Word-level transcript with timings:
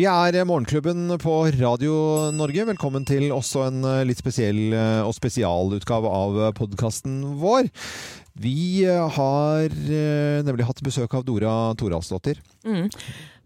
Vi 0.00 0.06
er 0.08 0.38
Morgenklubben 0.48 1.10
på 1.20 1.32
Radio 1.58 1.94
Norge. 2.32 2.64
Velkommen 2.64 3.04
til 3.04 3.26
også 3.28 3.66
en 3.66 3.82
eh, 3.84 3.98
litt 4.08 4.22
spesiell 4.22 4.72
eh, 4.72 5.02
og 5.04 5.12
spesialutgave 5.12 6.08
av 6.08 6.38
podkasten 6.56 7.18
vår. 7.42 7.68
Vi 8.40 8.86
eh, 8.88 9.02
har 9.18 9.68
eh, 9.68 10.40
nemlig 10.48 10.64
hatt 10.64 10.80
besøk 10.80 11.12
av 11.18 11.26
Dora 11.28 11.52
Toralsdottir. 11.76 12.40
Mm. 12.64 12.88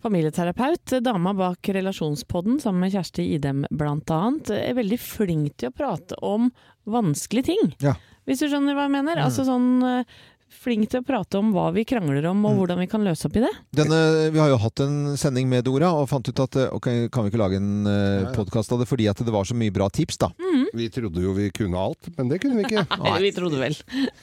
Familieterapeut, 0.07 1.01
dama 1.03 1.35
bak 1.35 1.67
Relasjonspodden 1.75 2.61
sammen 2.63 2.85
med 2.85 2.95
Kjersti 2.95 3.27
Idem 3.35 3.67
bl.a. 3.75 4.23
Er 4.55 4.79
veldig 4.79 5.01
flink 5.03 5.59
til 5.59 5.73
å 5.73 5.75
prate 5.75 6.15
om 6.23 6.53
vanskelige 6.87 7.51
ting. 7.51 7.75
Ja. 7.83 7.99
Hvis 8.27 8.43
du 8.43 8.47
skjønner 8.47 8.79
hva 8.79 8.87
jeg 8.87 8.95
mener? 8.95 9.19
Mm. 9.19 9.27
Altså 9.27 9.51
sånn 9.51 9.83
eh, 9.83 10.19
Flink 10.51 10.89
til 10.91 11.03
å 11.03 11.07
prate 11.07 11.39
om 11.39 11.53
hva 11.55 11.69
vi 11.75 11.85
krangler 11.85 12.25
om 12.31 12.45
og 12.47 12.53
Mm. 12.55 12.59
hvordan 12.61 12.79
vi 12.79 12.87
kan 12.87 13.03
løse 13.05 13.27
opp 13.27 13.37
i 13.37 13.43
det. 13.43 13.51
Denne, 13.75 14.31
vi 14.31 14.39
har 14.39 14.49
jo 14.49 14.59
hatt 14.63 14.81
en 14.81 15.17
sending 15.19 15.49
med 15.49 15.65
Dora 15.67 15.91
og 15.93 16.09
fant 16.09 16.27
ut 16.29 16.41
at 16.41 16.57
eh, 16.57 16.71
ok, 16.73 17.11
kan 17.11 17.27
vi 17.27 17.31
ikke 17.31 17.41
lage 17.43 17.59
en 17.59 17.87
uh, 17.87 18.23
ja. 18.23 18.33
podkast 18.35 18.73
av 18.73 18.79
det 18.81 18.87
fordi 18.89 19.09
at 19.11 19.19
det 19.19 19.35
var 19.35 19.45
så 19.45 19.55
mye 19.59 19.75
bra 19.75 19.89
tips, 19.91 20.19
da. 20.23 20.31
Vi 20.77 20.89
trodde 20.93 21.23
jo 21.25 21.33
vi 21.37 21.49
kunne 21.55 21.79
alt, 21.81 22.09
men 22.17 22.29
det 22.31 22.39
kunne 22.43 22.59
vi 22.61 22.67
ikke. 22.69 22.85
Nei, 23.07 23.15
vi 23.25 23.31
trodde 23.37 23.61
vel. 23.61 23.77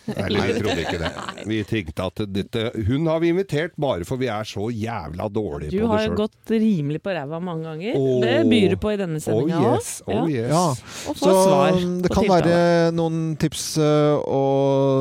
Nei, 0.07 0.27
vi 0.38 0.55
trodde 0.59 0.77
ikke 0.84 0.99
det. 1.02 1.11
Vi 1.49 1.59
tenkte 1.70 2.05
at 2.09 2.21
dette 2.34 2.63
Hun 2.88 3.07
har 3.09 3.20
vi 3.23 3.31
invitert 3.34 3.73
bare 3.80 4.05
for 4.07 4.20
vi 4.21 4.30
er 4.31 4.48
så 4.48 4.67
jævla 4.73 5.27
dårlige 5.34 5.71
Du 5.73 5.77
på 5.80 5.84
det 5.84 5.91
har 5.91 6.03
sjøl. 6.08 6.16
gått 6.21 6.53
rimelig 6.53 7.02
på 7.03 7.13
ræva 7.16 7.39
mange 7.44 7.66
ganger. 7.67 7.97
Oh, 7.99 8.21
Det 8.23 8.35
byr 8.52 8.75
du 8.75 8.77
på 8.84 8.94
i 8.94 8.99
denne 9.02 9.20
Oh 9.20 9.25
sendinga 9.25 9.59
òg. 9.59 9.77
yes, 9.77 9.91
oh 10.08 10.30
yes. 10.31 10.49
Ja. 10.53 10.63
Og 11.09 11.17
få 11.17 11.25
Så 11.25 11.35
svar 11.47 11.77
um, 11.80 11.95
det 12.03 12.11
kan 12.13 12.23
tiltale. 12.27 12.49
være 12.53 12.95
noen 12.97 13.22
tips 13.41 13.66
uh, 13.81 14.17
å 14.23 14.41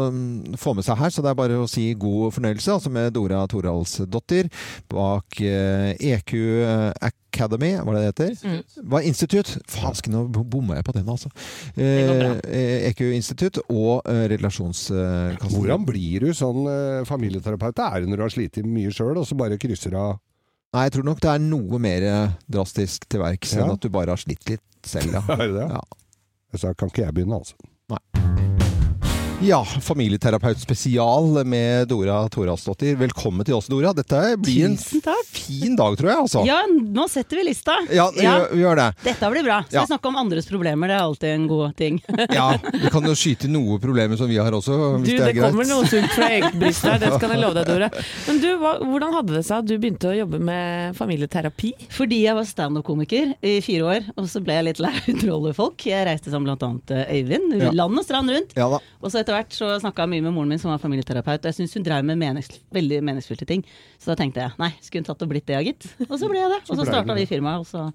um, 0.08 0.22
få 0.58 0.74
med 0.78 0.86
seg 0.86 0.98
her, 1.02 1.12
så 1.14 1.24
det 1.24 1.32
er 1.32 1.40
bare 1.42 1.60
å 1.62 1.68
si 1.70 1.88
god 1.94 2.32
fornøyelse. 2.38 2.72
Altså 2.78 2.92
med 2.94 3.12
Dora 3.16 3.42
Toralsdottir 3.50 4.48
bak 4.92 5.40
uh, 5.42 5.92
EQ 5.98 6.34
Academy, 7.32 7.72
hva 7.80 7.94
det 7.96 8.02
det 8.02 8.08
heter? 8.10 8.32
Mm. 8.48 8.88
Hva 8.92 9.00
Institutt? 9.08 9.54
Faen, 9.72 9.96
nå 10.12 10.24
bomma 10.42 10.76
jeg 10.78 10.84
på 10.88 10.94
den, 10.96 11.08
altså. 11.08 11.30
Eh, 11.76 12.88
EQ 12.90 13.00
Institutt 13.12 13.62
og 13.68 14.02
eh, 14.10 14.26
Relasjonskassen. 14.34 15.38
Hvordan 15.54 15.86
blir 15.88 16.26
du 16.26 16.34
sånn 16.36 16.66
eh, 16.68 17.00
familieterapeut? 17.08 17.76
Det 17.78 17.86
er 17.86 18.02
det 18.04 18.12
når 18.12 18.20
du 18.20 18.26
har 18.26 18.34
slitt 18.34 18.60
mye 18.66 18.92
sjøl, 18.94 19.16
og 19.20 19.28
så 19.28 19.38
bare 19.38 19.60
krysser 19.60 19.96
av 19.98 20.18
Nei, 20.72 20.86
jeg 20.86 20.94
tror 20.94 21.04
nok 21.04 21.18
det 21.20 21.28
er 21.28 21.42
noe 21.44 21.78
mer 21.84 22.04
drastisk 22.48 23.04
til 23.12 23.20
verks 23.20 23.50
enn 23.60 23.74
at 23.74 23.82
du 23.84 23.90
bare 23.92 24.14
har 24.14 24.20
slitt 24.20 24.46
litt 24.48 24.88
selv, 24.88 25.18
ja. 25.18 25.36
Ja. 25.76 25.82
Så 26.56 26.70
kan 26.76 26.88
ikke 26.88 27.02
jeg 27.04 27.12
begynne, 27.16 27.36
altså. 27.42 27.58
Ja, 29.44 29.64
familieterapeut 29.64 30.58
spesial 30.60 31.44
med 31.44 31.88
Dora 31.90 32.20
Toralsdottir. 32.30 32.94
Velkommen 33.00 33.42
til 33.44 33.56
oss, 33.56 33.66
Dora. 33.66 33.90
Dette 33.96 34.36
blir 34.38 34.68
en 34.68 34.76
fin 34.78 35.74
dag, 35.74 35.96
tror 35.98 36.10
jeg, 36.12 36.18
altså. 36.20 36.42
Ja, 36.46 36.60
nå 36.70 37.08
setter 37.10 37.40
vi 37.40 37.48
lista. 37.48 37.74
Ja, 37.90 38.04
vi 38.14 38.22
Ja. 38.22 38.36
gjør- 38.38 38.54
gjør 38.60 38.76
det. 38.76 38.86
Dette 39.02 39.30
blir 39.32 39.42
bra. 39.42 39.56
Skal 39.66 39.74
Ja. 39.80 39.80
vi 39.82 39.86
snakke 39.96 40.06
om 40.06 40.14
andres 40.16 40.46
problemer, 40.46 40.86
det 40.86 40.94
er 40.94 41.02
alltid 41.02 41.34
en 41.34 41.48
god 41.48 41.74
ting. 41.76 42.00
Ja, 42.30 42.56
Vi 42.72 42.88
kan 42.90 43.02
jo 43.02 43.14
skyte 43.18 43.48
noe 43.48 43.80
problemer 43.80 44.16
som 44.16 44.28
vi 44.28 44.36
har 44.36 44.52
også, 44.52 45.00
hvis 45.00 45.06
Du, 45.10 45.16
det 45.16 45.20
er 45.20 45.32
greit. 45.32 45.34
det 45.34 45.42
kommer 45.50 45.66
noe 45.66 45.86
sunt 45.86 46.10
fra 46.12 46.28
eget 46.28 46.52
bryst 46.60 46.82
her, 46.84 46.98
det 46.98 47.12
skal 47.12 47.30
jeg 47.30 47.40
love 47.40 47.54
deg, 47.54 47.66
Dora. 47.66 47.90
Men 48.28 48.38
du, 48.40 48.58
hva, 48.58 48.78
hvordan 48.78 49.12
hadde 49.12 49.34
det 49.34 49.44
seg 49.44 49.58
at 49.58 49.66
du 49.66 49.76
begynte 49.78 50.06
å 50.06 50.16
jobbe 50.22 50.38
med 50.40 50.94
familieterapi? 50.94 51.72
Fordi 51.90 52.22
jeg 52.22 52.34
var 52.36 52.44
standup-komiker 52.44 53.34
i 53.42 53.60
fire 53.60 53.82
år, 53.82 54.02
og 54.16 54.24
så 54.30 54.40
ble 54.40 54.54
jeg 54.54 54.64
litt 54.70 54.78
lei 54.78 54.92
av 54.94 55.02
å 55.02 55.12
underholde 55.16 55.54
folk. 55.54 55.76
Jeg 55.84 56.06
reiste 56.06 56.30
sammen 56.30 56.44
blant 56.46 56.62
annet 56.62 57.08
Øyvind, 57.10 57.58
Ja. 57.60 57.70
land 57.72 57.98
og 57.98 58.04
strand 58.04 58.30
rundt. 58.30 58.54
Ja 58.54 58.68
da. 58.70 58.78
Og 59.02 59.10
så 59.10 59.18
etter 59.18 59.31
hvert 59.32 59.56
så 59.56 59.68
snakka 59.82 60.06
jeg 60.06 60.12
mye 60.14 60.26
med 60.28 60.36
moren 60.36 60.52
min 60.52 60.60
som 60.62 60.72
var 60.72 60.80
familieterapeut, 60.82 61.42
og 61.42 61.50
jeg 61.50 61.58
syns 61.60 61.76
hun 61.78 61.86
drev 61.86 62.06
med 62.06 62.20
menings 62.20 62.50
veldig 62.74 63.02
meningsfylte 63.08 63.48
ting. 63.48 63.64
Så 63.98 64.12
da 64.12 64.18
tenkte 64.20 64.44
jeg 64.44 64.56
nei, 64.60 64.72
skulle 64.80 65.02
hun 65.02 65.10
tatt 65.10 65.24
og 65.26 65.32
blitt 65.32 65.48
det, 65.48 65.60
gitt. 65.68 65.88
Og 66.08 66.18
så 66.20 66.30
ble 66.30 66.42
jeg 66.42 66.52
det. 66.52 66.60
Og 66.68 66.78
så 66.78 66.88
starta 66.88 67.16
vi 67.18 67.28
firmaet, 67.30 67.64
og 67.64 67.68
så 67.68 67.88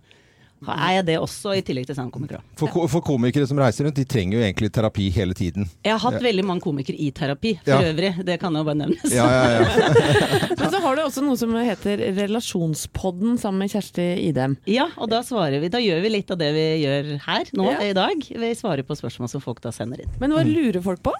er 0.65 0.93
jeg 0.97 1.05
det 1.05 1.17
også, 1.21 1.53
i 1.57 1.61
tillegg 1.61 1.85
til 1.85 1.95
standup-komikere. 1.95 2.41
For, 2.57 2.67
ko- 2.73 2.87
for 2.89 3.01
komikere 3.05 3.45
som 3.47 3.59
reiser 3.61 3.85
rundt, 3.85 3.95
de 3.99 4.05
trenger 4.09 4.39
jo 4.39 4.43
egentlig 4.43 4.71
terapi 4.73 5.09
hele 5.13 5.33
tiden. 5.37 5.67
Jeg 5.85 5.93
har 5.93 6.01
hatt 6.11 6.21
veldig 6.23 6.45
mange 6.45 6.61
komikere 6.65 6.97
i 6.97 7.11
terapi, 7.11 7.53
for 7.63 7.83
Ja. 7.83 7.91
øvrig. 7.93 8.25
Det 8.25 8.39
kan 8.41 8.53
jo 8.57 8.63
bare 8.63 8.75
nevnes. 8.81 9.13
Ja, 9.13 9.27
ja, 9.29 9.61
ja. 9.61 9.67
Men 10.59 10.71
så 10.73 10.81
har 10.81 10.95
du 10.97 11.01
også 11.03 11.21
noe 11.23 11.37
som 11.37 11.53
heter 11.53 12.01
Relasjonspodden 12.17 13.37
sammen 13.39 13.59
med 13.65 13.71
Kjersti 13.71 14.07
Idem. 14.27 14.57
Ja, 14.69 14.87
og 14.97 15.09
da 15.11 15.21
svarer 15.25 15.59
vi. 15.61 15.69
Da 15.73 15.81
gjør 15.83 16.01
vi 16.03 16.09
litt 16.15 16.31
av 16.33 16.39
det 16.41 16.49
vi 16.55 16.65
gjør 16.85 17.13
her 17.27 17.51
nå 17.57 17.69
Ja. 17.71 17.79
i 17.89 17.93
dag. 17.97 18.17
Vi 18.27 18.51
svarer 18.57 18.83
på 18.87 18.97
spørsmål 18.97 19.29
som 19.29 19.41
folk 19.43 19.61
da 19.61 19.71
sender 19.71 20.01
inn. 20.03 20.11
Men 20.19 20.31
hva 20.33 20.43
lurer 20.47 20.81
folk 20.83 21.03
på? 21.05 21.13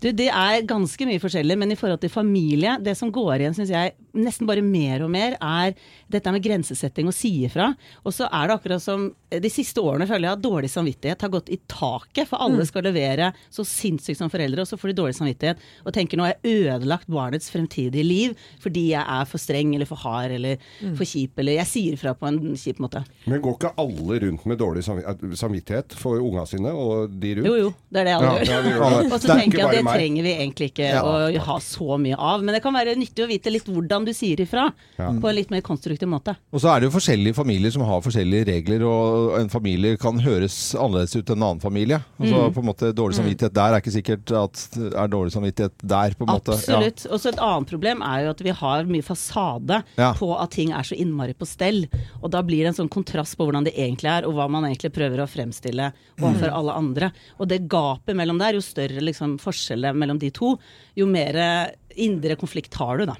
Du, 0.00 0.10
det 0.12 0.28
er 0.30 0.62
ganske 0.68 1.06
mye 1.08 1.20
forskjellig, 1.22 1.56
men 1.58 1.72
i 1.72 1.76
forhold 1.78 2.00
til 2.02 2.10
familie, 2.12 2.78
det 2.82 2.96
som 2.98 3.10
går 3.14 3.38
igjen, 3.40 3.54
syns 3.56 3.70
jeg 3.70 3.92
nesten 4.14 4.46
bare 4.48 4.62
mer 4.62 5.02
og 5.04 5.10
mer, 5.10 5.36
er 5.42 5.74
dette 6.10 6.32
med 6.34 6.42
grensesetting 6.44 7.08
og 7.10 7.14
si 7.16 7.32
ifra. 7.46 7.72
Og 8.06 8.14
så 8.14 8.28
er 8.30 8.48
det 8.50 8.56
akkurat 8.58 8.82
som 8.84 9.08
eh, 9.30 9.40
de 9.42 9.50
siste 9.52 9.82
årene 9.82 10.06
føler 10.06 10.28
jeg 10.28 10.38
at 10.38 10.44
dårlig 10.44 10.70
samvittighet 10.72 11.24
har 11.26 11.32
gått 11.34 11.50
i 11.54 11.58
taket, 11.70 12.28
for 12.30 12.38
alle 12.44 12.64
skal 12.68 12.86
levere 12.86 13.32
så 13.52 13.64
sinnssykt 13.66 14.18
som 14.20 14.30
foreldre, 14.32 14.62
og 14.62 14.70
så 14.70 14.78
får 14.78 14.92
de 14.92 14.96
dårlig 15.02 15.16
samvittighet 15.18 15.58
og 15.84 15.92
tenker 15.96 16.16
nå 16.20 16.26
har 16.28 16.36
jeg 16.36 16.60
ødelagt 16.64 17.08
barnets 17.10 17.50
fremtidige 17.52 18.04
liv 18.06 18.34
fordi 18.62 18.86
jeg 18.92 19.02
er 19.02 19.24
for 19.28 19.42
streng 19.42 19.74
eller 19.74 19.88
for 19.88 19.98
hard 20.04 20.32
eller 20.36 20.60
for 20.96 21.04
kjip, 21.08 21.38
eller 21.42 21.58
jeg 21.58 21.68
sier 21.70 21.96
ifra 21.98 22.14
på 22.16 22.28
en 22.30 22.38
kjip 22.58 22.78
måte. 22.82 23.02
Men 23.28 23.42
går 23.44 23.56
ikke 23.58 23.72
alle 23.82 24.20
rundt 24.24 24.46
med 24.48 24.58
dårlig 24.62 24.84
eh, 24.88 25.34
samvittighet 25.36 25.94
for 25.98 26.22
unga 26.22 26.46
sine 26.48 26.72
og 26.72 27.10
de 27.20 27.34
rundt? 27.40 27.48
Jo, 27.50 27.56
jo, 27.66 27.72
det 27.90 28.02
er 28.04 28.08
det 28.10 28.14
alle 28.18 28.32
Ja, 28.44 28.60
gjør. 28.62 28.70
ja. 28.70 29.02
Og 29.10 29.18
så 29.20 29.32
er 29.34 29.42
tenker 29.42 29.58
jeg 29.60 29.68
at 29.68 29.76
det 29.80 29.84
trenger 29.88 30.26
vi 30.28 30.34
egentlig 30.38 30.70
ikke 30.72 30.88
Ja. 30.94 31.02
å 31.04 31.44
ha 31.48 31.58
så 31.64 31.98
mye 32.00 32.16
av. 32.18 32.42
Men 32.44 32.54
det 32.56 32.62
kan 32.64 32.74
være 32.76 32.94
nyttig 32.98 33.24
å 33.24 33.28
vite 33.30 33.50
litt 33.52 33.66
hvordan 33.68 34.03
du 34.04 34.12
sier 34.12 34.36
ifra, 34.40 34.72
Ja. 34.98 35.10
på 35.10 35.28
en 35.28 35.34
litt 35.36 35.50
mer 35.50 35.60
konstruktiv 35.60 36.08
måte. 36.08 36.36
Og 36.52 36.60
så 36.60 36.70
er 36.74 36.80
det 36.80 36.90
jo 36.92 36.98
forskjellige 36.98 37.34
familier 37.34 37.70
som 37.74 37.82
har 37.82 38.00
forskjellige 38.00 38.46
regler, 38.46 38.84
og 38.86 39.38
en 39.40 39.48
familie 39.48 39.96
kan 39.98 40.18
høres 40.20 40.74
annerledes 40.74 41.16
ut 41.16 41.30
enn 41.30 41.36
en 41.38 41.42
annen 41.50 41.60
familie. 41.60 42.00
Altså 42.20 42.52
på 42.54 42.60
en 42.62 42.68
måte 42.70 42.92
Dårlig 42.94 43.14
samvittighet 43.18 43.52
der 43.54 43.74
er 43.74 43.80
ikke 43.80 43.94
sikkert 43.94 44.30
at 44.32 44.68
det 44.74 44.92
er 44.94 45.08
dårlig 45.08 45.32
samvittighet 45.32 45.72
der, 45.82 46.14
på 46.14 46.26
en 46.26 46.34
måte. 46.34 46.52
Absolutt. 46.54 47.06
Og 47.10 47.18
så 47.20 47.28
et 47.32 47.38
annet 47.42 47.68
problem 47.68 48.02
er 48.02 48.24
jo 48.24 48.30
at 48.30 48.40
vi 48.44 48.50
har 48.50 48.84
mye 48.84 49.02
fasade 49.02 49.82
Ja. 49.98 50.12
på 50.14 50.30
at 50.40 50.50
ting 50.50 50.70
er 50.72 50.82
så 50.82 50.94
innmari 50.96 51.34
på 51.34 51.46
stell. 51.46 51.86
Og 52.22 52.30
da 52.30 52.42
blir 52.42 52.62
det 52.64 52.66
en 52.78 52.86
sånn 52.86 52.90
kontrast 52.90 53.36
på 53.36 53.44
hvordan 53.46 53.64
det 53.64 53.74
egentlig 53.74 54.10
er, 54.10 54.26
og 54.26 54.34
hva 54.34 54.48
man 54.50 54.64
egentlig 54.64 54.92
prøver 54.92 55.18
å 55.24 55.28
fremstille 55.28 55.92
overfor 56.20 56.50
Mm. 56.50 56.54
alle 56.54 56.72
andre. 56.72 57.12
Og 57.40 57.48
det 57.48 57.68
gapet 57.68 58.14
mellom 58.16 58.38
der, 58.38 58.52
jo 58.54 58.60
større 58.60 59.00
liksom 59.00 59.38
forskjellet 59.38 59.94
mellom 59.96 60.18
de 60.18 60.30
to, 60.30 60.58
jo 60.96 61.06
mer 61.06 61.72
indre 62.00 62.36
konflikt 62.40 62.74
har 62.80 62.98
du, 63.00 63.04
da. 63.08 63.14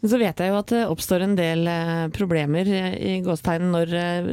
Men 0.00 0.10
så 0.12 0.18
vet 0.20 0.40
jeg 0.42 0.50
jo 0.52 0.58
at 0.58 0.72
det 0.72 0.80
oppstår 0.90 1.24
en 1.24 1.36
del 1.38 1.66
eh, 1.70 2.06
problemer 2.14 2.68
eh, 2.68 2.94
i 2.96 3.12
gåstegn 3.24 3.70
når 3.72 3.94
eh, 3.96 4.30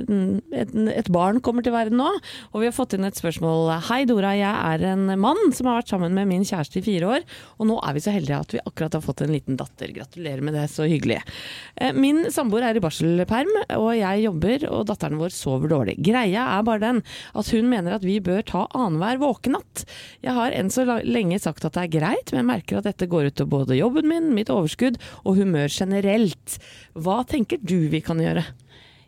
et, 0.62 0.74
et 0.94 1.10
barn 1.14 1.40
kommer 1.46 1.66
til 1.66 1.76
verden 1.76 2.00
nå. 2.02 2.10
Og 2.54 2.62
vi 2.64 2.68
har 2.70 2.76
fått 2.76 2.96
inn 2.98 3.08
et 3.08 3.18
spørsmål. 3.20 3.72
Hei 3.90 4.02
Dora, 4.10 4.34
jeg 4.38 4.52
er 4.52 4.86
en 4.94 5.06
mann 5.22 5.40
som 5.56 5.70
har 5.70 5.80
vært 5.82 5.94
sammen 5.94 6.16
med 6.18 6.30
min 6.30 6.46
kjæreste 6.48 6.82
i 6.82 6.86
fire 6.86 7.12
år. 7.18 7.28
Og 7.58 7.70
nå 7.70 7.78
er 7.84 7.98
vi 7.98 8.04
så 8.06 8.14
heldige 8.16 8.42
at 8.44 8.56
vi 8.58 8.64
akkurat 8.64 8.98
har 9.00 9.06
fått 9.06 9.24
en 9.26 9.34
liten 9.36 9.60
datter. 9.60 9.94
Gratulerer 9.96 10.44
med 10.46 10.58
det, 10.58 10.68
så 10.74 10.88
hyggelig. 10.90 11.20
Eh, 11.82 11.94
Min 11.98 12.26
samboer 12.34 12.68
er 12.70 12.78
i 12.80 12.84
barselperm, 12.84 13.54
og 13.78 13.90
jeg 13.98 14.26
jobber, 14.28 14.68
og 14.72 14.86
datteren 14.92 15.20
vår 15.22 15.34
sover 15.36 15.72
dårlig. 15.72 15.98
Greia 16.06 16.48
er 16.58 16.66
bare 16.68 16.84
den 16.84 17.04
at 17.38 17.52
hun 17.54 17.70
mener 17.72 17.98
at 17.98 18.06
vi 18.06 18.20
bør 18.24 18.44
ta 18.48 18.66
annenhver 18.78 19.20
våkenatt. 19.22 19.86
Jeg 20.26 20.36
har 20.38 20.54
enn 20.56 20.72
så 20.74 20.86
lenge 21.06 21.40
sagt 21.42 21.66
at 21.68 21.76
det 21.78 21.86
er 21.88 21.94
greit, 22.00 22.32
men 22.32 22.44
jeg 22.44 22.50
merker 22.52 22.80
at 22.80 22.88
dette 22.90 23.08
går 23.10 23.30
ut 23.32 23.44
over 23.44 23.52
både 23.58 23.77
jobben 23.80 24.10
min, 24.10 24.34
mitt 24.36 24.52
overskudd 24.54 25.00
og 25.24 25.40
humør 25.40 25.72
generelt. 25.72 26.60
Hva 26.98 27.22
tenker 27.28 27.62
du 27.62 27.88
vi 27.92 28.04
kan 28.06 28.22
gjøre? 28.22 28.46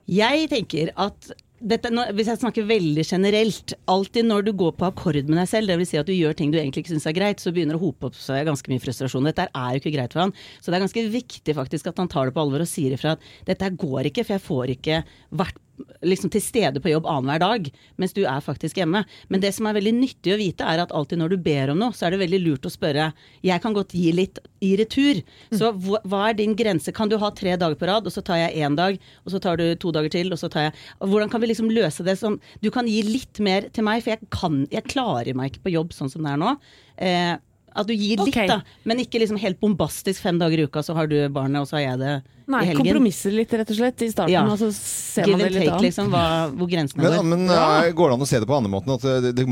Jeg 0.10 0.50
tenker 0.50 0.90
at 0.98 1.32
dette, 1.60 1.90
hvis 2.16 2.30
jeg 2.32 2.40
snakker 2.40 2.68
veldig 2.70 3.04
generelt, 3.04 3.74
alltid 3.92 4.28
når 4.30 4.46
du 4.48 4.52
går 4.58 4.76
på 4.80 4.88
akkord 4.88 5.18
med 5.28 5.42
deg 5.42 5.50
selv, 5.52 5.72
dvs. 5.72 5.92
Si 5.92 6.00
at 6.00 6.08
du 6.08 6.16
gjør 6.16 6.38
ting 6.40 6.54
du 6.54 6.60
egentlig 6.60 6.86
ikke 6.86 6.94
syns 6.94 7.08
er 7.10 7.18
greit, 7.18 7.44
så 7.44 7.52
begynner 7.52 7.76
det 7.76 7.82
å 7.82 7.88
hope 7.90 8.10
opp 8.10 8.18
seg 8.18 8.48
ganske 8.48 8.72
mye 8.72 8.84
frustrasjon. 8.84 9.28
Dette 9.28 9.50
er 9.52 9.74
jo 9.76 9.82
ikke 9.82 9.96
greit 9.98 10.16
for 10.16 10.24
han. 10.24 10.36
Så 10.60 10.72
det 10.72 10.80
er 10.80 10.86
ganske 10.86 11.06
viktig 11.20 11.56
faktisk 11.58 11.92
at 11.92 12.00
han 12.00 12.12
tar 12.12 12.30
det 12.30 12.36
på 12.38 12.46
alvor 12.46 12.64
og 12.64 12.70
sier 12.70 12.96
ifra 12.96 13.18
at 13.18 13.28
dette 13.50 13.74
går 13.76 14.10
ikke, 14.10 14.24
for 14.24 14.38
jeg 14.38 14.46
får 14.46 14.76
ikke 14.78 15.02
vært 15.42 15.60
liksom 16.06 16.32
til 16.34 16.44
stede 16.44 16.82
på 16.84 16.92
jobb 16.92 17.08
annenhver 17.10 17.42
dag, 17.44 17.70
mens 18.02 18.16
du 18.16 18.22
er 18.26 18.44
faktisk 18.44 18.80
hjemme. 18.80 19.04
Men 19.30 19.44
det 19.44 19.54
som 19.56 19.68
er 19.70 19.78
veldig 19.78 19.94
nyttig 19.98 20.34
å 20.34 20.40
vite, 20.40 20.68
er 20.68 20.84
at 20.84 20.94
alltid 20.96 21.22
når 21.22 21.34
du 21.34 21.38
ber 21.46 21.74
om 21.74 21.82
noe, 21.82 21.96
så 21.96 22.08
er 22.08 22.16
det 22.16 22.22
veldig 22.24 22.42
lurt 22.44 22.68
å 22.68 22.74
spørre 22.74 23.12
Jeg 23.46 23.64
kan 23.64 23.76
godt 23.76 23.96
gi 23.96 24.12
litt 24.16 24.40
i 24.66 24.74
retur. 24.80 25.22
Så 25.56 25.72
hva, 25.72 26.02
hva 26.04 26.24
er 26.30 26.40
din 26.40 26.56
grense? 26.60 26.94
Kan 26.96 27.12
du 27.12 27.18
ha 27.22 27.32
tre 27.36 27.56
dager 27.60 27.80
på 27.80 27.90
rad, 27.90 28.08
og 28.08 28.16
så 28.16 28.24
tar 28.26 28.42
jeg 28.44 28.64
én 28.66 28.78
dag, 28.80 29.00
og 29.26 29.34
så 29.34 29.42
tar 29.44 29.60
du 29.60 29.68
to 29.80 29.94
dager 29.96 30.14
til, 30.20 30.32
og 30.34 30.42
så 30.42 30.52
tar 30.52 30.70
jeg 30.70 30.78
Hvordan 31.00 31.30
kan 31.32 31.42
vi 31.42 31.52
liksom 31.52 31.70
løse 31.72 32.04
det 32.06 32.18
som 32.20 32.40
Du 32.64 32.70
kan 32.74 32.88
gi 32.90 33.02
litt 33.06 33.40
mer 33.44 33.70
til 33.74 33.86
meg, 33.88 34.04
for 34.04 34.16
jeg 34.16 34.32
kan 34.34 34.64
Jeg 34.72 34.88
klarer 34.90 35.38
meg 35.38 35.54
ikke 35.54 35.68
på 35.68 35.78
jobb 35.78 35.94
sånn 35.96 36.12
som 36.12 36.26
det 36.26 36.34
er 36.34 36.42
nå. 36.42 36.56
Eh, 37.00 37.38
at 37.80 37.88
du 37.88 37.94
gir 37.94 38.20
litt, 38.20 38.34
okay. 38.34 38.50
da. 38.50 38.62
Men 38.88 39.02
ikke 39.04 39.22
liksom 39.22 39.40
helt 39.40 39.60
bombastisk 39.62 40.24
fem 40.24 40.40
dager 40.42 40.62
i 40.62 40.68
uka, 40.68 40.84
så 40.84 40.96
har 40.98 41.10
du 41.10 41.18
barnet, 41.34 41.62
og 41.62 41.70
så 41.70 41.78
har 41.80 41.86
jeg 41.86 42.02
det 42.02 42.14
Nei, 42.50 42.64
i 42.64 42.70
helgen. 42.72 42.82
kompromisser 42.82 43.34
litt, 43.36 43.52
rett 43.54 43.70
og 43.70 43.78
slett, 43.78 44.02
i 44.02 44.10
starten, 44.10 44.34
Ja. 44.34 44.42
og 44.50 44.58
så 44.58 44.70
ser 44.74 45.28
Give 45.30 45.38
man 45.38 45.46
det 45.46 45.52
litt 45.54 45.64
take, 45.68 45.76
an. 45.78 45.84
liksom, 45.86 46.08
hva, 46.10 46.24
hvor 46.58 46.70
grensene 46.72 47.04
Men, 47.04 47.14
går. 47.14 47.24
men 47.30 47.46
ja. 47.48 47.92
går 47.94 48.10
det 48.10 48.16
an 48.18 48.26
å 48.26 48.30
se 48.30 48.40
det 48.42 48.48
på 48.50 48.58
andre 48.58 48.72
måten? 48.74 48.94
At 48.96 49.02
det, 49.06 49.36
det, 49.38 49.46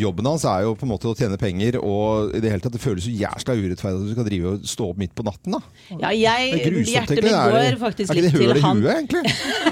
jobben 0.00 0.26
hans 0.26 0.44
er 0.44 0.64
jo 0.66 0.74
på 0.74 0.86
en 0.86 0.90
måte 0.90 1.06
å 1.10 1.14
tjene 1.14 1.38
penger, 1.38 1.78
og 1.78 2.34
i 2.34 2.40
det 2.42 2.50
hele 2.50 2.64
tatt 2.64 2.74
det 2.74 2.82
føles 2.82 3.06
jo 3.06 3.14
jævla 3.14 3.54
urettferdig 3.54 4.00
at 4.02 4.08
du 4.10 4.14
skal 4.16 4.26
drive 4.26 4.54
og 4.54 4.66
stå 4.66 4.88
opp 4.90 4.98
midt 4.98 5.14
på 5.14 5.26
natten, 5.26 5.54
da. 5.56 5.60
Ja, 6.00 6.10
jeg, 6.10 6.50
er 6.50 6.70
grusomt, 6.70 6.94
hjertet 6.94 7.22
mitt 7.22 7.30
går 7.30 7.40
faktisk 7.40 7.60
litt 7.60 7.70
går 7.70 7.80
faktisk 7.86 8.10
Er 8.10 8.14
ikke 8.14 8.26
det 8.26 8.32
høl 8.34 8.50
til 8.50 8.56
i 8.56 8.64
han. 8.66 8.82
huet, 8.82 8.92
egentlig? 8.98 9.22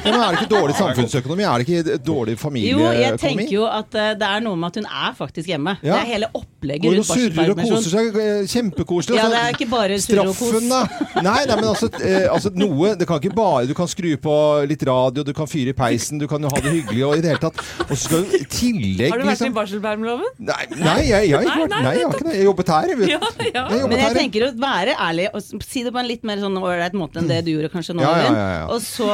Men 0.05 0.15
er 0.15 0.29
det 0.29 0.39
ikke 0.39 0.53
dårlig 0.55 0.77
samfunnsøkonomi? 0.83 1.49
Er 1.49 1.59
det 1.59 1.69
ikke 1.69 1.99
dårlig 2.07 2.37
Jo, 2.69 2.79
jeg 2.95 3.19
tenker 3.19 3.53
jo 3.53 3.67
at 3.67 3.95
eh, 3.99 4.15
det 4.19 4.29
er 4.29 4.41
noe 4.45 4.57
med 4.57 4.71
at 4.71 4.81
hun 4.81 4.89
er 4.89 5.19
faktisk 5.19 5.51
hjemme. 5.51 5.77
Ja. 5.83 5.99
Det 5.99 6.01
er 6.05 6.11
hele 6.15 6.31
opplegget 6.39 6.87
Går 6.87 6.99
og 6.99 7.03
hun 7.03 7.09
surrer 7.09 7.53
og 7.53 7.59
koser 7.59 7.91
seg. 7.95 8.17
eh, 8.23 8.47
Kjempekoselig. 8.49 9.19
Ja, 9.19 9.29
det 9.33 9.43
er 9.43 9.57
ikke 9.57 9.71
bare 9.71 9.99
surr 10.03 10.23
og 10.23 10.33
kos. 10.33 10.39
Straffen, 10.39 10.69
da? 10.71 10.83
Nei, 11.23 11.39
nei, 11.49 11.57
men 11.59 11.69
altså, 11.73 11.91
eh, 12.03 12.27
altså 12.31 12.53
noe 12.69 12.93
Det 12.99 13.07
kan 13.09 13.19
ikke 13.21 13.35
bare 13.37 13.67
Du 13.69 13.75
kan 13.79 13.89
skru 13.91 14.11
på 14.23 14.35
litt 14.69 14.83
radio, 14.89 15.25
du 15.27 15.33
kan 15.37 15.49
fyre 15.51 15.73
i 15.73 15.77
peisen, 15.77 16.19
du 16.21 16.27
kan 16.31 16.43
jo 16.45 16.51
ha 16.53 16.61
det 16.65 16.73
hyggelig 16.77 17.03
og 17.09 17.17
i 17.19 17.23
det 17.25 17.33
hele 17.33 17.43
tatt. 17.43 17.59
Og 17.89 17.95
så 17.97 18.01
skal 18.05 18.25
du 18.29 18.37
i 18.39 18.45
tillegg 18.45 19.13
Har 19.13 19.19
du 19.19 19.25
vært 19.25 19.33
i 19.33 19.35
liksom 19.35 19.57
barselpermloven? 19.57 20.31
Nei, 20.39 20.61
nei, 20.77 20.97
jeg, 21.09 21.29
jeg, 21.31 21.35
har 21.35 21.45
ikke 21.45 21.55
Nei, 21.55 21.63
vært- 21.65 21.75
nei, 21.89 21.95
jeg 21.99 22.07
har 22.07 22.15
ikke 22.19 22.29
det. 22.29 22.35
Jeg 22.39 22.47
jobbet 22.49 22.73
her. 22.75 22.89
Jeg. 22.89 23.09
Ja, 23.09 23.19
ja. 23.19 23.65
Jeg 23.73 23.81
jobbet 23.83 23.89
Men 23.89 23.99
jeg 23.99 24.07
her, 24.07 24.19
tenker 24.21 24.47
å 24.47 24.51
være 24.63 24.97
ærlig 25.09 25.27
og 25.35 25.65
si 25.65 25.83
det 25.87 25.93
på 25.95 26.01
en 26.03 26.09
litt 26.11 26.25
mer 26.29 26.43
sånn 26.43 26.59
ålreit 26.61 26.97
måte 26.99 27.21
enn 27.23 27.29
det 27.31 27.41
du 27.47 27.53
gjorde 27.55 27.71
kanskje 27.73 27.97
nå. 27.99 28.03
Ja, 28.05 28.13
ja, 28.19 28.33
ja, 28.33 28.49
ja. 28.59 28.65
Og 28.75 28.83
så 28.85 29.09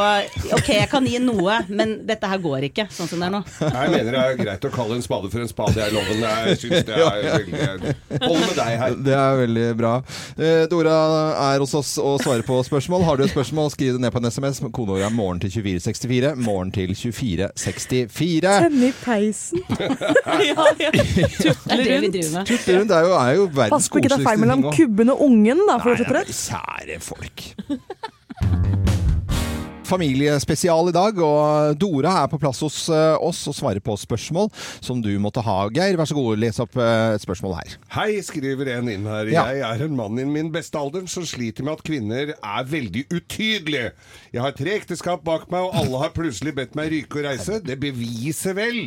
Ok, 0.54 0.68
jeg 0.74 0.88
kan 0.90 1.06
gi 1.08 1.18
noe, 1.22 1.58
men 1.68 1.96
dette 2.06 2.28
her 2.30 2.40
går 2.42 2.68
ikke 2.70 2.86
sånn 2.94 3.08
som 3.10 3.22
det 3.22 3.28
er 3.30 3.34
nå. 3.36 3.42
Jeg 3.64 3.90
mener 3.94 4.10
det 4.16 4.22
er 4.24 4.36
greit 4.40 4.66
å 4.68 4.72
kalle 4.74 4.98
en 4.98 5.04
spade 5.04 5.30
for 5.32 5.40
en 5.44 5.50
spade, 5.50 5.78
jeg 5.80 5.94
loven. 5.94 6.22
Jeg 6.24 6.58
synes 6.62 6.86
det 6.88 6.98
er 6.98 7.04
veldig 7.38 7.94
Hold 8.24 8.40
med 8.40 8.56
deg 8.58 8.72
her. 8.80 8.96
Det 9.04 9.14
er 9.18 9.38
veldig 9.44 9.66
bra. 9.78 9.92
Eh, 10.38 10.64
Dora 10.70 10.96
er 11.52 11.62
hos 11.64 11.74
oss 11.78 11.94
og 12.02 12.18
svarer 12.22 12.44
på 12.46 12.58
spørsmål. 12.66 13.04
Har 13.04 13.16
du 13.20 13.24
et 13.24 13.30
spørsmål, 13.32 13.43
skriv 13.70 13.92
det 13.92 14.00
ned 14.00 14.10
på 14.10 14.18
en 14.18 14.30
SMS. 14.30 14.60
Kodeordet 14.72 15.04
er 15.06 15.10
'morgen 15.10 15.40
til 15.40 15.50
2464'. 15.50 16.34
Morgen 16.34 16.70
til 16.72 16.94
2464. 16.94 18.60
Tenne 18.62 18.88
i 18.88 18.92
peisen. 19.04 19.58
ja, 20.48 20.66
vi 20.78 20.90
rundt. 22.00 22.46
Tutter 22.46 22.78
rundt 22.78 22.90
er 22.90 23.00
jo, 23.00 23.12
er 23.12 23.32
jo 23.36 23.44
verdens 23.44 23.70
Pass 23.70 23.88
på 23.88 23.98
ikke 23.98 24.08
det 24.08 24.18
er 24.20 24.28
feil 24.28 24.38
mellom 24.38 24.62
kubben 24.72 25.10
og 25.10 25.22
ungen, 25.22 25.64
da, 25.68 25.78
for 25.78 25.94
å 25.94 25.98
nei, 25.98 26.12
rett. 26.18 26.34
Kjære 26.34 27.00
folk. 27.00 27.48
Familiespesial 29.84 30.88
i 30.88 30.94
dag, 30.94 31.18
og 31.20 31.76
Dora 31.80 32.14
er 32.22 32.30
på 32.32 32.38
plass 32.40 32.62
hos 32.64 32.78
eh, 32.92 33.16
oss 33.20 33.42
og 33.50 33.56
svarer 33.56 33.82
på 33.84 33.96
spørsmål 34.00 34.48
som 34.84 35.02
du 35.04 35.10
måtte 35.22 35.42
ha. 35.44 35.56
Geir, 35.74 35.98
vær 36.00 36.08
så 36.08 36.16
god, 36.16 36.40
les 36.40 36.60
opp 36.62 36.78
eh, 36.80 37.14
et 37.16 37.24
spørsmål 37.24 37.56
her. 37.58 37.74
Hei, 37.96 38.08
skriver 38.24 38.72
en 38.78 38.88
inn 38.92 39.08
her. 39.10 39.28
Ja. 39.32 39.46
Jeg 39.52 39.64
er 39.68 39.84
en 39.86 39.98
mann 39.98 40.20
i 40.20 40.26
min 40.28 40.48
beste 40.54 40.80
alder 40.80 41.04
som 41.10 41.26
sliter 41.28 41.66
med 41.66 41.78
at 41.78 41.84
kvinner 41.86 42.32
er 42.34 42.70
veldig 42.70 43.06
utydelige. 43.12 43.92
Jeg 44.34 44.44
har 44.44 44.56
tre 44.56 44.78
ekteskap 44.78 45.24
bak 45.26 45.50
meg, 45.52 45.68
og 45.68 45.76
alle 45.82 46.00
har 46.06 46.14
plutselig 46.16 46.56
bedt 46.56 46.78
meg 46.78 46.92
ryke 46.94 47.20
og 47.20 47.28
reise. 47.28 47.60
Det 47.64 47.76
beviser 47.82 48.56
vel 48.56 48.86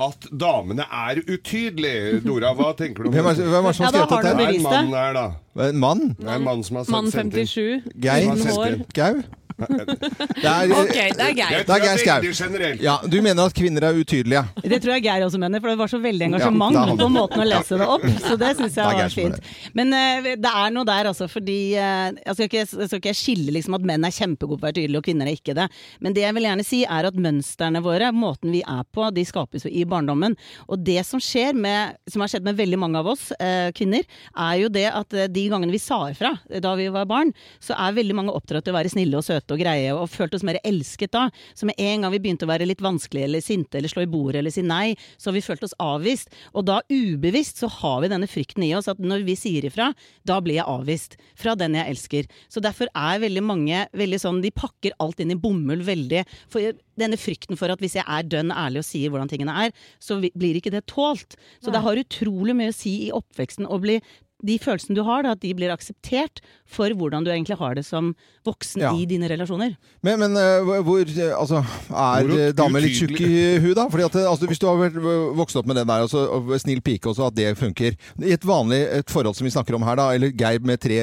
at 0.00 0.30
damene 0.32 0.86
er 0.88 1.20
utydelige. 1.26 2.22
Dora, 2.24 2.54
hva 2.56 2.70
tenker 2.78 3.04
du 3.04 3.10
om 3.10 3.16
Hvem 3.18 3.28
er, 3.34 3.42
hvem 3.42 3.68
er 3.68 3.68
det 3.68 3.76
som 3.76 3.84
har 3.84 3.92
skrevet 3.92 4.00
har 4.00 4.08
du 4.08 4.14
dette? 4.16 4.22
Det 4.24 4.30
er 4.30 4.32
en 4.32 4.40
bevist 4.46 4.64
det. 4.64 4.72
mann 4.72 4.96
her, 4.96 5.18
da. 5.18 5.26
En 5.68 5.82
mann? 5.82 6.06
Det 6.16 6.30
er 6.30 6.40
en 6.40 6.48
mann 6.48 6.64
som 6.64 6.80
har 6.80 6.88
Mann 6.94 7.12
sendt 7.12 7.36
57, 7.36 7.92
Geir? 8.00 8.80
Gau? 8.96 9.20
Det 9.60 10.50
er, 10.50 10.72
Ok, 10.80 10.96
det 11.16 11.24
er 11.24 11.34
Geir. 11.36 11.64
Det 11.66 11.74
er 11.74 11.84
Geir 11.84 12.00
Skau. 12.00 12.74
Ja, 12.80 12.96
du 13.04 13.16
mener 13.24 13.50
at 13.50 13.56
kvinner 13.56 13.86
er 13.90 13.98
utydelige? 13.98 14.42
Det 14.64 14.80
tror 14.82 14.96
jeg 14.96 15.04
Geir 15.06 15.24
også 15.26 15.40
mener, 15.40 15.62
for 15.62 15.72
det 15.72 15.80
var 15.80 15.90
så 15.92 16.00
veldig 16.02 16.28
engasjement 16.30 16.78
er 16.80 16.92
på 17.00 17.08
måten 17.12 17.42
å 17.42 17.46
lese 17.48 17.78
det 17.80 17.88
opp. 17.96 18.06
Så 18.24 18.36
det 18.40 18.52
syns 18.58 18.78
jeg 18.78 19.00
var 19.00 19.14
fint. 19.14 19.50
Men 19.76 19.94
uh, 19.94 20.30
det 20.40 20.52
er 20.62 20.74
noe 20.74 20.88
der, 20.88 21.10
altså. 21.12 21.28
Fordi 21.30 21.58
uh, 21.76 22.08
jeg, 22.16 22.36
skal 22.36 22.48
ikke, 22.48 22.64
jeg 22.64 22.90
skal 22.90 23.02
ikke 23.02 23.16
skille 23.18 23.56
liksom 23.56 23.76
at 23.78 23.86
menn 23.90 24.06
er 24.06 24.14
kjempegode 24.14 24.60
på 24.60 24.64
å 24.64 24.68
være 24.68 24.78
tydelige, 24.80 25.02
og 25.02 25.08
kvinner 25.08 25.30
er 25.30 25.38
ikke 25.38 25.56
det. 25.58 25.68
Men 26.04 26.16
det 26.16 26.24
jeg 26.24 26.36
vil 26.36 26.48
gjerne 26.48 26.66
si, 26.66 26.82
er 26.98 27.10
at 27.10 27.20
mønstrene 27.26 27.84
våre, 27.84 28.10
måten 28.16 28.54
vi 28.54 28.62
er 28.64 28.84
på, 28.94 29.08
de 29.14 29.26
skapes 29.28 29.66
jo 29.66 29.72
i 29.72 29.86
barndommen. 29.88 30.36
Og 30.68 30.80
det 30.86 31.00
som 31.08 31.22
skjer 31.22 31.56
med, 31.58 31.98
som 32.10 32.24
har 32.24 32.32
skjedd 32.32 32.46
med 32.48 32.58
veldig 32.60 32.80
mange 32.80 33.00
av 33.02 33.10
oss 33.14 33.28
uh, 33.36 33.70
kvinner, 33.76 34.06
er 34.30 34.56
jo 34.62 34.72
det 34.72 34.88
at 34.90 35.20
de 35.30 35.46
gangene 35.50 35.74
vi 35.74 35.82
sa 35.82 36.02
ifra 36.10 36.34
da 36.62 36.74
vi 36.78 36.88
var 36.92 37.08
barn, 37.10 37.32
så 37.62 37.76
er 37.78 37.96
veldig 37.96 38.16
mange 38.16 38.34
oppdratt 38.34 38.66
til 38.66 38.74
å 38.74 38.78
være 38.78 38.92
snille 38.92 39.18
og 39.18 39.26
søte 39.26 39.49
og 39.54 39.60
greie, 39.62 39.92
og 39.94 40.10
følte 40.12 40.38
oss 40.38 40.46
mer 40.46 40.60
elsket 40.66 41.12
da. 41.16 41.26
Så 41.54 41.68
med 41.68 41.78
en 41.80 42.04
gang 42.04 42.14
vi 42.14 42.22
begynte 42.22 42.46
å 42.48 42.50
være 42.50 42.68
litt 42.68 42.84
vanskelige 42.84 43.28
eller 43.28 43.44
sinte 43.44 43.80
eller 43.80 43.92
slå 43.92 44.04
i 44.06 44.10
bordet 44.10 44.40
eller 44.42 44.54
si 44.54 44.64
nei, 44.66 44.94
så 45.16 45.30
har 45.30 45.38
vi 45.38 45.44
følt 45.44 45.64
oss 45.66 45.76
avvist. 45.82 46.32
Og 46.54 46.66
da 46.68 46.80
ubevisst 46.90 47.62
så 47.62 47.70
har 47.80 48.00
vi 48.04 48.12
denne 48.12 48.28
frykten 48.30 48.64
i 48.66 48.72
oss 48.78 48.90
at 48.90 49.00
når 49.02 49.24
vi 49.28 49.36
sier 49.38 49.66
ifra, 49.68 49.90
da 50.28 50.40
blir 50.44 50.60
jeg 50.60 50.68
avvist 50.70 51.18
fra 51.38 51.56
den 51.58 51.76
jeg 51.78 51.94
elsker. 51.94 52.30
Så 52.52 52.62
derfor 52.64 52.90
er 52.94 53.24
veldig 53.24 53.44
mange 53.44 53.84
veldig 53.96 54.20
sånn, 54.22 54.40
de 54.44 54.52
pakker 54.54 54.96
alt 55.02 55.20
inn 55.22 55.34
i 55.34 55.38
bomull 55.40 55.84
veldig. 55.86 56.24
For 56.50 56.72
denne 57.00 57.18
frykten 57.20 57.58
for 57.58 57.72
at 57.72 57.82
hvis 57.82 57.96
jeg 57.98 58.06
er 58.06 58.26
dønn 58.28 58.52
ærlig 58.54 58.82
og 58.82 58.88
sier 58.88 59.12
hvordan 59.12 59.30
tingene 59.30 59.56
er, 59.66 59.76
så 60.02 60.18
blir 60.20 60.58
ikke 60.58 60.74
det 60.74 60.86
tålt. 60.90 61.38
Så 61.62 61.72
det 61.74 61.82
har 61.84 62.00
utrolig 62.00 62.56
mye 62.56 62.74
å 62.74 62.76
si 62.76 62.96
i 63.06 63.14
oppveksten 63.14 63.68
å 63.68 63.80
bli 63.82 64.00
de 64.44 64.58
følelsene 64.58 64.94
du 64.96 65.02
har, 65.04 65.22
da, 65.22 65.32
at 65.36 65.40
de 65.40 65.52
blir 65.54 65.70
akseptert 65.72 66.40
for 66.70 66.88
hvordan 66.96 67.24
du 67.26 67.30
egentlig 67.30 67.58
har 67.58 67.74
det 67.74 67.84
som 67.84 68.14
voksen 68.46 68.80
Ja. 68.80 68.92
i 68.94 69.04
dine 69.06 69.28
relasjoner. 69.28 69.76
Men, 70.02 70.18
men 70.20 70.36
eh, 70.36 70.60
hvor- 70.82 71.00
eh, 71.04 71.34
Altså, 71.40 71.60
er 71.90 72.30
eh, 72.48 72.52
damer 72.52 72.80
litt 72.80 72.96
tjukke 72.96 73.20
i 73.26 73.58
huet, 73.60 73.74
da? 73.76 73.88
Fordi 73.88 74.04
at, 74.06 74.16
altså, 74.30 74.46
Hvis 74.48 74.58
du 74.58 74.66
har 74.66 74.76
vært, 74.80 74.96
vokst 75.36 75.56
opp 75.56 75.66
med 75.66 75.76
det 75.76 75.86
der, 75.86 76.04
altså, 76.06 76.24
og 76.30 76.48
snill 76.60 76.80
pike 76.80 77.10
også, 77.10 77.26
at 77.28 77.34
det 77.34 77.56
funker 77.58 77.96
I 78.24 78.32
et 78.32 78.44
vanlig 78.46 78.80
et 79.00 79.10
forhold 79.10 79.36
som 79.36 79.44
vi 79.44 79.50
snakker 79.52 79.74
om 79.76 79.82
her, 79.82 79.96
da, 79.96 80.08
eller 80.14 80.30
Geir 80.32 80.60
med 80.64 80.80
tre 80.80 80.96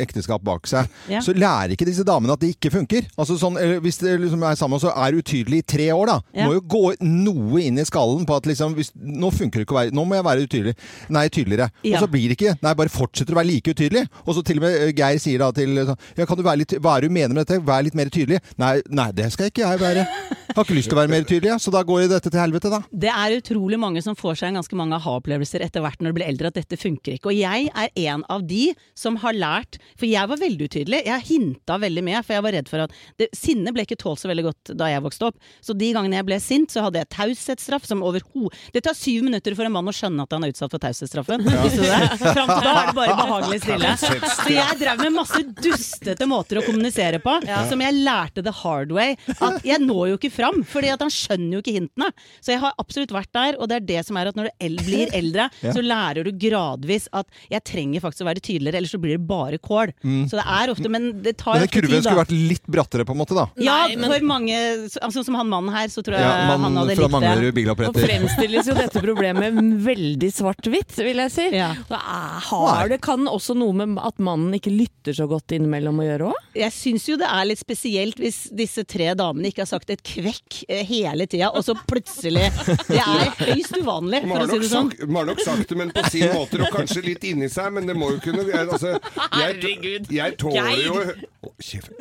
ekteskap 0.00 0.42
bak 0.44 0.66
seg, 0.66 0.88
Ja. 1.08 1.20
så 1.20 1.34
lærer 1.36 1.72
ikke 1.76 1.86
disse 1.86 2.04
damene 2.04 2.32
at 2.32 2.40
det 2.40 2.54
ikke 2.56 2.70
funker. 2.72 3.06
Altså 3.18 3.36
sånn, 3.38 3.56
Hvis 3.82 3.98
det 4.00 4.18
liksom 4.20 4.42
er 4.42 4.54
sammen, 4.56 4.80
så 4.80 4.92
er 4.96 5.12
utydelig 5.18 5.58
i 5.58 5.66
tre 5.76 5.88
år, 5.92 6.06
da. 6.06 6.20
Ja. 6.34 6.46
Må 6.48 6.54
jo 6.54 6.60
gå 6.60 6.96
noe 7.02 7.60
inn 7.62 7.78
i 7.78 7.84
skallen 7.84 8.24
på 8.26 8.36
at 8.36 8.44
liksom 8.48 8.74
hvis, 8.74 8.92
Nå 8.96 9.30
funker 9.32 9.60
det 9.60 9.66
ikke 9.66 9.76
å 9.76 9.80
være 9.82 9.92
Nå 9.92 10.04
må 10.06 10.14
jeg 10.16 10.24
være 10.24 10.46
utydelig. 10.46 10.74
Nei, 11.10 11.28
tydeligere. 11.28 11.70
Ja. 11.84 11.98
Og 11.98 12.04
så 12.06 12.10
blir 12.10 12.28
det 12.28 12.38
ikke 12.38 12.56
Nei, 12.62 12.74
bare 12.78 12.92
fortsetter 12.92 13.34
å 13.34 13.40
være 13.40 13.50
like 13.50 13.74
utydelig. 13.74 14.04
Og 14.24 14.36
så 14.36 14.44
til 14.46 14.60
og 14.60 14.66
med 14.66 14.76
eh, 14.86 14.94
Geir 14.96 15.20
sier 15.22 15.42
da 15.42 15.50
til 15.54 15.78
Ja, 15.78 16.26
kan 16.26 16.38
du 16.38 16.44
være 16.46 16.62
litt 16.62 16.76
Hva 16.78 16.96
er 16.96 17.04
det 17.04 17.10
du 17.10 17.16
mener 17.18 17.34
med 17.34 17.44
dette? 17.44 17.60
Vær 17.64 17.84
litt 17.86 17.96
mer 17.98 18.10
tydelig. 18.12 18.40
Nei, 18.60 18.78
nei, 18.88 19.10
det 19.16 19.30
skal 19.34 19.52
ikke 19.52 19.64
jeg 19.64 19.82
være. 19.82 20.06
Jeg 20.48 20.56
har 20.56 20.64
ikke 20.64 20.78
lyst 20.78 20.88
til 20.88 20.96
å 20.96 21.00
være 21.02 21.12
mer 21.12 21.26
tydelig, 21.28 21.56
så 21.60 21.70
da 21.70 21.82
går 21.86 22.06
dette 22.08 22.30
til 22.32 22.40
helvete, 22.40 22.70
da. 22.72 22.78
Det 23.04 23.10
er 23.12 23.34
utrolig 23.36 23.78
mange 23.78 24.00
som 24.02 24.16
får 24.16 24.38
seg 24.40 24.48
en 24.48 24.58
ganske 24.58 24.78
mange 24.80 24.96
aha-opplevelser 24.96 25.62
etter 25.66 25.84
hvert 25.84 26.00
når 26.00 26.10
de 26.14 26.16
blir 26.16 26.26
eldre, 26.30 26.50
at 26.50 26.56
dette 26.56 26.78
funker 26.80 27.18
ikke. 27.18 27.30
Og 27.30 27.36
jeg 27.36 27.68
er 27.68 27.92
en 28.08 28.24
av 28.32 28.46
de 28.48 28.70
som 28.96 29.18
har 29.22 29.36
lært 29.36 29.76
For 29.98 30.08
jeg 30.08 30.30
var 30.30 30.40
veldig 30.40 30.68
utydelig. 30.70 31.02
Jeg 31.06 31.26
hinta 31.28 31.76
veldig 31.82 32.04
mye, 32.06 32.22
for 32.24 32.38
jeg 32.38 32.46
var 32.46 32.56
redd 32.56 32.70
for 32.70 32.84
at 32.86 32.96
det, 33.20 33.28
Sinne 33.36 33.74
ble 33.76 33.84
ikke 33.84 33.98
tålt 34.00 34.22
så 34.22 34.30
veldig 34.30 34.46
godt 34.48 34.72
da 34.78 34.88
jeg 34.90 35.04
vokste 35.04 35.28
opp. 35.28 35.38
Så 35.64 35.76
de 35.76 35.90
gangene 35.94 36.18
jeg 36.18 36.26
ble 36.28 36.40
sint, 36.42 36.72
så 36.72 36.86
hadde 36.86 37.02
jeg 37.02 37.10
taushetsstraff 37.14 37.86
som 37.88 38.02
overhodet 38.06 38.56
Det 38.74 38.82
tar 38.86 38.96
syv 38.96 39.26
minutter 39.28 39.56
for 39.58 39.68
en 39.68 39.74
mann 39.74 39.90
å 39.90 39.94
skjønne 39.94 40.24
at 40.24 40.34
han 40.34 40.46
er 40.46 40.54
utsatt 40.54 40.72
for 40.72 40.82
taushetsstraffen. 40.82 41.44
Ja. 41.48 42.00
Fram 42.18 42.50
til 42.50 42.67
da 42.68 42.82
er 42.82 42.90
det 42.90 42.96
bare 42.98 43.16
behagelig 43.18 43.60
stille. 43.62 43.92
Så 43.98 44.48
jeg 44.52 44.78
drev 44.80 45.02
med 45.04 45.14
masse 45.16 45.40
dustete 45.62 46.26
måter 46.30 46.60
å 46.60 46.64
kommunisere 46.66 47.20
på, 47.24 47.36
som 47.70 47.80
jeg 47.84 47.96
lærte 48.04 48.44
the 48.44 48.52
hard 48.62 48.92
way. 48.94 49.16
At 49.40 49.62
jeg 49.66 49.80
når 49.84 50.12
jo 50.12 50.18
ikke 50.20 50.32
fram, 50.34 50.62
fordi 50.68 50.92
at 50.94 51.00
han 51.04 51.12
skjønner 51.12 51.58
jo 51.58 51.62
ikke 51.64 51.76
hintene. 51.78 52.10
Så 52.40 52.52
jeg 52.54 52.60
har 52.62 52.74
absolutt 52.78 53.12
vært 53.14 53.32
der, 53.36 53.58
og 53.58 53.68
det 53.70 53.76
er 53.80 53.86
det 53.88 54.02
som 54.08 54.16
er 54.20 54.30
at 54.32 54.36
når 54.38 54.50
du 54.50 54.66
el 54.68 54.76
blir 54.84 55.12
eldre, 55.16 55.48
Ja. 55.68 55.72
så 55.74 55.82
lærer 55.82 56.24
du 56.24 56.30
gradvis 56.38 57.08
at 57.12 57.26
jeg 57.50 57.62
trenger 57.66 58.00
faktisk 58.04 58.22
å 58.24 58.28
være 58.28 58.40
tydeligere, 58.44 58.78
ellers 58.78 58.92
så 58.94 59.00
blir 59.02 59.16
det 59.18 59.24
bare 59.28 59.58
kål. 59.58 59.90
Så 60.30 60.38
det 60.38 60.44
er 60.44 60.70
ofte, 60.72 60.88
men 60.92 61.08
det 61.24 61.36
tar 61.40 61.58
tid 61.58 61.66
ofte 61.66 61.74
kurven 61.78 61.90
tid, 61.90 61.96
da. 61.98 62.02
skulle 62.04 62.22
vært 62.22 62.34
litt 62.52 62.66
brattere, 62.70 63.04
på 63.08 63.14
en 63.16 63.20
måte, 63.20 63.34
da. 63.36 63.46
Ja, 63.58 63.78
Nei, 63.88 63.96
men- 63.96 64.12
for 64.12 64.26
mange, 64.28 64.58
altså, 65.02 65.24
som 65.26 65.34
han 65.38 65.48
mannen 65.50 65.74
her, 65.74 65.88
så 65.92 66.02
tror 66.04 66.16
jeg 66.18 66.22
Ja, 66.22 66.56
han 66.56 66.76
hadde 66.78 66.96
fra 66.96 67.08
likt 67.08 67.66
det. 67.66 67.88
og 67.88 67.94
Nå 67.98 68.04
fremstilles 68.06 68.66
jo 68.70 68.74
dette 68.78 69.02
problemet 69.04 69.58
veldig 69.88 70.30
svart-hvitt, 70.36 70.94
vil 71.04 71.22
jeg 71.24 71.32
si. 71.34 71.48
Ja. 71.56 71.72
Da 71.88 71.96
er- 71.96 72.40
har 72.66 72.88
det 72.92 72.98
kan 73.04 73.26
også 73.30 73.54
noe 73.58 73.74
med 73.78 73.98
at 74.02 74.18
mannen 74.24 74.54
ikke 74.58 74.72
lytter 74.74 75.16
så 75.16 75.26
godt 75.30 75.54
innimellom 75.56 76.00
å 76.02 76.06
gjøre 76.06 76.28
òg? 76.32 76.42
Jeg 76.58 76.74
syns 76.74 77.06
jo 77.08 77.16
det 77.20 77.28
er 77.30 77.48
litt 77.48 77.60
spesielt 77.62 78.18
hvis 78.20 78.40
disse 78.56 78.84
tre 78.88 79.12
damene 79.18 79.50
ikke 79.52 79.62
har 79.64 79.70
sagt 79.70 79.90
et 79.94 80.02
kvekk 80.04 80.62
eh, 80.68 80.82
hele 80.88 81.26
tida, 81.30 81.50
og 81.54 81.64
så 81.66 81.76
plutselig 81.88 82.48
Det 82.88 82.98
er 83.00 83.32
høyst 83.44 83.76
uvanlig, 83.78 84.22
for 84.26 84.44
å 84.44 84.48
si 84.50 84.58
det 84.64 84.70
sånn. 84.72 84.90
sagt, 84.92 85.06
har 85.18 85.28
nok 85.30 85.42
sagt 85.44 85.72
det, 85.72 85.78
men 85.80 85.92
på 85.94 86.04
sin 86.12 86.32
måte, 86.34 86.60
og 86.64 86.74
kanskje 86.74 87.04
litt 87.06 87.24
inni 87.28 87.48
seg, 87.52 87.70
men 87.76 87.88
det 87.88 87.96
må 87.98 88.12
jo 88.14 88.20
kunne 88.24 88.44
jeg, 88.48 88.64
altså, 88.68 88.94
jeg, 88.98 89.32
Herregud. 89.38 90.10
jeg 90.14 90.36
tåler 90.40 90.82
jo. 90.84 90.96
Å, 91.38 91.52
kjeft- 91.62 91.92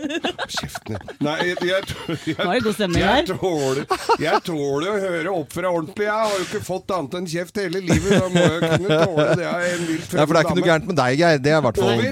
Kjeften 0.47 0.95
din. 0.97 1.11
Nei, 1.27 1.35
jeg, 1.51 1.57
jeg, 1.67 1.83
jeg, 2.25 2.35
er 2.37 3.27
tåler, 3.27 3.83
jeg 4.21 4.41
tåler 4.47 4.89
å 4.89 4.97
høre 5.01 5.33
opp 5.33 5.53
fra 5.53 5.71
ordentlig. 5.73 6.07
Jeg 6.07 6.15
har 6.15 6.33
jo 6.33 6.45
ikke 6.47 6.61
fått 6.65 6.93
annet 6.95 7.17
enn 7.19 7.29
kjeft 7.29 7.59
hele 7.61 7.81
livet. 7.83 8.13
Da 8.17 8.29
må 8.33 8.43
jeg 8.45 8.61
kunne 8.63 8.99
tåle 9.03 9.27
det. 9.37 9.45
Jeg 9.45 9.67
er 9.67 9.75
en 9.77 9.85
vilt 9.91 10.07
for 10.07 10.17
det 10.17 10.23
er 10.47 10.53
ikke 10.53 10.59
noe 10.61 10.69
gærent 10.71 10.87
med 10.89 10.97
deg, 10.99 11.17
Geir. 11.21 11.41
Det 11.43 11.51
er 11.51 11.57
i 11.57 11.65
hvert 11.67 11.77
fall 11.77 11.91
det. 11.97 12.11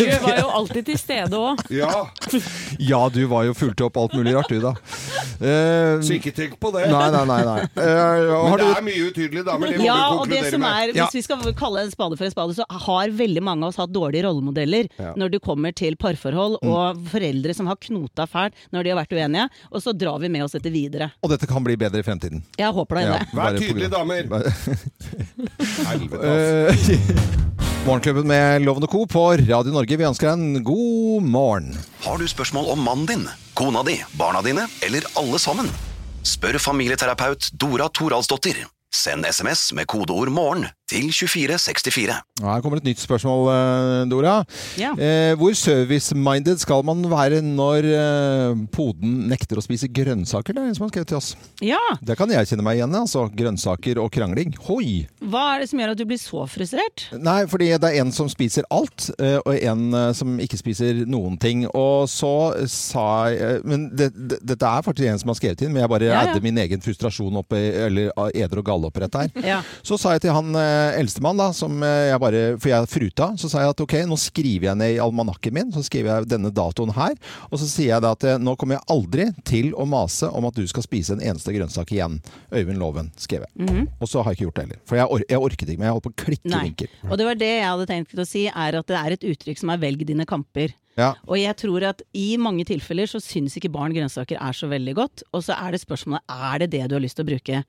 Du 0.00 0.26
var 0.26 0.38
jo 0.40 0.48
alltid 0.60 0.86
til 0.90 0.98
stede 1.00 1.40
òg. 1.40 1.64
Ja, 1.74 1.90
Ja, 2.90 3.00
du 3.12 3.20
var 3.30 3.44
jo 3.48 3.54
fulgte 3.58 3.84
opp 3.88 3.98
alt 4.00 4.14
mulig 4.16 4.32
rart, 4.36 4.48
du, 4.48 4.60
da. 4.62 4.72
Uh, 5.40 6.00
så 6.04 6.14
ikke 6.16 6.32
tenk 6.36 6.56
på 6.60 6.70
det. 6.74 6.86
nei, 6.92 7.06
nei, 7.12 7.24
nei. 7.28 7.40
nei. 7.48 7.58
Uh, 7.76 8.46
Men 8.46 8.56
det 8.56 8.64
du 8.64 8.72
er 8.76 8.84
mye 8.86 9.04
utydelige 9.10 9.44
damer, 9.46 9.72
det 9.74 9.80
må 9.80 9.84
Ja, 9.88 9.98
du 9.98 10.22
og 10.22 10.28
det 10.30 10.40
konkludere 10.40 10.50
som 10.54 10.64
med. 10.64 10.70
er. 10.70 10.94
Hvis 11.00 11.18
vi 11.18 11.22
skal 11.26 11.54
kalle 11.58 11.84
en 11.86 11.92
spade 11.92 12.16
for 12.20 12.28
en 12.28 12.34
spade, 12.34 12.56
så 12.60 12.66
har 12.86 13.14
veldig 13.20 13.42
mange 13.44 13.66
av 13.66 13.74
oss 13.74 13.80
hatt 13.80 13.92
dårlige 13.92 14.24
rollemodeller 14.28 14.88
Ja. 15.00 15.12
når 15.18 15.34
det 15.36 15.42
kommer 15.44 15.72
til 15.76 15.96
parforhold. 15.96 16.20
forhold, 16.20 16.58
og 16.68 16.98
foreldre 17.10 17.54
som 17.56 17.66
har 17.70 17.76
knota 17.80 18.26
fælt 18.28 18.52
når 18.74 18.84
de 18.84 18.90
har 18.92 18.98
vært 19.00 19.14
uenige, 19.16 19.46
og 19.72 19.80
så 19.82 19.94
drar 19.96 20.18
vi 20.20 20.28
med 20.28 20.44
oss 20.44 20.52
dette 20.52 20.70
videre. 20.70 21.10
Og 21.24 21.30
dette 21.32 21.48
kan 21.48 21.64
bli 21.64 21.76
bedre 21.80 22.00
i 22.00 22.06
fremtiden. 22.06 22.42
Jeg 22.60 22.72
håper 22.76 22.94
da 22.94 23.00
Ja, 23.00 23.12
det. 23.18 23.28
Vær 23.32 23.58
tydelige, 23.58 23.90
damer. 23.90 24.28
Helvete, 25.90 26.34
altså. 26.36 27.36
Morgenklubben 27.86 28.26
med 28.26 28.62
Lovende 28.62 28.86
Co. 28.86 29.06
på 29.06 29.30
Radio 29.36 29.72
Norge. 29.72 29.96
Vi 29.96 30.04
ønsker 30.04 30.28
deg 30.28 30.36
en 30.36 30.64
god 30.64 31.24
morgen. 31.24 31.70
Har 32.04 32.20
du 32.20 32.26
spørsmål 32.28 32.68
om 32.74 32.82
mannen 32.84 33.06
din, 33.08 33.22
kona 33.56 33.80
di, 33.86 33.94
barna 34.20 34.42
dine 34.44 34.66
eller 34.84 35.06
alle 35.16 35.40
sammen? 35.40 35.70
Spør 36.20 36.60
familieterapeut 36.60 37.48
Dora 37.56 37.88
Toralsdottir. 37.88 38.66
Send 38.92 39.24
SMS 39.24 39.70
med 39.72 39.88
kodeord 39.88 40.28
'morgen' 40.28 40.68
til 40.90 41.06
2464. 41.14 42.16
Ja, 42.40 42.46
Her 42.56 42.62
kommer 42.64 42.80
et 42.80 42.86
nytt 42.88 43.00
spørsmål, 43.02 43.48
eh, 43.52 44.08
Dora. 44.10 44.34
Ja. 44.80 44.92
Eh, 44.98 45.34
hvor 45.38 45.54
service-minded 45.56 46.58
skal 46.62 46.82
man 46.86 47.02
være 47.10 47.40
når 47.44 47.86
eh, 47.90 48.62
poden 48.74 49.28
nekter 49.30 49.60
å 49.60 49.64
spise 49.64 49.88
grønnsaker? 49.92 50.56
Det 50.56 50.62
er 50.62 50.70
en 50.70 50.76
som 50.78 50.86
har 50.86 50.92
skrevet 50.94 51.10
til 51.12 51.20
oss. 51.20 51.30
Ja, 51.64 51.80
Det 52.02 52.16
kan 52.18 52.30
jeg 52.32 52.48
kjenne 52.50 52.64
meg 52.66 52.78
igjen 52.80 52.94
i. 52.94 53.00
altså. 53.04 53.26
Grønnsaker 53.36 54.00
og 54.02 54.10
krangling. 54.14 54.54
Hoi! 54.66 55.06
hva 55.30 55.42
er 55.54 55.60
det 55.62 55.68
som 55.70 55.78
gjør 55.78 55.92
at 55.92 55.98
du 56.00 56.04
blir 56.08 56.18
så 56.18 56.42
frustrert? 56.50 57.04
Nei, 57.14 57.44
fordi 57.46 57.68
det 57.78 57.86
er 57.92 58.00
en 58.02 58.10
som 58.14 58.26
spiser 58.32 58.64
alt, 58.74 59.10
eh, 59.20 59.36
og 59.44 59.54
en 59.54 59.94
eh, 59.94 60.12
som 60.16 60.38
ikke 60.42 60.58
spiser 60.58 61.04
noen 61.06 61.36
ting. 61.40 61.66
Og 61.70 62.08
så 62.10 62.32
sa 62.70 63.28
jeg 63.30 63.60
Men 63.68 63.88
det, 63.94 64.10
det, 64.16 64.40
dette 64.46 64.66
er 64.66 64.82
faktisk 64.86 65.06
en 65.10 65.20
som 65.22 65.30
har 65.30 65.38
skrevet 65.38 65.62
inn, 65.62 65.72
men 65.74 65.84
jeg 65.84 65.92
bare 65.92 66.08
Ja, 66.08 66.16
ja. 66.24 66.32
adder 66.32 66.42
min 66.42 66.58
egen 66.58 66.82
frustrasjon 66.82 67.36
opp 67.38 67.52
i, 67.54 67.62
eller 67.86 68.10
eder 68.34 68.58
og 68.62 68.66
galle 68.66 68.88
opp 68.90 68.98
rett 69.04 69.14
her. 69.20 69.30
Ja. 69.46 69.60
Så 69.86 69.98
sa 70.00 70.14
jeg 70.16 70.24
til 70.24 70.34
han 70.34 70.50
eh, 70.58 70.79
eldstemann, 71.00 71.40
da, 71.40 71.50
som 71.56 71.82
eh, 71.86 72.10
jeg 72.10 72.22
bare 72.22 72.42
For 72.60 72.72
jeg 72.72 72.90
fruta. 72.90 73.30
Så 73.40 73.50
sa 73.52 73.64
jeg 73.64 73.74
at 73.74 73.82
ok, 73.84 73.96
nå 74.08 74.18
skriver 74.20 74.70
jeg 74.70 74.80
ned 74.80 74.94
i 74.96 75.00
almanakken 75.02 75.56
min, 75.56 75.70
så 75.74 75.82
skriver 75.86 76.12
jeg 76.12 76.30
denne 76.32 76.52
datoen 76.54 76.94
her. 76.96 77.16
Og 77.50 77.62
så 77.62 77.68
sier 77.70 77.94
jeg 77.94 78.04
da 78.04 78.14
at 78.16 78.26
eh, 78.26 78.40
nå 78.40 78.56
kommer 78.60 78.78
jeg 78.78 78.86
aldri 78.96 79.28
til 79.48 79.72
å 79.74 79.86
mase 79.88 80.30
om 80.30 80.48
at 80.48 80.58
du 80.58 80.66
skal 80.70 80.86
spise 80.86 81.16
en 81.16 81.24
eneste 81.24 81.54
grønnsak 81.56 81.94
igjen. 81.96 82.18
Øyvind 82.54 82.80
Loven, 82.80 83.10
skrev 83.20 83.46
jeg. 83.46 83.86
Og 84.00 84.10
så 84.10 84.24
har 84.24 84.32
jeg 84.32 84.40
ikke 84.40 84.48
gjort 84.48 84.60
det 84.60 84.66
heller. 84.66 84.82
For 84.88 85.00
jeg, 85.00 85.08
or 85.10 85.24
jeg 85.26 85.44
orket 85.48 85.66
ikke, 85.66 85.80
men 85.80 85.90
jeg 85.90 85.96
holdt 85.98 86.08
på 86.08 86.14
å 86.14 86.20
klikke 86.24 86.50
i 86.50 86.62
vinkel. 86.68 86.94
Og 87.08 87.16
det 87.20 87.26
var 87.30 87.40
det 87.40 87.50
jeg 87.50 87.66
hadde 87.68 87.90
tenkt 87.90 88.22
å 88.22 88.28
si, 88.28 88.46
er 88.50 88.78
at 88.80 88.90
det 88.90 89.00
er 89.00 89.16
et 89.16 89.26
uttrykk 89.32 89.60
som 89.60 89.74
er 89.74 89.82
'velg 89.82 90.06
dine 90.08 90.26
kamper'. 90.28 90.76
Ja. 90.98 91.14
Og 91.28 91.38
jeg 91.40 91.56
tror 91.60 91.84
at 91.90 92.02
i 92.16 92.34
mange 92.40 92.66
tilfeller 92.68 93.08
så 93.08 93.20
syns 93.22 93.56
ikke 93.56 93.72
barn 93.72 93.94
grønnsaker 93.94 94.40
er 94.40 94.56
så 94.56 94.68
veldig 94.70 94.94
godt. 94.98 95.24
Og 95.32 95.44
så 95.46 95.56
er 95.56 95.74
det 95.74 95.82
spørsmålet 95.84 96.24
er 96.28 96.64
det 96.64 96.72
det 96.74 96.88
du 96.90 96.96
har 96.98 97.04
lyst 97.04 97.20
til 97.20 97.26
å 97.26 97.30
bruke 97.30 97.62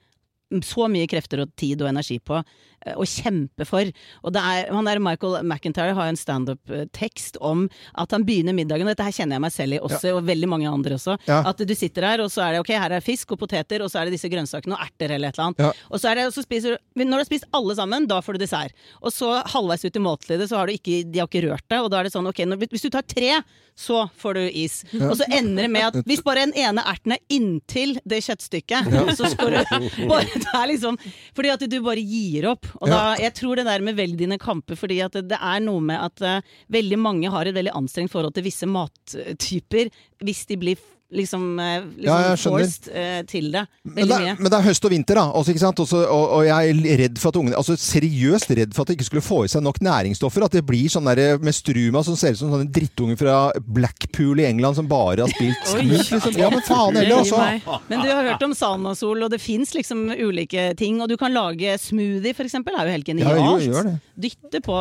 så 0.65 0.89
mye 0.91 1.07
krefter 1.09 1.45
og 1.45 1.53
tid 1.59 1.81
og 1.81 1.89
energi 1.91 2.17
på 2.19 2.37
eh, 2.41 2.95
å 2.99 3.05
kjempe 3.07 3.65
for. 3.67 3.87
Og 4.25 4.35
det 4.35 4.41
er, 4.43 4.71
han 4.73 4.89
der 4.89 5.01
Michael 5.03 5.39
McIntyre 5.45 5.95
har 5.97 6.11
en 6.11 6.19
standup-tekst 6.19 7.39
om 7.39 7.67
at 7.93 8.11
han 8.15 8.25
begynner 8.27 8.57
middagen, 8.57 8.85
og 8.87 8.91
dette 8.91 9.07
her 9.07 9.15
kjenner 9.15 9.37
jeg 9.37 9.45
meg 9.45 9.55
selv 9.55 9.77
i 9.77 9.81
også, 9.81 10.15
og 10.17 10.27
veldig 10.27 10.51
mange 10.51 10.69
andre 10.71 10.97
også. 10.99 11.15
Ja. 11.29 11.41
At 11.53 11.63
du 11.63 11.75
sitter 11.77 12.09
her, 12.09 12.25
og 12.25 12.31
så 12.33 12.43
er 12.45 12.57
det 12.57 12.63
ok, 12.65 12.73
her 12.75 12.97
er 12.97 13.05
fisk 13.05 13.31
og 13.35 13.41
poteter, 13.45 13.85
og 13.85 13.91
så 13.93 14.01
er 14.01 14.09
det 14.09 14.17
disse 14.17 14.31
grønnsakene 14.31 14.75
og 14.77 14.85
erter 14.85 15.15
eller 15.15 15.31
et 15.31 15.39
eller 15.39 15.49
annet. 15.49 15.63
Ja. 15.63 15.71
Og 15.89 16.03
så 16.03 16.11
er 16.11 16.19
det, 16.19 16.27
og 16.31 16.35
så 16.35 16.45
spiser 16.45 16.75
du 16.75 17.05
Når 17.05 17.15
du 17.15 17.21
har 17.21 17.29
spist 17.29 17.49
alle 17.55 17.75
sammen, 17.77 18.05
da 18.09 18.19
får 18.21 18.37
du 18.37 18.43
dessert. 18.43 18.85
Og 19.01 19.13
så 19.15 19.31
halvveis 19.53 19.85
ut 19.85 19.95
i 19.97 20.03
måltidet, 20.03 20.49
så 20.51 20.59
har 20.59 20.67
du 20.67 20.75
ikke 20.75 21.01
De 21.07 21.21
har 21.21 21.29
ikke 21.29 21.45
rørt 21.47 21.65
deg, 21.71 21.81
og 21.81 21.91
da 21.93 22.01
er 22.01 22.07
det 22.07 22.15
sånn 22.15 22.27
ok, 22.29 22.43
når, 22.49 22.65
hvis 22.71 22.85
du 22.85 22.91
tar 22.93 23.05
tre, 23.07 23.39
så 23.77 24.03
får 24.19 24.37
du 24.37 24.41
is. 24.61 24.81
Og 24.99 25.15
så 25.19 25.27
ender 25.31 25.65
det 25.65 25.71
med 25.71 25.87
at 25.87 26.09
hvis 26.09 26.21
bare 26.25 26.45
den 26.45 26.55
ene 26.59 26.83
erten 26.91 27.15
er 27.15 27.21
inntil 27.33 27.95
det 28.07 28.21
kjøttstykket, 28.25 28.91
så 29.17 29.29
skal 29.31 29.55
du 29.55 29.85
bare 30.11 30.40
Det 30.45 30.53
er 30.57 30.69
liksom 30.71 30.97
Fordi 31.37 31.51
at 31.53 31.65
du 31.69 31.77
bare 31.85 32.01
gir 32.01 32.47
opp. 32.51 32.67
Og 32.81 32.89
da, 32.91 33.01
jeg 33.21 33.35
tror 33.37 33.59
det 33.59 33.67
der 33.67 33.83
med 33.85 33.97
velg 33.97 34.17
dine 34.19 34.39
kamper, 34.41 34.79
fordi 34.79 35.01
at 35.05 35.15
det, 35.15 35.37
er 35.37 35.61
noe 35.63 35.83
med 35.83 36.01
at 36.01 36.23
uh, 36.25 36.55
veldig 36.73 36.99
mange 37.01 37.31
har 37.31 37.47
et 37.47 37.55
veldig 37.55 37.75
anstrengt 37.77 38.13
forhold 38.13 38.35
til 38.35 38.45
visse 38.47 38.67
mattyper 38.69 39.91
hvis 40.25 40.45
de 40.49 40.57
blir 40.61 40.81
liksom, 41.11 41.43
eh, 41.59 41.83
liksom 41.97 42.05
Ja, 42.05 42.35
forced 42.39 42.87
uh, 42.91 43.21
til 43.29 43.49
det. 43.53 43.65
Men 43.83 44.07
det, 44.07 44.15
er, 44.15 44.21
mye. 44.25 44.35
men 44.39 44.51
det 44.51 44.57
er 44.59 44.65
høst 44.65 44.85
og 44.87 44.91
vinter, 44.93 45.19
da. 45.19 45.25
Også, 45.35 45.51
ikke 45.53 45.63
sant? 45.63 45.79
Også, 45.83 46.01
og, 46.07 46.25
og 46.37 46.45
jeg 46.47 46.71
er 46.71 46.97
redd 47.03 47.19
for 47.21 47.31
at 47.33 47.39
ungene 47.41 47.57
Altså 47.59 47.75
seriøst 47.79 48.51
redd 48.57 48.75
for 48.75 48.83
at 48.85 48.91
de 48.91 48.97
ikke 48.97 49.07
skulle 49.09 49.25
få 49.25 49.41
i 49.45 49.51
seg 49.51 49.63
nok 49.65 49.81
næringsstoffer. 49.83 50.45
At 50.47 50.55
det 50.55 50.63
blir 50.67 50.87
sånn 50.91 51.09
der 51.11 51.37
med 51.43 51.55
struma 51.57 52.03
som 52.07 52.15
ser 52.19 52.35
ut 52.35 52.41
som 52.41 52.53
sånne 52.53 52.69
drittunger 52.73 53.19
fra 53.19 53.37
Blackpool 53.65 54.39
i 54.43 54.47
England 54.49 54.79
som 54.79 54.87
bare 54.91 55.25
har 55.25 55.33
spilt 55.33 55.67
smooth. 55.73 56.11
Liksom. 56.15 56.37
Ja, 56.39 56.49
men 56.53 56.63
faen 56.67 56.95
heller, 56.99 57.21
altså. 57.23 57.81
Men 57.91 58.05
du 58.05 58.09
har 58.11 58.31
hørt 58.31 58.47
om 58.47 58.55
Sanasol, 58.57 59.25
og 59.27 59.33
det 59.33 59.41
fins 59.43 59.75
liksom 59.77 60.07
ulike 60.15 60.71
ting. 60.79 61.01
Og 61.03 61.11
du 61.11 61.17
kan 61.19 61.33
lage 61.35 61.75
smoothie, 61.81 62.33
for 62.37 62.47
eksempel. 62.47 62.75
Det 62.77 62.81
er 62.81 62.91
jo 62.91 62.95
helt 62.97 63.11
Ja, 63.11 63.13
genialt. 63.13 63.65
jo, 63.65 63.73
gjør 63.75 63.89
det. 63.91 63.95
Dytte 64.21 64.61
på 64.63 64.77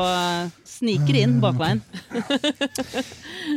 Sniker 0.69 1.17
inn 1.17 1.39
bakveien. 1.43 1.81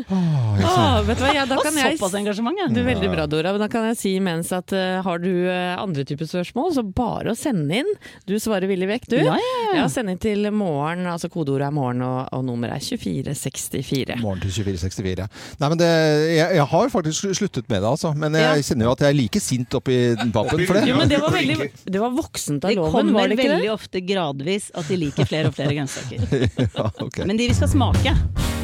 Åh, 0.09 1.01
vet 1.07 1.17
du 1.19 1.23
hva, 1.23 1.31
ja, 1.35 1.45
da 1.49 1.57
kan 1.61 1.75
jeg 1.77 1.97
såpass 1.97 2.15
engasjement, 2.19 2.57
ja. 2.63 2.69
Det 2.73 2.81
er 2.81 2.87
veldig 2.87 3.09
bra, 3.11 3.27
Dora. 3.29 3.53
Men 3.55 3.63
da 3.65 3.69
kan 3.71 3.87
jeg 3.91 3.99
si 3.99 4.13
imens 4.19 4.51
at 4.55 4.73
uh, 4.75 5.01
har 5.05 5.21
du 5.23 5.29
uh, 5.47 5.75
andre 5.81 6.05
typer 6.07 6.29
spørsmål, 6.29 6.71
så 6.77 6.83
bare 6.85 7.33
å 7.33 7.37
sende 7.37 7.81
inn. 7.83 7.91
Du 8.29 8.35
svarer 8.41 8.69
villig 8.71 8.89
vekk, 8.89 9.09
du. 9.13 9.17
Ja, 9.21 9.37
ja, 9.37 9.77
ja. 9.81 9.87
send 9.91 10.11
inn 10.13 10.21
til 10.21 10.47
morgen, 10.55 11.05
altså 11.09 11.29
kodeordet 11.33 11.67
er 11.69 11.75
morgen, 11.75 12.03
og, 12.05 12.27
og 12.33 12.45
nummeret 12.47 12.79
er 12.79 12.87
2464. 12.87 14.17
Morgen 14.23 14.43
til 14.43 14.55
2464. 14.63 15.27
Nei, 15.61 15.71
men 15.73 15.81
det, 15.81 15.91
jeg, 16.33 16.47
jeg 16.59 16.67
har 16.73 16.93
faktisk 16.93 17.29
sluttet 17.39 17.69
med 17.69 17.81
det, 17.83 17.89
altså. 17.93 18.13
Men 18.17 18.39
jeg 18.39 18.43
Ja. 18.43 18.67
kjenner 18.69 18.89
jo 18.89 18.95
at 18.95 19.03
jeg 19.05 19.13
er 19.13 19.17
like 19.17 19.43
sint 19.43 19.77
oppi 19.79 19.97
pappen 20.33 20.65
for 20.67 20.77
det. 20.79 20.85
Jo, 20.89 20.97
men 20.99 21.11
det 21.11 21.19
var, 21.21 21.33
veldig, 21.33 21.69
det 21.95 22.01
var 22.01 22.15
voksent 22.15 22.65
av 22.67 22.75
loven, 22.77 23.13
var 23.15 23.27
det 23.29 23.37
ikke 23.37 23.43
det? 23.43 23.49
det? 23.49 23.53
kommer 23.53 23.59
veldig 23.59 23.73
ofte 23.73 24.03
gradvis 24.07 24.69
at 24.73 24.89
de 24.89 24.99
liker 24.99 25.29
flere 25.29 25.51
og 25.51 25.57
flere 25.57 25.75
grønnsaker. 25.77 26.27
Ja, 26.73 26.87
okay. 27.03 27.25
Men 27.27 27.37
de 27.37 27.47
vi 27.49 27.55
skal 27.55 27.69
smake. 27.69 28.13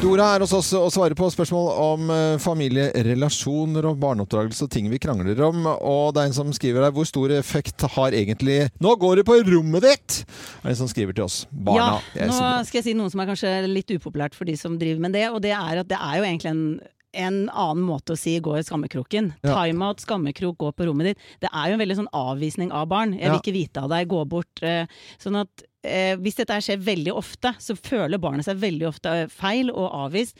Dora 0.00 0.30
er 0.34 0.42
hos 0.44 0.52
oss 0.56 0.70
og 0.78 0.88
svarer 0.94 1.14
på 1.18 1.28
spørsmål 1.30 1.66
om 1.84 2.10
eh, 2.14 2.38
familierelasjoner 2.40 3.89
og 3.90 3.98
barneoppdragelse 4.02 4.66
og 4.66 4.70
ting 4.72 4.88
vi 4.92 5.00
krangler 5.02 5.38
om. 5.46 5.66
Og 5.66 6.14
det 6.14 6.22
er 6.22 6.30
en 6.30 6.36
som 6.36 6.52
skriver 6.56 6.86
her 6.86 6.94
hvor 6.96 7.08
stor 7.08 7.32
effekt 7.36 7.82
har 7.96 8.16
egentlig 8.16 8.70
Nå 8.80 8.94
går 9.00 9.20
det 9.20 9.26
på 9.28 9.36
rommet 9.50 9.82
ditt! 9.86 10.20
Er 10.62 10.70
det 10.70 10.76
en 10.76 10.80
som 10.84 10.88
skriver 10.92 11.16
til 11.16 11.26
oss. 11.26 11.42
Barna. 11.50 11.98
Ja, 12.14 12.30
nå 12.30 12.38
skal 12.66 12.80
jeg 12.80 12.88
si 12.90 12.96
noe 12.98 13.10
som 13.12 13.20
er 13.22 13.30
kanskje 13.32 13.52
litt 13.68 13.90
upopulært 13.92 14.34
for 14.38 14.48
de 14.48 14.56
som 14.60 14.78
driver 14.80 15.02
med 15.04 15.12
det, 15.18 15.26
og 15.30 15.42
det 15.44 15.52
er 15.56 15.82
at 15.82 15.90
det 15.90 15.98
er 16.00 16.16
jo 16.22 16.24
egentlig 16.30 16.54
en 16.54 16.64
en 17.10 17.48
annen 17.50 17.82
måte 17.82 18.14
å 18.14 18.16
si 18.16 18.36
'gå 18.38 18.52
i 18.54 18.62
skammekroken'. 18.62 19.32
Ja. 19.42 19.56
Timeout, 19.64 19.98
skammekrok, 19.98 20.54
gå 20.62 20.68
på 20.78 20.86
rommet 20.86 21.08
ditt. 21.08 21.18
Det 21.42 21.48
er 21.50 21.66
jo 21.66 21.74
en 21.74 21.80
veldig 21.82 21.96
sånn 21.98 22.12
avvisning 22.14 22.70
av 22.70 22.86
barn. 22.86 23.16
Jeg 23.18 23.32
vil 23.32 23.40
ikke 23.40 23.56
vite 23.56 23.82
av 23.82 23.88
deg, 23.90 24.06
gå 24.06 24.20
bort. 24.30 24.62
eh, 24.62 24.86
Sånn 25.18 25.34
at 25.40 25.64
eh, 25.82 26.14
hvis 26.14 26.36
dette 26.38 26.54
skjer 26.62 26.78
veldig 26.78 27.10
ofte, 27.12 27.50
så 27.58 27.74
føler 27.74 28.22
barnet 28.22 28.44
seg 28.46 28.62
veldig 28.62 28.86
ofte 28.86 29.06
eh, 29.24 29.26
feil 29.26 29.72
og 29.74 29.90
avvist. 30.06 30.38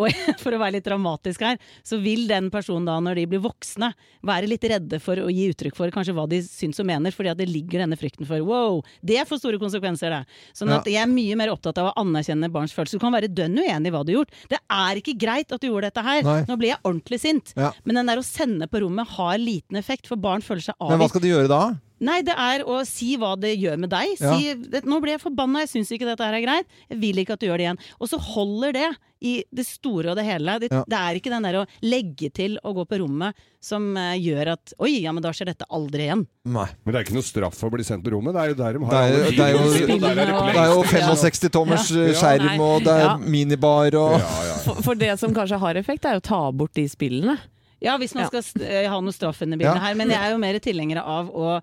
Og 0.00 0.20
for 0.42 0.56
å 0.56 0.60
være 0.60 0.78
litt 0.78 0.86
dramatisk 0.86 1.44
her, 1.44 1.58
så 1.86 1.98
vil 2.02 2.26
den 2.30 2.50
personen 2.52 2.88
da, 2.88 2.96
når 3.04 3.20
de 3.20 3.26
blir 3.34 3.42
voksne, 3.44 3.92
være 4.26 4.48
litt 4.50 4.64
redde 4.72 5.00
for 5.02 5.20
å 5.20 5.28
gi 5.32 5.48
uttrykk 5.52 5.76
for 5.76 5.92
kanskje 5.94 6.14
hva 6.16 6.26
de 6.30 6.40
syns 6.46 6.80
og 6.80 6.88
mener, 6.88 7.14
fordi 7.14 7.32
at 7.32 7.40
det 7.40 7.48
ligger 7.50 7.84
denne 7.84 7.98
frykten 8.00 8.28
for 8.28 8.42
wow, 8.46 8.80
det 9.06 9.20
får 9.28 9.42
store 9.42 9.60
konsekvenser, 9.62 10.14
det. 10.14 10.40
Sånn 10.56 10.72
at 10.74 10.88
jeg 10.88 11.00
er 11.02 11.10
mye 11.10 11.36
mer 11.38 11.52
opptatt 11.52 11.78
av 11.82 11.90
å 11.90 11.94
anerkjenne 12.00 12.50
barns 12.52 12.74
følelser. 12.76 13.00
Du 13.00 13.04
kan 13.04 13.14
være 13.14 13.30
dønn 13.32 13.58
uenig 13.60 13.90
i 13.90 13.94
hva 13.94 14.02
du 14.04 14.14
har 14.14 14.20
gjort. 14.20 14.34
Det 14.50 14.60
er 14.60 15.02
ikke 15.02 15.16
greit 15.20 15.52
at 15.52 15.60
du 15.60 15.68
gjorde 15.68 15.90
dette 15.90 16.06
her. 16.06 16.24
Nei. 16.26 16.40
Nå 16.48 16.56
blir 16.60 16.74
jeg 16.74 16.82
ordentlig 16.82 17.20
sint. 17.22 17.54
Ja. 17.58 17.72
Men 17.84 18.00
den 18.00 18.10
der 18.12 18.22
å 18.22 18.26
sende 18.26 18.70
på 18.70 18.82
rommet 18.84 19.14
har 19.18 19.38
liten 19.40 19.78
effekt, 19.80 20.08
for 20.10 20.20
barn 20.20 20.44
føler 20.44 20.64
seg 20.70 20.78
Men 20.80 21.00
hva 21.02 21.10
skal 21.10 21.24
de 21.24 21.32
gjøre 21.32 21.50
da? 21.50 21.62
Nei, 22.00 22.22
det 22.24 22.32
er 22.32 22.62
å 22.64 22.78
si 22.88 23.12
hva 23.20 23.34
det 23.36 23.52
gjør 23.60 23.76
med 23.82 23.90
deg. 23.92 24.14
Si 24.16 24.48
ja. 24.48 24.54
'nå 24.80 25.00
ble 25.02 25.12
jeg 25.12 25.20
forbanna, 25.20 25.60
jeg 25.66 25.68
syns 25.74 25.90
ikke 25.92 26.08
dette 26.08 26.24
her 26.24 26.32
er 26.38 26.44
greit', 26.46 26.68
jeg 26.88 26.98
vil 26.98 27.18
ikke 27.20 27.34
at 27.36 27.40
du 27.42 27.46
gjør 27.46 27.58
det 27.60 27.66
igjen. 27.68 27.80
Og 28.00 28.08
så 28.08 28.16
holder 28.18 28.72
det 28.72 28.88
i 29.20 29.44
det 29.52 29.66
store 29.68 30.08
og 30.12 30.16
det 30.16 30.24
hele. 30.24 30.54
Det, 30.62 30.70
Ja. 30.72 30.80
det 30.88 30.96
er 30.96 31.18
ikke 31.20 31.28
den 31.28 31.42
der 31.44 31.58
å 31.60 31.66
legge 31.84 32.30
til 32.32 32.56
å 32.64 32.72
gå 32.72 32.86
på 32.88 33.00
rommet 33.02 33.36
som 33.60 33.94
uh, 33.96 34.16
gjør 34.16 34.52
at 34.56 34.72
'oi, 34.80 35.02
ja, 35.02 35.12
men 35.12 35.22
da 35.22 35.28
skjer 35.30 35.52
dette 35.52 35.68
aldri 35.68 36.08
igjen'. 36.08 36.24
Nei. 36.48 36.68
Men 36.86 36.92
det 36.94 36.96
er 36.96 37.04
ikke 37.04 37.18
noe 37.20 37.28
straff 37.28 37.54
for 37.54 37.68
å 37.68 37.76
bli 37.76 37.84
sendt 37.84 38.02
på 38.02 38.12
rommet. 38.16 38.32
Det 38.32 38.40
er 38.40 38.48
jo 38.48 38.54
der 38.62 38.72
de 38.72 38.84
har 38.86 38.90
Det 38.90 39.04
er 39.04 39.12
jo- 39.12 39.30
det 39.30 39.44
er 39.44 39.52
jo- 39.52 39.58
filmer, 39.76 40.10
er 40.10 40.14
det 40.14 40.24
Spillene 40.24 40.52
Det 40.52 40.64
er 40.64 40.72
jo 40.72 40.82
65 40.82 41.48
tommers 41.52 41.90
Ja. 41.90 42.12
skjerm, 42.16 42.60
og 42.60 42.80
det 42.84 42.96
er 42.96 43.04
Ja. 43.04 43.16
minibar 43.18 43.92
og 43.94 44.20
Ja, 44.20 44.42
ja. 44.48 44.56
For, 44.64 44.74
for 44.82 44.94
det 44.94 45.18
som 45.18 45.34
kanskje 45.34 45.58
har 45.58 45.74
effekt, 45.74 46.04
er 46.06 46.16
å 46.18 46.22
ta 46.22 46.50
bort 46.50 46.72
de 46.72 46.88
spillene. 46.88 47.38
Ja, 47.80 47.96
hvis 48.00 48.12
man 48.16 48.28
skal 48.28 48.44
eh, 48.66 48.88
ha 48.92 48.98
noe 49.00 49.14
straff 49.14 49.40
under 49.44 49.60
bildet 49.60 49.80
her. 49.80 49.96
Men 49.98 50.12
jeg 50.12 50.20
er 50.20 50.34
jo 50.34 50.40
mer 50.42 50.58
tilhenger 50.62 51.00
av 51.00 51.30
å 51.32 51.54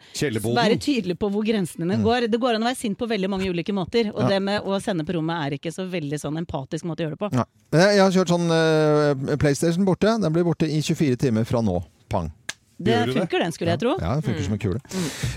være 0.58 0.80
tydelig 0.82 1.18
på 1.22 1.30
hvor 1.34 1.46
grensene 1.46 1.86
mine 1.86 2.02
går. 2.06 2.28
Det 2.32 2.40
går 2.42 2.58
an 2.58 2.66
å 2.66 2.70
være 2.72 2.80
sint 2.80 2.98
på 2.98 3.10
veldig 3.10 3.30
mange 3.30 3.50
ulike 3.54 3.76
måter. 3.76 4.10
Og 4.16 4.26
det 4.32 4.42
med 4.44 4.66
å 4.66 4.80
sende 4.84 5.06
på 5.08 5.18
rommet 5.18 5.46
er 5.46 5.58
ikke 5.60 5.74
så 5.74 5.86
veldig 5.90 6.20
sånn 6.22 6.42
empatisk 6.42 6.88
måte 6.90 7.04
å 7.06 7.08
gjøre 7.08 7.18
det 7.18 7.24
på. 7.26 7.46
Jeg 7.78 7.96
jeg 7.98 8.04
har 8.04 8.14
kjørt 8.14 8.32
sånn 8.34 8.52
eh, 8.54 9.38
PlayStation 9.42 9.86
borte. 9.88 10.18
Den 10.22 10.34
blir 10.34 10.46
borte 10.48 10.70
i 10.70 10.82
24 10.82 11.18
timer 11.28 11.48
fra 11.50 11.62
nå. 11.66 11.80
Pang. 12.12 12.32
Det 12.78 12.98
funker 13.14 13.42
den, 13.42 13.52
skulle 13.52 13.72
jeg 13.74 13.80
tro. 13.82 13.96
Ja, 14.02 14.14
den 14.16 14.22
funker 14.26 14.44
som 14.46 14.54
en 14.54 14.60
kule. 14.62 14.80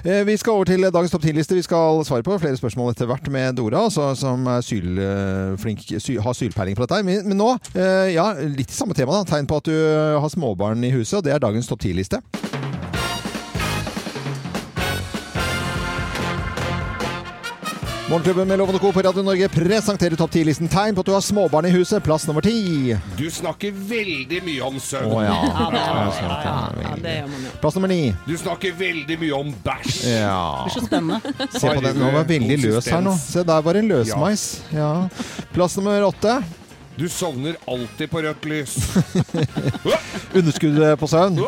Eh, 0.04 0.24
Vi 0.28 0.36
skal 0.36 0.52
over 0.58 0.64
til 0.68 0.84
dagens 0.84 1.10
topp 1.14 1.24
10-liste. 1.24 1.56
Vi 1.56 1.62
skal 1.64 2.02
svare 2.04 2.22
på 2.26 2.36
flere 2.42 2.58
spørsmål 2.60 2.92
etter 2.92 3.08
hvert 3.08 3.30
med 3.32 3.56
Dora, 3.56 3.86
altså, 3.88 4.10
som 4.18 4.44
er 4.46 4.60
sylflink, 4.66 5.86
sy, 5.98 6.18
har 6.20 6.36
sylpeiling 6.36 6.76
på 6.76 6.84
dette. 6.86 7.00
Men, 7.06 7.24
men 7.32 7.40
nå, 7.40 7.50
eh, 7.74 8.12
ja, 8.14 8.32
litt 8.44 8.70
i 8.70 8.76
samme 8.76 8.94
tema. 8.94 9.16
da. 9.20 9.24
Tegn 9.32 9.48
på 9.48 9.56
at 9.62 9.70
du 9.70 9.76
har 10.20 10.28
småbarn 10.32 10.84
i 10.84 10.92
huset, 10.94 11.18
og 11.20 11.24
det 11.24 11.32
er 11.36 11.42
dagens 11.42 11.70
topp 11.70 11.80
10-liste. 11.88 12.20
Morgenklubben 18.10 18.48
med 18.48 18.58
Lovende 18.58 18.78
Co. 18.80 18.92
på 18.92 19.02
Radio 19.02 19.22
Norge 19.22 19.48
presenterer 19.48 20.16
topp 20.18 20.32
10-listen 20.34 20.66
tegn 20.68 20.96
på 20.96 21.02
at 21.04 21.06
du 21.06 21.12
har 21.14 21.22
småbarn 21.22 21.68
i 21.68 21.70
huset. 21.70 22.02
Plass 22.02 22.24
nummer 22.26 22.42
ti. 22.42 22.96
Du 23.14 23.28
snakker 23.30 23.70
veldig 23.70 24.40
mye 24.48 24.64
om 24.66 24.80
søvn. 24.82 25.12
Å 25.14 25.20
ja. 25.22 25.36
Ja, 25.46 25.68
det, 25.70 25.82
Ja, 25.84 25.92
ja, 25.94 26.08
ja, 26.18 26.40
ja, 26.42 26.56
ja, 26.88 26.94
det 27.04 27.12
gjør 27.14 27.28
man 27.30 27.44
jo. 27.46 27.52
Plass 27.62 27.78
nummer 27.78 27.92
ni. 27.92 28.00
Du 28.26 28.34
snakker 28.40 28.74
veldig 28.80 29.18
mye 29.20 29.38
om 29.38 29.52
bæsj. 29.62 30.00
Ja. 30.10 30.40
Det 30.66 30.72
er 30.72 30.74
så 30.74 30.82
spennende. 30.88 31.34
Se 31.54 31.62
på 31.70 31.84
den. 31.86 32.00
Nå 32.02 32.10
var 32.16 32.26
den 32.26 32.48
veldig 32.50 32.58
løs 32.64 32.90
her 32.90 33.06
nå. 33.06 33.14
Se, 33.22 33.46
der 33.46 33.62
var 33.68 33.78
en 33.78 33.92
løsmeis. 33.94 34.48
Ja. 34.74 34.90
Plass 35.54 35.78
nummer 35.78 36.10
åtte. 36.10 36.40
Du 37.00 37.08
sovner 37.08 37.56
alltid 37.64 38.10
på 38.10 38.20
rødt 38.22 38.44
lys. 38.44 38.74
Underskuddet 40.34 40.98
på 41.00 41.06
søvn. 41.08 41.38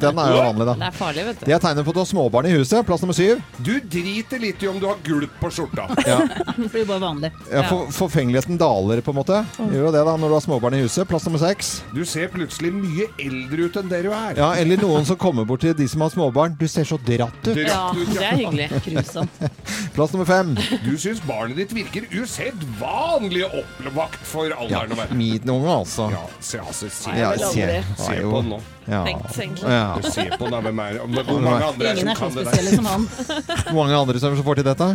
Den 0.00 0.18
er 0.18 0.30
jo 0.32 0.38
vanlig, 0.38 0.64
da. 0.70 0.74
Det 0.80 0.86
er 0.86 0.94
farlig, 0.96 1.24
vet 1.26 1.42
du. 1.42 1.44
Det 1.50 1.52
er 1.52 1.60
tegnet 1.60 1.84
på 1.84 1.92
at 1.92 1.98
du 1.98 2.00
har 2.00 2.08
småbarn 2.08 2.48
i 2.48 2.52
huset. 2.54 2.80
Plass 2.88 3.04
nummer 3.04 3.16
syv. 3.18 3.42
Du 3.60 3.74
driter 3.92 4.40
litt 4.40 4.64
i 4.64 4.70
om 4.70 4.78
du 4.80 4.86
har 4.88 5.02
gulp 5.04 5.34
på 5.42 5.50
skjorta. 5.52 5.84
Det 6.56 6.70
blir 6.72 6.86
bare 6.88 7.02
vanlig. 7.02 7.32
Ja, 7.50 7.66
for, 7.68 7.92
forfengeligheten 7.92 8.56
daler, 8.56 9.02
på 9.04 9.12
en 9.12 9.18
måte. 9.18 9.42
Gjør 9.58 9.90
jo 9.90 9.92
det 9.98 10.04
da 10.08 10.14
når 10.16 10.32
du 10.32 10.36
har 10.38 10.44
småbarn 10.46 10.78
i 10.78 10.80
huset. 10.86 11.04
Plass 11.12 11.28
nummer 11.28 11.42
seks. 11.44 11.74
Du 11.92 12.00
ser 12.08 12.32
plutselig 12.32 12.72
mye 12.72 13.10
eldre 13.20 13.68
ut 13.68 13.78
enn 13.82 13.92
det 13.92 14.00
du 14.08 14.10
er. 14.16 14.40
Ja, 14.40 14.48
eller 14.64 14.80
noen 14.80 15.04
som 15.08 15.20
kommer 15.20 15.44
bort 15.44 15.60
til 15.66 15.76
de 15.76 15.90
som 15.92 16.06
har 16.06 16.14
småbarn. 16.16 16.56
Du 16.56 16.64
ser 16.72 16.88
så 16.88 16.96
dratt 17.04 17.36
ut. 17.44 17.52
Dratt 17.52 17.68
Ja, 17.68 17.92
det 18.16 18.24
er 18.30 18.40
hyggelig. 18.40 18.70
Grusomt. 18.88 19.44
Plass 19.92 20.16
nummer 20.16 20.32
fem. 20.32 20.56
Du 20.88 20.96
syns 20.96 21.20
barnet 21.28 21.60
ditt 21.60 21.76
virker 21.76 22.08
usedvanlig 22.16 23.44
oppvakt 23.50 24.24
for 24.24 24.48
Ja, 24.48 24.56
alderen 24.64 24.96
å 24.96 25.01
være. 25.02 25.16
min 25.18 25.50
unge, 25.50 25.70
altså. 25.78 26.08
Ja, 26.14 26.22
se, 26.40 26.58
altså, 26.58 26.88
se, 26.90 27.10
Ja, 27.16 27.30
vel 27.30 27.38
se, 27.38 27.84
se 27.98 28.16
på 28.22 28.40
den 28.40 28.48
nå. 28.54 28.60
Ja. 28.88 29.04
Tenkt. 29.34 29.62
Ja. 29.62 29.84
Se 30.02 30.26
på 30.38 30.48
den, 30.50 30.58
hvem 30.66 30.78
er 30.78 30.98
Hvor 31.06 31.22
hvor 31.28 31.40
mange 31.40 31.64
andre 31.64 31.86
er 31.86 31.94
det 31.94 32.02
som 32.02 32.08
er 32.08 32.14
kan 32.14 32.36
det 32.36 32.44
der? 32.50 32.76
som 32.76 32.86
han. 32.86 33.08
Hvor 33.72 33.78
mange 33.82 33.96
andre 33.96 34.20
som 34.20 34.36
får 34.44 34.54
til 34.60 34.64
dette? 34.70 34.90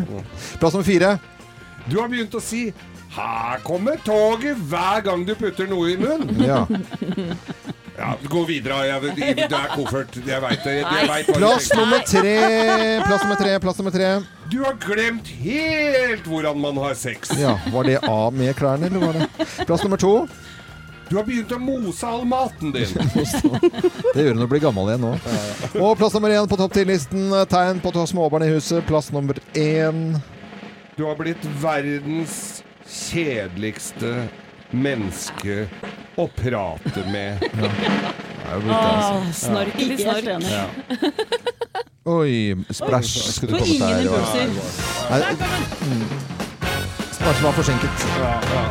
Plass 0.60 0.74
nummer 0.74 0.88
fire. 0.88 1.18
Du 1.88 2.00
har 2.02 2.08
begynt 2.12 2.36
å 2.36 2.42
si 2.44 2.74
'Her 3.18 3.60
kommer 3.64 3.96
toget' 4.06 4.60
hver 4.70 5.02
gang 5.02 5.24
du 5.26 5.34
putter 5.36 5.68
noe 5.68 5.94
i 5.94 5.98
munnen. 5.98 6.44
Ja. 6.44 6.66
Ja, 7.98 8.14
Gå 8.30 8.44
videre. 8.46 8.86
Jeg, 8.86 9.02
det 9.18 9.46
er 9.58 9.72
koffert. 9.74 10.18
Jeg 10.28 10.42
veit 10.44 10.64
det. 10.64 10.74
Jeg 10.84 11.08
vet 11.10 11.32
Plass 11.38 11.70
nummer 11.74 12.04
tre. 12.06 12.34
Plass 13.08 13.24
nummer 13.26 13.40
tre. 13.40 13.56
Plass 13.64 13.80
nummer 13.82 13.96
tre. 13.96 14.10
Du 14.52 14.60
har 14.64 14.78
glemt 14.84 15.32
helt 15.42 16.28
hvordan 16.30 16.62
man 16.62 16.78
har 16.78 16.94
sex. 16.94 17.34
Ja, 17.40 17.58
Var 17.74 17.90
det 17.90 17.98
av 18.06 18.34
med 18.34 18.54
klærne, 18.56 18.92
eller 18.92 19.02
var 19.02 19.18
det 19.18 19.66
Plass 19.66 19.84
nummer 19.84 19.98
to. 19.98 20.14
Du 21.10 21.16
har 21.16 21.24
begynt 21.24 21.52
å 21.56 21.58
mose 21.64 22.04
all 22.08 22.26
maten 22.28 22.74
din. 22.76 22.90
Det 24.14 24.26
gjør 24.26 24.34
du 24.34 24.40
når 24.42 24.44
du 24.44 24.52
blir 24.52 24.64
gammel 24.66 24.90
igjen 24.92 25.06
nå. 25.06 25.12
Og 25.80 25.94
plass 25.96 26.18
nummer 26.18 26.34
én 26.36 26.50
på 26.52 26.58
topp 26.60 26.76
10-listen. 26.76 27.30
Tegn 27.48 27.80
på 27.80 27.94
har 27.96 28.10
småbarn 28.12 28.44
i 28.44 28.50
huset. 28.52 28.84
Plass 28.90 29.08
nummer 29.16 29.40
én. 29.56 30.18
Du 31.00 31.06
har 31.08 31.16
blitt 31.16 31.48
verdens 31.64 32.60
kjedeligste 32.84 34.28
menneske 34.76 35.70
å 36.18 36.28
prate 36.38 37.06
med. 37.12 37.44
Det 38.48 38.54
er 38.54 38.70
altså. 38.72 39.16
Åh, 39.18 39.32
snork 39.36 39.80
i 39.84 39.98
snork. 40.00 40.28
Oi, 42.08 42.56
splash 42.72 43.34
skulle 43.36 43.52
du 43.52 43.58
Og 43.58 43.66
kommet 43.66 43.74
ingen 43.76 43.90
der. 43.90 44.02
impulser. 44.08 44.48
Nei, 45.12 45.20
mm. 45.84 46.28
Var 47.44 47.52
forsinket. 47.58 48.08
Ja, 48.22 48.38
ja. 48.54 48.64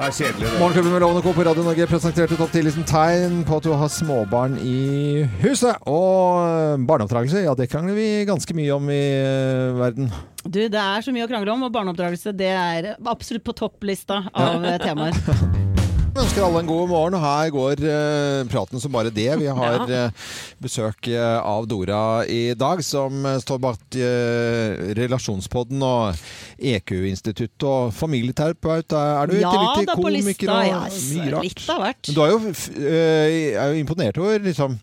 Det 0.00 0.06
er 0.06 0.14
kjedelig, 0.16 0.46
det. 0.48 0.58
Morgenklubben 0.62 0.92
med 0.94 1.02
Lovende 1.04 1.22
Co. 1.22 1.32
på 1.36 1.44
Radio 1.44 1.62
Norge 1.66 1.86
presenterte 1.90 2.36
topp 2.40 2.54
10-listen 2.56 2.86
tegn 2.88 3.42
på 3.44 3.58
at 3.60 3.66
du 3.66 3.74
har 3.76 3.90
småbarn 3.92 4.56
i 4.64 5.26
huset. 5.42 5.76
Og 5.84 6.80
barneoppdragelse, 6.88 7.44
ja 7.44 7.52
det 7.58 7.68
krangler 7.68 7.98
vi 7.98 8.08
ganske 8.24 8.56
mye 8.56 8.72
om 8.72 8.88
i 8.88 9.02
eh, 9.20 9.76
verden. 9.76 10.08
Du, 10.46 10.62
det 10.72 10.80
er 10.80 11.04
så 11.04 11.12
mye 11.12 11.28
å 11.28 11.30
krangle 11.30 11.52
om, 11.52 11.68
og 11.68 11.74
barneoppdragelse 11.76 12.32
det 12.32 12.48
er 12.48 12.94
absolutt 13.04 13.44
på 13.44 13.58
topplista 13.60 14.22
av 14.32 14.64
eh, 14.64 14.80
temaer. 14.80 15.20
Vi 16.10 16.18
ønsker 16.18 16.42
alle 16.42 16.60
en 16.64 16.66
god 16.68 16.88
morgen, 16.90 17.14
og 17.14 17.22
her 17.22 17.50
går 17.54 17.80
uh, 17.86 18.40
praten 18.50 18.80
som 18.82 18.90
bare 18.92 19.12
det. 19.14 19.28
Vi 19.38 19.46
har 19.46 19.84
uh, 19.86 20.32
besøk 20.60 21.06
eh, 21.08 21.36
av 21.38 21.64
Dora 21.70 22.00
i 22.28 22.50
dag, 22.58 22.82
som 22.84 23.22
står 23.40 23.60
bak 23.62 23.96
uh, 23.96 24.90
Relasjonspodden 24.98 25.80
og 25.86 26.18
EQ-institutt 26.60 27.64
og 27.64 27.94
familieterapeut. 27.96 28.92
Er 28.92 29.30
du 29.30 29.36
i 29.38 29.44
Ja 29.44 29.52
tillegg 29.54 29.86
til 29.86 30.02
komiker 30.02 30.52
og 30.52 30.66
Ja, 30.66 30.80
mye 30.90 31.30
rart? 31.36 31.46
litt 31.46 31.70
av 31.72 31.80
hvert. 31.86 32.10
Men 32.10 32.18
du 32.18 32.22
er 32.26 32.34
jo, 32.34 32.40
f- 32.50 32.68
er 32.90 33.70
jo 33.72 33.80
imponert 33.80 34.20
over 34.20 34.42
liksom, 34.50 34.76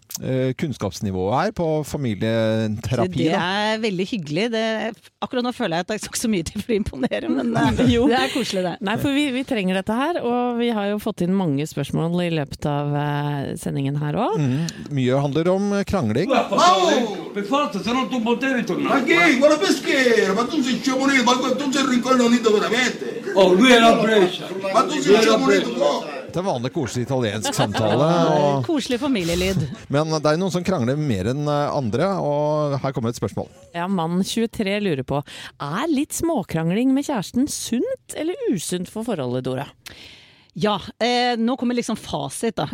kunnskapsnivået 0.57 1.35
her 1.37 1.51
på 1.59 1.67
familieterapi. 1.85 3.27
Det 3.27 3.35
Da. 3.35 3.43
er 3.75 3.83
veldig 3.83 4.07
hyggelig. 4.15 4.47
Det, 4.55 4.63
akkurat 5.21 5.45
nå 5.45 5.51
føler 5.53 5.77
jeg 5.77 5.85
at 5.85 5.93
jeg 5.93 6.07
ikke 6.07 6.23
så 6.23 6.31
mye 6.33 6.47
til 6.49 6.63
for 6.63 6.73
å 6.73 6.79
imponere, 6.79 7.29
men 7.29 7.53
Jo. 7.93 8.07
det 8.09 8.17
er 8.23 8.33
koselig, 8.33 8.63
det. 8.65 8.73
Nei, 8.87 8.97
for 9.03 9.13
vi, 9.13 9.27
vi 9.35 9.45
trenger 9.45 9.77
dette 9.83 9.99
her, 10.01 10.21
og 10.25 10.57
vi 10.63 10.71
har 10.73 10.89
jo 10.95 10.97
fått 11.03 11.16
inn 11.25 11.35
mange 11.37 11.65
spørsmål 11.69 12.19
i 12.25 12.29
løpet 12.35 12.67
av 12.69 12.95
eh, 12.97 13.55
sendingen 13.59 13.97
her 14.01 14.17
òg. 14.17 14.37
Mm, 14.41 14.91
mye 14.97 15.21
handler 15.23 15.49
om 15.53 15.71
eh, 15.77 15.85
krangling. 15.87 16.31
Oh? 16.33 16.97
Det 26.27 26.41
er 26.41 26.45
vanlig 26.45 26.71
koselig 26.75 27.05
italiensk 27.07 27.55
samtale. 27.61 28.07
Og, 28.33 28.65
Koselig 28.67 28.99
familielyd. 29.01 29.63
men 29.93 30.11
det 30.17 30.33
er 30.33 30.41
noen 30.41 30.53
som 30.53 30.65
krangler 30.65 30.99
mer 30.99 31.31
enn 31.33 31.47
eh, 31.47 31.77
andre, 31.77 32.11
og 32.21 32.77
her 32.83 32.93
kommer 32.95 33.13
et 33.13 33.19
spørsmål. 33.19 33.49
Ja, 33.77 33.87
mann 33.89 34.19
23 34.25 34.77
lurer 34.83 35.05
på 35.07 35.21
er 35.23 35.87
litt 35.91 36.17
småkrangling 36.17 36.93
med 36.95 37.07
kjæresten 37.07 37.49
sunt 37.51 38.17
eller 38.17 38.37
usunt 38.51 38.91
for 38.91 39.07
forholdet, 39.07 39.47
Dora? 39.47 39.67
Ja, 40.57 40.79
eh, 40.99 41.37
nå 41.37 41.53
kommer 41.57 41.77
liksom 41.77 41.99
fasit, 42.01 42.57
da. 42.57 42.65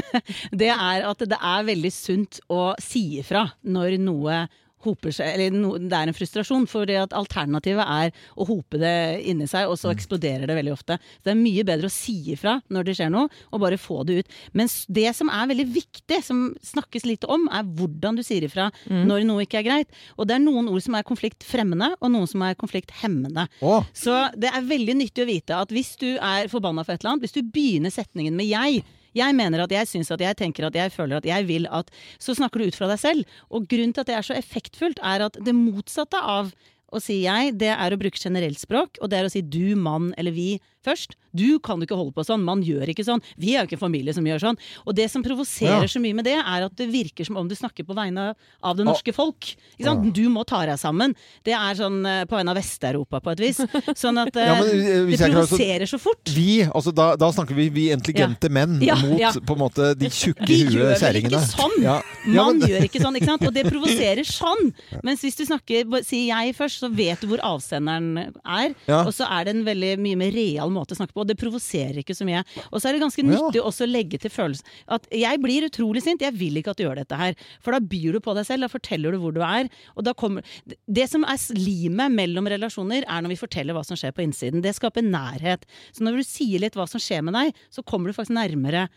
det 0.60 0.70
er 0.70 1.06
at 1.08 1.24
det 1.26 1.38
er 1.40 1.64
veldig 1.66 1.90
sunt 1.90 2.38
å 2.46 2.68
si 2.78 3.18
ifra 3.18 3.48
når 3.66 3.96
noe 3.98 4.44
hoper 4.84 5.14
seg, 5.14 5.34
eller 5.34 5.54
no, 5.56 5.74
det 5.78 5.96
er 5.96 6.10
en 6.10 6.16
frustrasjon. 6.16 6.66
For 6.70 6.90
alternativet 7.04 7.84
er 7.84 8.12
å 8.36 8.46
hope 8.48 8.80
det 8.80 8.94
inni 9.30 9.48
seg, 9.50 9.68
og 9.70 9.78
så 9.80 9.92
eksploderer 9.92 10.48
det 10.50 10.56
veldig 10.58 10.74
ofte. 10.74 10.98
Så 11.18 11.28
det 11.28 11.34
er 11.34 11.40
mye 11.40 11.66
bedre 11.66 11.90
å 11.90 11.94
si 11.94 12.16
ifra 12.34 12.56
når 12.72 12.88
det 12.88 12.96
skjer 12.98 13.12
noe, 13.14 13.30
og 13.50 13.62
bare 13.64 13.80
få 13.80 14.02
det 14.08 14.20
ut. 14.22 14.34
Men 14.56 14.70
det 14.98 15.08
som 15.16 15.30
er 15.32 15.50
veldig 15.52 15.68
viktig, 15.74 16.20
som 16.24 16.46
snakkes 16.64 17.06
lite 17.08 17.30
om, 17.30 17.46
er 17.52 17.66
hvordan 17.66 18.18
du 18.18 18.24
sier 18.26 18.46
ifra 18.46 18.70
når 18.88 19.24
noe 19.28 19.44
ikke 19.44 19.60
er 19.62 19.68
greit. 19.68 20.02
Og 20.18 20.28
det 20.28 20.38
er 20.38 20.44
noen 20.44 20.68
ord 20.72 20.82
som 20.84 20.96
er 20.98 21.06
konfliktfremmende, 21.06 21.94
og 22.00 22.12
noen 22.14 22.30
som 22.30 22.44
er 22.46 22.58
konflikthemmende. 22.58 23.46
Oh. 23.64 23.86
Så 23.96 24.14
det 24.38 24.52
er 24.52 24.68
veldig 24.68 24.98
nyttig 25.00 25.24
å 25.24 25.30
vite 25.30 25.62
at 25.64 25.72
hvis 25.74 25.94
du 26.00 26.10
er 26.16 26.50
forbanna 26.52 26.84
for 26.84 26.94
et 26.94 27.02
eller 27.02 27.16
annet, 27.16 27.26
hvis 27.26 27.36
du 27.38 27.42
begynner 27.54 27.94
setningen 27.94 28.36
med 28.36 28.50
'jeg', 28.50 28.84
jeg 29.14 29.36
mener 29.38 29.64
at 29.64 29.72
jeg 29.74 29.90
syns 29.90 30.12
at 30.14 30.22
jeg 30.24 30.38
tenker 30.38 30.68
at 30.68 30.76
jeg 30.78 30.92
føler 30.94 31.20
at 31.20 31.28
jeg 31.28 31.46
vil 31.48 31.68
at 31.70 31.90
Så 32.18 32.34
snakker 32.34 32.60
du 32.60 32.68
ut 32.68 32.76
fra 32.76 32.88
deg 32.90 33.00
selv. 33.00 33.24
Og 33.50 33.68
grunnen 33.70 33.94
til 33.94 34.02
at 34.04 34.10
det 34.10 34.16
er 34.18 34.26
så 34.26 34.36
effektfullt, 34.36 35.00
er 35.02 35.26
at 35.28 35.38
det 35.44 35.54
motsatte 35.54 36.18
av 36.18 36.52
å 36.94 37.00
si 37.02 37.22
jeg, 37.24 37.56
det 37.58 37.72
er 37.74 37.94
å 37.94 37.98
bruke 37.98 38.20
generelt 38.20 38.60
språk, 38.60 39.00
og 39.02 39.10
det 39.10 39.18
er 39.18 39.26
å 39.26 39.32
si 39.32 39.42
du, 39.42 39.74
mann 39.74 40.12
eller 40.20 40.34
vi 40.34 40.60
først. 40.84 41.16
Du 41.34 41.58
kan 41.58 41.80
jo 41.80 41.86
ikke 41.88 41.96
holde 41.98 42.12
på 42.14 42.22
sånn, 42.24 42.44
man 42.46 42.60
gjør 42.62 42.86
ikke 42.92 43.02
sånn. 43.06 43.20
Vi 43.40 43.56
er 43.56 43.64
jo 43.64 43.66
ikke 43.70 43.78
en 43.80 43.84
familie 43.88 44.14
som 44.14 44.24
gjør 44.24 44.38
sånn. 44.44 44.58
Og 44.86 44.94
det 44.94 45.08
som 45.10 45.22
provoserer 45.24 45.82
Ja. 45.82 45.90
så 45.90 45.98
mye 46.00 46.14
med 46.14 46.24
det, 46.28 46.36
er 46.38 46.66
at 46.68 46.76
det 46.78 46.86
virker 46.92 47.26
som 47.26 47.36
om 47.40 47.48
du 47.48 47.54
snakker 47.58 47.82
på 47.84 47.94
vegne 47.96 48.34
av 48.62 48.76
det 48.76 48.84
norske 48.86 49.12
folk. 49.12 49.40
Ikke 49.78 49.84
sant? 49.88 50.12
Du 50.14 50.28
må 50.30 50.44
ta 50.46 50.60
deg 50.66 50.78
sammen. 50.78 51.16
Det 51.42 51.52
er 51.56 51.74
sånn 51.74 52.04
eh, 52.06 52.24
på 52.30 52.36
vegne 52.38 52.50
av 52.54 52.56
Vest-Europa 52.60 53.20
på 53.24 53.32
et 53.32 53.40
vis. 53.42 53.58
Sånn 54.04 54.18
at 54.22 54.36
eh, 54.36 54.46
Ja, 54.46 54.54
men, 54.60 54.70
eh, 54.70 55.06
det 55.10 55.18
jeg 55.18 55.18
så- 55.18 55.32
provoserer 55.34 55.86
så 55.90 55.98
fort. 55.98 56.30
vi, 56.30 56.62
altså 56.64 56.94
da, 56.94 57.16
da 57.16 57.30
snakker 57.32 57.54
vi 57.58 57.68
vi 57.74 57.88
intelligente 57.90 58.48
menn 58.50 58.78
Ja, 58.84 58.94
mot 58.94 59.18
ja. 59.18 59.32
på 59.32 59.56
en 59.56 59.62
måte 59.64 59.94
de 59.98 60.06
tjukke 60.06 60.46
Vi 60.46 60.66
gjør 60.76 60.94
vel 61.00 61.18
ikke 61.22 61.40
sånn! 61.48 61.74
Ja. 61.82 62.00
Ja, 62.28 62.44
Man 62.44 62.58
men- 62.60 62.68
gjør 62.70 62.84
ikke 62.86 63.00
sånn, 63.02 63.16
ikke 63.18 63.26
sant? 63.32 63.42
og 63.46 63.54
det 63.54 63.64
provoserer 63.66 64.22
sånn. 64.38 64.72
Mens 65.02 65.20
hvis 65.24 65.36
du 65.36 65.44
snakker, 65.46 65.84
sier 66.04 66.30
jeg 66.30 66.54
først, 66.56 66.78
så 66.84 66.88
vet 66.94 67.20
du 67.20 67.26
hvor 67.28 67.42
avsenderen 67.42 68.32
er. 68.44 68.74
Ja. 68.86 69.02
Og 69.04 69.12
så 69.16 69.26
er 69.28 69.44
det 69.48 69.56
en 69.56 69.64
veldig 69.66 69.98
mye 69.98 70.16
mer 70.16 70.30
real 70.34 70.70
måte 70.74 70.96
å 70.96 70.98
snakke 70.98 71.14
på. 71.14 71.22
Og 71.24 71.30
det 71.30 71.38
provoserer 71.40 72.00
ikke 72.02 72.16
så 72.16 72.26
mye. 72.28 72.42
Og 72.70 72.80
så 72.80 72.88
er 72.90 72.96
det 72.96 73.04
ganske 73.04 73.22
Ja. 73.24 73.30
nyttig 73.30 73.62
også 73.62 73.86
å 73.86 73.90
legge 73.90 74.18
til 74.20 74.30
følelsen 74.30 74.64
at 74.88 75.06
jeg 75.10 75.40
blir 75.40 75.68
utrolig 75.68 76.02
sint, 76.02 76.20
jeg 76.20 76.34
vil 76.34 76.58
ikke 76.60 76.74
at 76.74 76.76
du 76.76 76.84
gjør 76.84 77.00
dette 77.02 77.16
her. 77.16 77.34
For 77.60 77.72
da 77.72 77.80
byr 77.80 78.12
du 78.12 78.20
på 78.20 78.34
deg 78.34 78.46
selv, 78.46 78.66
da 78.66 78.68
forteller 78.68 79.12
du 79.12 79.18
hvor 79.18 79.32
du 79.34 79.40
er. 79.40 79.70
Og 79.96 80.04
da 80.04 80.12
kommer 80.12 80.42
Det 80.90 81.08
som 81.10 81.24
er 81.24 81.38
limet 81.54 82.12
mellom 82.12 82.46
relasjoner, 82.46 83.04
er 83.08 83.22
når 83.22 83.28
vi 83.34 83.40
forteller 83.46 83.74
hva 83.74 83.84
som 83.84 83.96
skjer 83.96 84.12
på 84.12 84.22
innsiden. 84.26 84.62
Det 84.62 84.74
skaper 84.74 85.02
nærhet. 85.02 85.62
Så 85.92 86.02
når 86.02 86.18
du 86.18 86.22
sier 86.24 86.60
litt 86.60 86.74
hva 86.74 86.88
som 86.88 87.00
skjer 87.00 87.22
med 87.22 87.34
deg, 87.34 87.54
så 87.70 87.82
kommer 87.84 88.06
du 88.08 88.12
faktisk 88.12 88.34
nærmere 88.34 88.88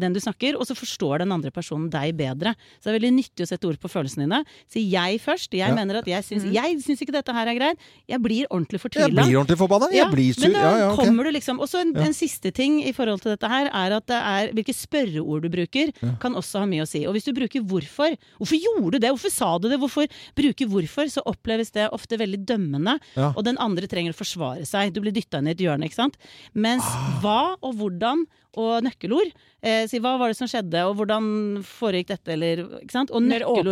den 0.00 0.12
du 0.14 0.20
snakker, 0.22 0.56
og 0.58 0.66
så 0.68 0.76
forstår 0.78 1.22
den 1.24 1.32
andre 1.34 1.50
personen 1.50 1.90
deg 1.92 2.16
bedre. 2.16 2.54
Så 2.80 2.88
det 2.88 2.94
er 2.94 2.98
veldig 3.00 3.12
nyttig 3.18 3.44
å 3.46 3.48
sette 3.50 3.68
ord 3.68 3.78
på 3.82 3.90
følelsene 3.90 4.26
dine. 4.26 4.42
Si 4.70 4.84
jeg 4.92 5.20
først. 5.20 5.50
Jeg 5.52 5.68
Ja. 5.68 5.74
mener 5.74 5.98
at 5.98 6.06
jeg 6.06 6.22
syns, 6.24 6.44
jeg 6.52 6.78
syns 6.84 7.02
ikke 7.02 7.12
dette 7.12 7.32
her 7.32 7.46
er 7.48 7.54
greit. 7.58 7.78
Jeg 8.08 8.20
blir 8.22 8.46
ordentlig 8.50 8.80
Jeg 8.92 9.10
blir 9.10 9.36
ordentlig 9.38 9.58
forbanna. 9.58 9.90
Jeg 9.92 10.10
blir 10.12 10.32
sur. 10.34 10.42
Men 10.48 10.52
da 10.52 10.60
Ja, 10.62 10.76
ja, 10.78 10.92
ok. 10.92 11.04
kommer 11.04 11.24
du 11.24 11.30
liksom 11.32 11.60
Og 11.60 11.68
så 11.68 11.80
en, 11.80 11.92
Ja. 11.94 12.02
en 12.06 12.12
siste 12.12 12.52
ting 12.52 12.80
i 12.82 12.92
forhold 12.92 13.20
til 13.22 13.32
dette 13.36 13.48
her, 13.48 13.66
er 13.72 13.92
at 13.96 14.06
det 14.06 14.16
er 14.22 14.52
hvilke 14.52 14.74
spørreord 14.74 15.42
du 15.42 15.48
bruker, 15.48 15.92
kan 16.20 16.34
også 16.34 16.60
ha 16.60 16.66
mye 16.66 16.82
å 16.82 16.88
si. 16.88 17.04
Og 17.06 17.14
hvis 17.14 17.24
du 17.24 17.32
bruker 17.32 17.60
hvorfor 17.62 18.16
Hvorfor 18.40 18.58
gjorde 18.60 18.92
du 18.92 18.98
det? 18.98 19.10
Hvorfor 19.10 19.30
sa 19.30 19.58
du 19.58 19.68
det? 19.68 19.78
Hvorfor 19.78 20.06
bruker 20.36 20.66
hvorfor? 20.66 21.04
Så 21.10 21.22
oppleves 21.26 21.70
det 21.72 21.90
ofte 21.92 22.16
veldig 22.18 22.44
dømmende, 22.44 22.98
Ja. 23.16 23.32
og 23.36 23.44
den 23.44 23.56
andre 23.58 23.86
trenger 23.86 24.12
å 24.12 24.16
forsvare 24.16 24.66
seg. 24.66 24.92
Du 24.92 25.00
blir 25.00 25.12
dytta 25.12 25.38
inn 25.38 25.46
i 25.48 25.50
et 25.52 25.58
hjørne, 25.58 25.84
ikke 25.84 25.94
sant. 25.94 26.16
Mens 26.54 26.82
Ah. 26.84 27.20
hva 27.22 27.56
og 27.62 27.74
hvordan 27.76 28.26
og 28.54 28.82
nøkkelord. 28.84 29.32
Eh, 29.62 29.84
si 29.86 30.00
hva 30.02 30.16
var 30.18 30.32
det 30.32 30.34
som 30.34 30.48
skjedde, 30.50 30.80
og 30.90 30.96
hvordan 30.98 31.26
foregikk 31.62 32.08
dette, 32.10 32.32
eller 32.34 32.64
ikke 32.80 32.90
sant. 32.96 33.12
Og 33.14 33.22
nøkkelord. 33.22 33.68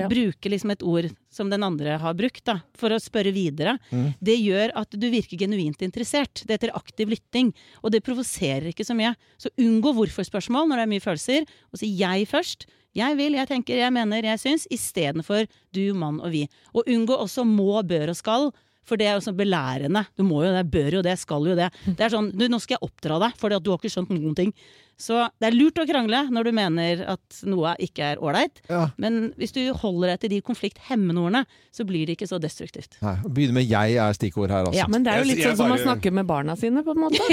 Ja. 0.00 0.08
bruke 0.08 0.48
liksom 0.48 0.70
et 0.72 0.82
ord 0.82 1.10
som 1.30 1.50
den 1.52 1.62
andre 1.66 1.98
har 2.00 2.14
brukt, 2.16 2.40
da, 2.48 2.62
for 2.80 2.88
å 2.96 3.00
spørre 3.02 3.32
videre, 3.36 3.76
det 4.24 4.38
gjør 4.40 4.72
at 4.74 4.88
du 4.96 5.04
virker 5.12 5.36
genuint 5.36 5.82
interessert. 5.84 6.46
Det 6.46 6.56
heter 6.56 6.72
aktiv 6.74 7.12
lytting, 7.12 7.52
og 7.82 7.92
det 7.92 8.00
provoserer 8.02 8.70
ikke 8.72 8.86
så 8.88 8.96
mye. 8.96 9.12
Så 9.36 9.52
unngå 9.60 9.92
hvorfor-spørsmål 9.98 10.70
når 10.70 10.80
det 10.80 10.86
er 10.88 10.92
mye 10.94 11.04
følelser, 11.04 11.44
og 11.72 11.78
si 11.78 11.92
jeg 11.92 12.24
først. 12.26 12.64
Jeg 12.94 13.16
vil, 13.18 13.34
jeg 13.34 13.50
tenker, 13.50 13.76
jeg 13.82 13.92
mener, 13.92 14.22
jeg 14.22 14.38
syns, 14.40 14.68
istedenfor 14.70 15.44
du, 15.74 15.92
mann 15.98 16.20
og 16.22 16.30
vi. 16.30 16.46
Og 16.72 16.86
unngå 16.88 17.18
også 17.20 17.44
må, 17.44 17.82
bør 17.82 18.14
og 18.14 18.16
skal. 18.16 18.52
For 18.84 19.00
det 19.00 19.06
er 19.08 19.16
jo 19.16 19.24
sånn 19.24 19.36
belærende. 19.38 20.04
Du 20.14 20.22
må 20.28 20.42
jo 20.44 20.52
det, 20.52 20.64
bør 20.70 20.98
jo 20.98 21.02
det, 21.02 21.16
skal 21.18 21.46
jo 21.48 21.54
det. 21.56 21.70
Det 21.96 22.04
er 22.04 22.12
sånn, 22.12 22.30
du, 22.36 22.44
nå 22.52 22.58
skal 22.60 22.76
jeg 22.76 22.84
oppdra 22.84 23.16
deg, 23.22 23.36
for 23.40 23.48
du 23.56 23.70
har 23.72 23.80
ikke 23.80 23.92
skjønt 23.92 24.12
noen 24.12 24.36
ting. 24.36 24.52
Så 25.00 25.24
det 25.42 25.48
er 25.50 25.56
lurt 25.56 25.78
å 25.80 25.86
krangle 25.88 26.20
når 26.30 26.48
du 26.48 26.52
mener 26.54 27.02
at 27.16 27.40
noe 27.48 27.74
ikke 27.82 28.12
er 28.14 28.22
ålreit. 28.22 28.60
Ja. 28.70 28.86
Men 29.00 29.32
hvis 29.40 29.54
du 29.56 29.60
holder 29.80 30.14
deg 30.14 30.20
til 30.24 30.32
de 30.36 30.40
konflikthemmende 30.46 31.24
ordene, 31.24 31.44
så 31.74 31.86
blir 31.88 32.06
det 32.06 32.18
ikke 32.18 32.28
så 32.30 32.38
destruktivt. 32.42 32.98
Nei, 33.02 33.16
begynne 33.26 33.58
med 33.58 33.68
'jeg' 33.68 33.98
er 33.98 34.12
stikkord 34.14 34.50
her, 34.54 34.64
altså. 34.68 34.78
Ja. 34.78 34.86
Men 34.88 35.02
det 35.02 35.12
er 35.12 35.24
jo 35.24 35.30
litt 35.32 35.42
sånn 35.42 35.56
som 35.56 35.72
å 35.74 35.80
snakke 35.80 36.12
med 36.12 36.26
barna 36.26 36.56
sine, 36.56 36.84
på 36.86 36.94
en 36.94 37.02
måte. 37.02 37.20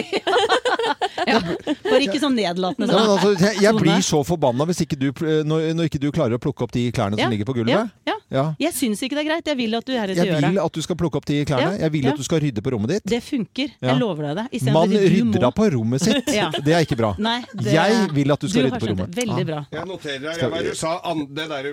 Bare 1.91 2.01
ikke 2.01 2.19
sånn 2.21 2.35
nedlatende 2.35 2.89
Ja, 2.89 2.97
sånn. 2.97 3.11
altså, 3.13 3.31
jeg, 3.37 3.61
jeg 3.61 3.77
blir 3.77 4.01
så 4.05 4.23
forbanna 4.25 4.65
hvis 4.69 4.81
ikke 4.85 4.97
du, 4.99 5.11
når, 5.45 5.71
når 5.77 5.89
ikke 5.91 6.01
du 6.01 6.09
klarer 6.11 6.37
å 6.37 6.41
plukke 6.41 6.65
opp 6.65 6.73
de 6.73 6.87
klærne 6.91 7.19
Ja, 7.19 7.27
som 7.27 7.35
ligger 7.35 7.49
på 7.49 7.57
gulvet. 7.61 7.91
ja. 8.07 8.15
Ja. 8.31 8.45
Jeg 8.61 8.71
syns 8.71 9.01
ikke 9.03 9.17
det 9.17 9.25
er 9.25 9.27
greit. 9.27 9.49
Jeg 9.51 9.59
vil 9.59 9.75
at 9.75 9.87
du 9.87 9.91
heretter 9.91 10.23
Jeg 10.23 10.37
det. 10.39 10.49
vil 10.53 10.59
at 10.63 10.77
du 10.77 10.81
skal 10.85 10.97
plukke 10.99 11.19
opp 11.19 11.27
de 11.27 11.41
klærne. 11.47 11.73
Jeg 11.81 11.91
vil 11.91 12.05
ja. 12.07 12.13
at 12.13 12.21
du 12.21 12.23
skal 12.23 12.39
rydde 12.39 12.63
på 12.63 12.71
rommet 12.71 12.93
ditt. 12.95 13.07
Det 13.11 13.19
funker. 13.25 13.73
Ja. 13.81 13.89
Jeg 13.91 13.99
lover 13.99 14.29
deg 14.29 14.39
det. 14.39 14.61
Man 14.71 14.93
rydder 14.93 15.27
må. 15.27 15.41
da 15.43 15.51
på 15.55 15.67
rommet 15.75 16.05
sitt. 16.05 16.31
Ja. 16.41 16.47
Det 16.55 16.71
er 16.71 16.85
ikke 16.85 16.95
bra. 16.95 17.11
Nei, 17.19 17.41
det- 17.59 17.73
Jeg 17.73 18.09
vil 18.13 18.31
at 18.31 18.39
du 18.39 18.47
skal 18.49 18.63
rydde 18.67 18.79
på 18.79 18.87
rommet. 18.91 19.15
Veldig 19.15 19.37
Ja. 19.37 19.43
bra. 19.43 19.65
Jeg 19.71 19.85
noterer 19.87 20.19
her 20.31 20.55
Jeg, 20.55 20.69
du 20.71 20.75
sa. 20.75 20.99
An, 21.03 21.25
det 21.27 21.49
der 21.49 21.63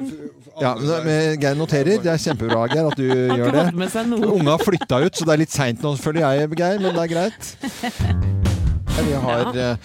Ja, 0.60 0.74
Geir 1.40 1.54
noterer. 1.54 2.02
Det 2.02 2.06
er 2.06 2.18
kjempebra, 2.18 2.66
Geir, 2.72 2.86
at 2.90 2.96
du 2.96 3.08
Har 3.08 3.38
gjør 3.38 3.52
det. 3.52 4.28
Unga 4.28 4.50
har 4.50 4.58
flytta 4.58 5.04
ut, 5.06 5.14
så 5.14 5.24
det 5.24 5.32
er 5.32 5.36
litt 5.38 5.50
seint 5.52 5.80
nå, 5.82 5.96
føler 5.96 6.20
jeg, 6.20 6.50
Geir, 6.56 6.78
men 6.80 6.94
det 6.94 7.02
er 7.04 7.14
greit. 7.14 7.56
Vi 8.98 9.12
har 9.14 9.54
eh, 9.56 9.76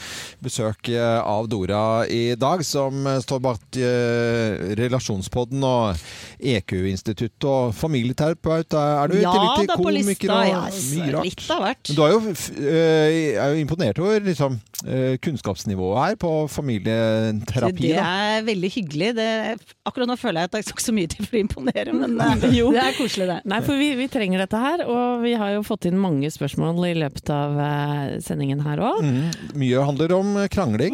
besøk 0.43 0.89
eh, 0.93 1.19
av 1.23 1.47
Dora 1.51 2.03
i 2.11 2.35
dag, 2.39 2.63
som 2.67 3.05
eh, 3.07 3.19
står 3.23 3.41
bak 3.43 3.79
eh, 3.79 4.73
Relasjonspodden 4.79 5.63
og 5.67 6.03
EQ-institutt 6.43 7.47
og 7.49 7.73
familieterapeut. 7.77 8.75
Er 8.77 9.11
du 9.11 9.17
i 9.17 9.23
tillegg 9.23 9.63
til 9.63 9.71
komiker 9.79 10.33
og 10.35 10.47
Ja, 10.49 10.61
mye 10.67 11.13
rart? 11.15 11.27
litt 11.29 11.45
av 11.55 11.63
hvert. 11.65 11.93
Du 11.95 12.01
er 12.05 12.13
jo, 12.15 12.21
eh, 12.59 13.39
er 13.39 13.53
jo 13.55 13.61
imponert 13.63 13.99
over 14.03 14.19
liksom, 14.27 14.59
eh, 14.85 15.15
kunnskapsnivået 15.23 16.01
her 16.03 16.15
på 16.19 16.33
familieterapi. 16.51 17.87
Det 17.87 17.95
Da. 17.95 18.03
er 18.37 18.43
veldig 18.43 18.71
hyggelig. 18.73 19.15
Det, 19.15 19.29
akkurat 19.85 20.07
nå 20.09 20.17
føler 20.19 20.41
jeg 20.41 20.49
at 20.51 20.57
jeg 20.59 20.73
ikke 20.73 20.83
så 20.87 20.93
mye 20.95 21.07
til 21.11 21.25
for 21.25 21.37
å 21.37 21.41
imponere, 21.43 21.93
men 21.95 22.19
eh, 22.19 22.35
det 22.43 22.83
er 22.83 22.97
koselig, 22.97 23.27
det. 23.29 23.39
Nei, 23.49 23.61
for 23.65 23.77
vi, 23.79 23.91
vi 23.99 24.07
trenger 24.11 24.43
dette 24.43 24.59
her, 24.59 24.83
og 24.87 25.23
vi 25.23 25.33
har 25.39 25.53
jo 25.55 25.63
fått 25.65 25.87
inn 25.89 25.97
mange 25.99 26.29
spørsmål 26.33 26.83
i 26.89 26.93
løpet 26.99 27.29
av 27.33 27.57
eh, 27.59 28.19
sendingen 28.23 28.61
her 28.65 28.81
òg. 28.83 29.01
Mm, 29.03 29.31
mye 29.61 29.85
handler 29.87 30.13
om 30.17 30.32
krangling. 30.51 30.93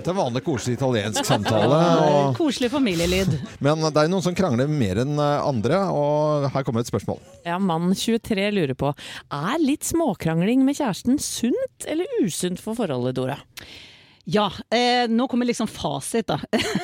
Det 0.00 0.08
er 0.08 0.16
vanlig 0.16 0.42
koselig 0.44 0.76
italiensk 0.78 1.26
samtale. 1.32 1.80
Og, 2.06 2.38
Koselig 2.38 2.70
familielyd. 2.72 3.34
men 3.64 3.84
det 3.88 4.04
er 4.04 4.10
noen 4.12 4.24
som 4.24 4.36
krangler 4.36 4.70
mer 4.70 5.02
enn 5.02 5.18
eh, 5.20 5.44
andre, 5.44 5.82
og 5.92 6.48
her 6.54 6.64
kommer 6.66 6.84
et 6.84 6.90
spørsmål. 6.90 7.20
Ja, 7.46 7.58
mann 7.60 7.92
23 7.92 8.48
lurer 8.56 8.76
på 8.78 8.94
er 8.94 9.60
litt 9.60 9.84
småkrangling 9.88 10.64
med 10.66 10.78
kjæresten 10.80 11.20
sunt 11.20 11.88
eller 11.88 12.20
usunt 12.24 12.62
for 12.62 12.78
forholdet, 12.78 13.18
Dora? 13.20 13.38
Ja, 14.30 14.46
eh, 14.70 15.08
nå 15.10 15.26
kommer 15.28 15.48
liksom 15.48 15.66
fasit, 15.70 16.28
da. 16.30 16.38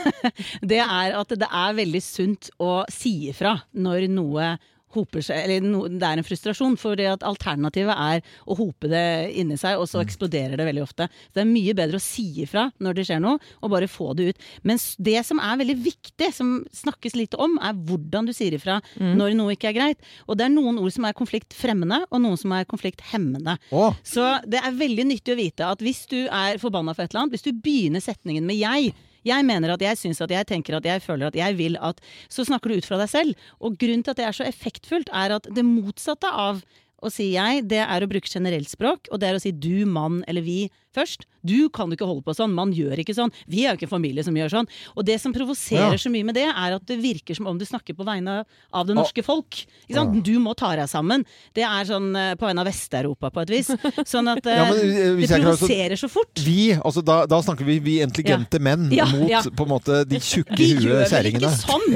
det 0.70 0.80
er 0.82 1.14
at 1.14 1.34
det 1.38 1.46
er 1.46 1.76
veldig 1.78 2.02
sunt 2.02 2.48
å 2.58 2.80
si 2.90 3.28
ifra 3.30 3.54
når 3.76 4.08
noe 4.10 4.56
hoper 4.96 5.24
seg, 5.24 5.44
eller 5.44 5.64
no, 5.64 5.84
det 5.88 6.02
er 6.06 6.20
en 6.20 6.26
frustrasjon. 6.26 6.76
For 6.80 7.00
alternativet 7.14 7.94
er 7.94 8.24
å 8.46 8.56
hope 8.58 8.90
det 8.90 9.04
inni 9.38 9.58
seg, 9.60 9.80
og 9.80 9.88
så 9.90 10.02
eksploderer 10.02 10.56
det 10.58 10.66
veldig 10.68 10.84
ofte. 10.84 11.08
Så 11.28 11.38
det 11.38 11.44
er 11.44 11.50
mye 11.50 11.76
bedre 11.76 12.00
å 12.00 12.04
si 12.04 12.26
ifra 12.44 12.66
når 12.82 12.98
det 12.98 13.06
skjer 13.08 13.22
noe, 13.22 13.40
og 13.62 13.72
bare 13.72 13.90
få 13.90 14.12
det 14.18 14.30
ut. 14.30 14.46
Men 14.66 14.80
det 15.08 15.18
som 15.28 15.40
er 15.42 15.60
veldig 15.62 15.78
viktig, 15.84 16.30
som 16.34 16.56
snakkes 16.76 17.16
litt 17.18 17.36
om, 17.40 17.58
er 17.62 17.76
hvordan 17.88 18.28
du 18.28 18.34
sier 18.36 18.56
ifra 18.56 18.80
når 18.96 19.36
noe 19.38 19.56
ikke 19.56 19.70
er 19.70 19.76
greit. 19.76 20.12
Og 20.26 20.38
det 20.38 20.46
er 20.46 20.54
noen 20.54 20.80
ord 20.82 20.94
som 20.94 21.06
er 21.08 21.16
konfliktfremmende, 21.16 22.02
og 22.10 22.22
noen 22.24 22.40
som 22.40 22.54
er 22.56 22.68
konflikthemmende. 22.68 23.56
Oh. 23.70 23.96
Så 24.06 24.24
det 24.48 24.62
er 24.62 24.78
veldig 24.78 25.08
nyttig 25.12 25.34
å 25.34 25.38
vite 25.38 25.68
at 25.68 25.84
hvis 25.84 26.04
du 26.10 26.18
er 26.26 26.60
forbanna 26.62 26.94
for 26.96 27.04
et 27.04 27.12
eller 27.12 27.26
annet, 27.26 27.36
hvis 27.36 27.46
du 27.46 27.52
begynner 27.52 28.04
setningen 28.04 28.46
med 28.46 28.58
'jeg', 28.60 28.94
jeg 29.26 29.46
mener 29.46 29.74
at 29.74 29.82
jeg 29.82 29.98
syns 30.00 30.22
at 30.24 30.32
jeg 30.32 30.48
tenker 30.48 30.78
at 30.78 30.86
jeg 30.86 31.02
føler 31.04 31.30
at 31.30 31.38
jeg 31.38 31.58
vil 31.58 31.78
at 31.82 32.00
Så 32.32 32.46
snakker 32.46 32.70
du 32.70 32.78
ut 32.78 32.88
fra 32.88 32.98
deg 33.00 33.10
selv. 33.10 33.46
Og 33.60 33.76
grunnen 33.78 34.04
til 34.04 34.14
at 34.14 34.20
det 34.20 34.26
er 34.26 34.36
så 34.36 34.46
effektfullt, 34.46 35.10
er 35.12 35.36
at 35.36 35.48
det 35.54 35.64
motsatte 35.66 36.30
av 36.30 36.62
å 37.04 37.10
si 37.12 37.32
jeg, 37.34 37.66
det 37.68 37.82
er 37.84 38.02
å 38.02 38.08
bruke 38.08 38.30
generelt 38.30 38.70
språk, 38.70 39.10
og 39.12 39.20
det 39.20 39.28
er 39.28 39.38
å 39.38 39.42
si 39.42 39.52
du, 39.52 39.84
mann 39.86 40.22
eller 40.26 40.44
vi 40.46 40.66
først. 40.96 41.26
Du 41.46 41.68
kan 41.70 41.88
jo 41.90 41.96
ikke 41.96 42.08
holde 42.08 42.24
på 42.26 42.34
sånn, 42.36 42.52
man 42.56 42.72
gjør 42.74 42.98
ikke 43.02 43.14
sånn. 43.16 43.30
Vi 43.48 43.64
er 43.64 43.72
jo 43.74 43.78
ikke 43.78 43.86
en 43.88 43.94
familie 43.96 44.24
som 44.26 44.34
gjør 44.36 44.50
sånn. 44.52 44.68
Og 44.96 45.04
det 45.06 45.20
som 45.22 45.32
provoserer 45.36 45.94
Ja. 45.94 46.02
så 46.02 46.10
mye 46.10 46.24
med 46.26 46.34
det, 46.34 46.44
er 46.50 46.74
at 46.76 46.86
det 46.86 46.98
virker 47.02 47.36
som 47.38 47.46
om 47.46 47.58
du 47.58 47.64
snakker 47.64 47.94
på 47.96 48.04
vegne 48.04 48.44
av 48.74 48.86
det 48.86 48.96
norske 48.98 49.22
folk. 49.24 49.62
Ikke 49.88 49.94
sant? 50.00 50.22
Du 50.26 50.34
må 50.42 50.54
ta 50.58 50.74
deg 50.76 50.88
sammen. 50.90 51.24
Det 51.54 51.62
er 51.62 51.84
sånn 51.88 52.10
eh, 52.16 52.34
på 52.34 52.46
vegne 52.48 52.60
av 52.64 52.66
Vest-Europa 52.66 53.30
på 53.30 53.42
et 53.46 53.50
vis. 53.54 53.68
Sånn 54.04 54.28
at 54.32 54.44
eh, 54.50 54.56
Ja, 54.56 54.64
men, 54.72 54.80
eh, 54.90 55.16
det 55.22 55.28
så- 55.30 55.40
provoserer 55.42 55.96
så 55.96 56.08
fort. 56.10 56.34
vi, 56.42 56.72
altså 56.74 57.04
da, 57.04 57.24
da 57.26 57.40
snakker 57.42 57.64
vi 57.64 57.78
vi 57.78 57.98
intelligente 58.02 58.58
menn 58.60 58.90
Ja, 58.92 59.04
mot 59.06 59.28
ja. 59.30 59.42
på 59.42 59.62
en 59.66 59.70
måte 59.70 60.02
de 60.08 60.16
tjukke 60.18 60.56
Vi 60.56 60.74
huet 60.82 61.08
kjerringene. 61.10 61.46
ikke 61.46 61.62
sånn! 61.62 61.86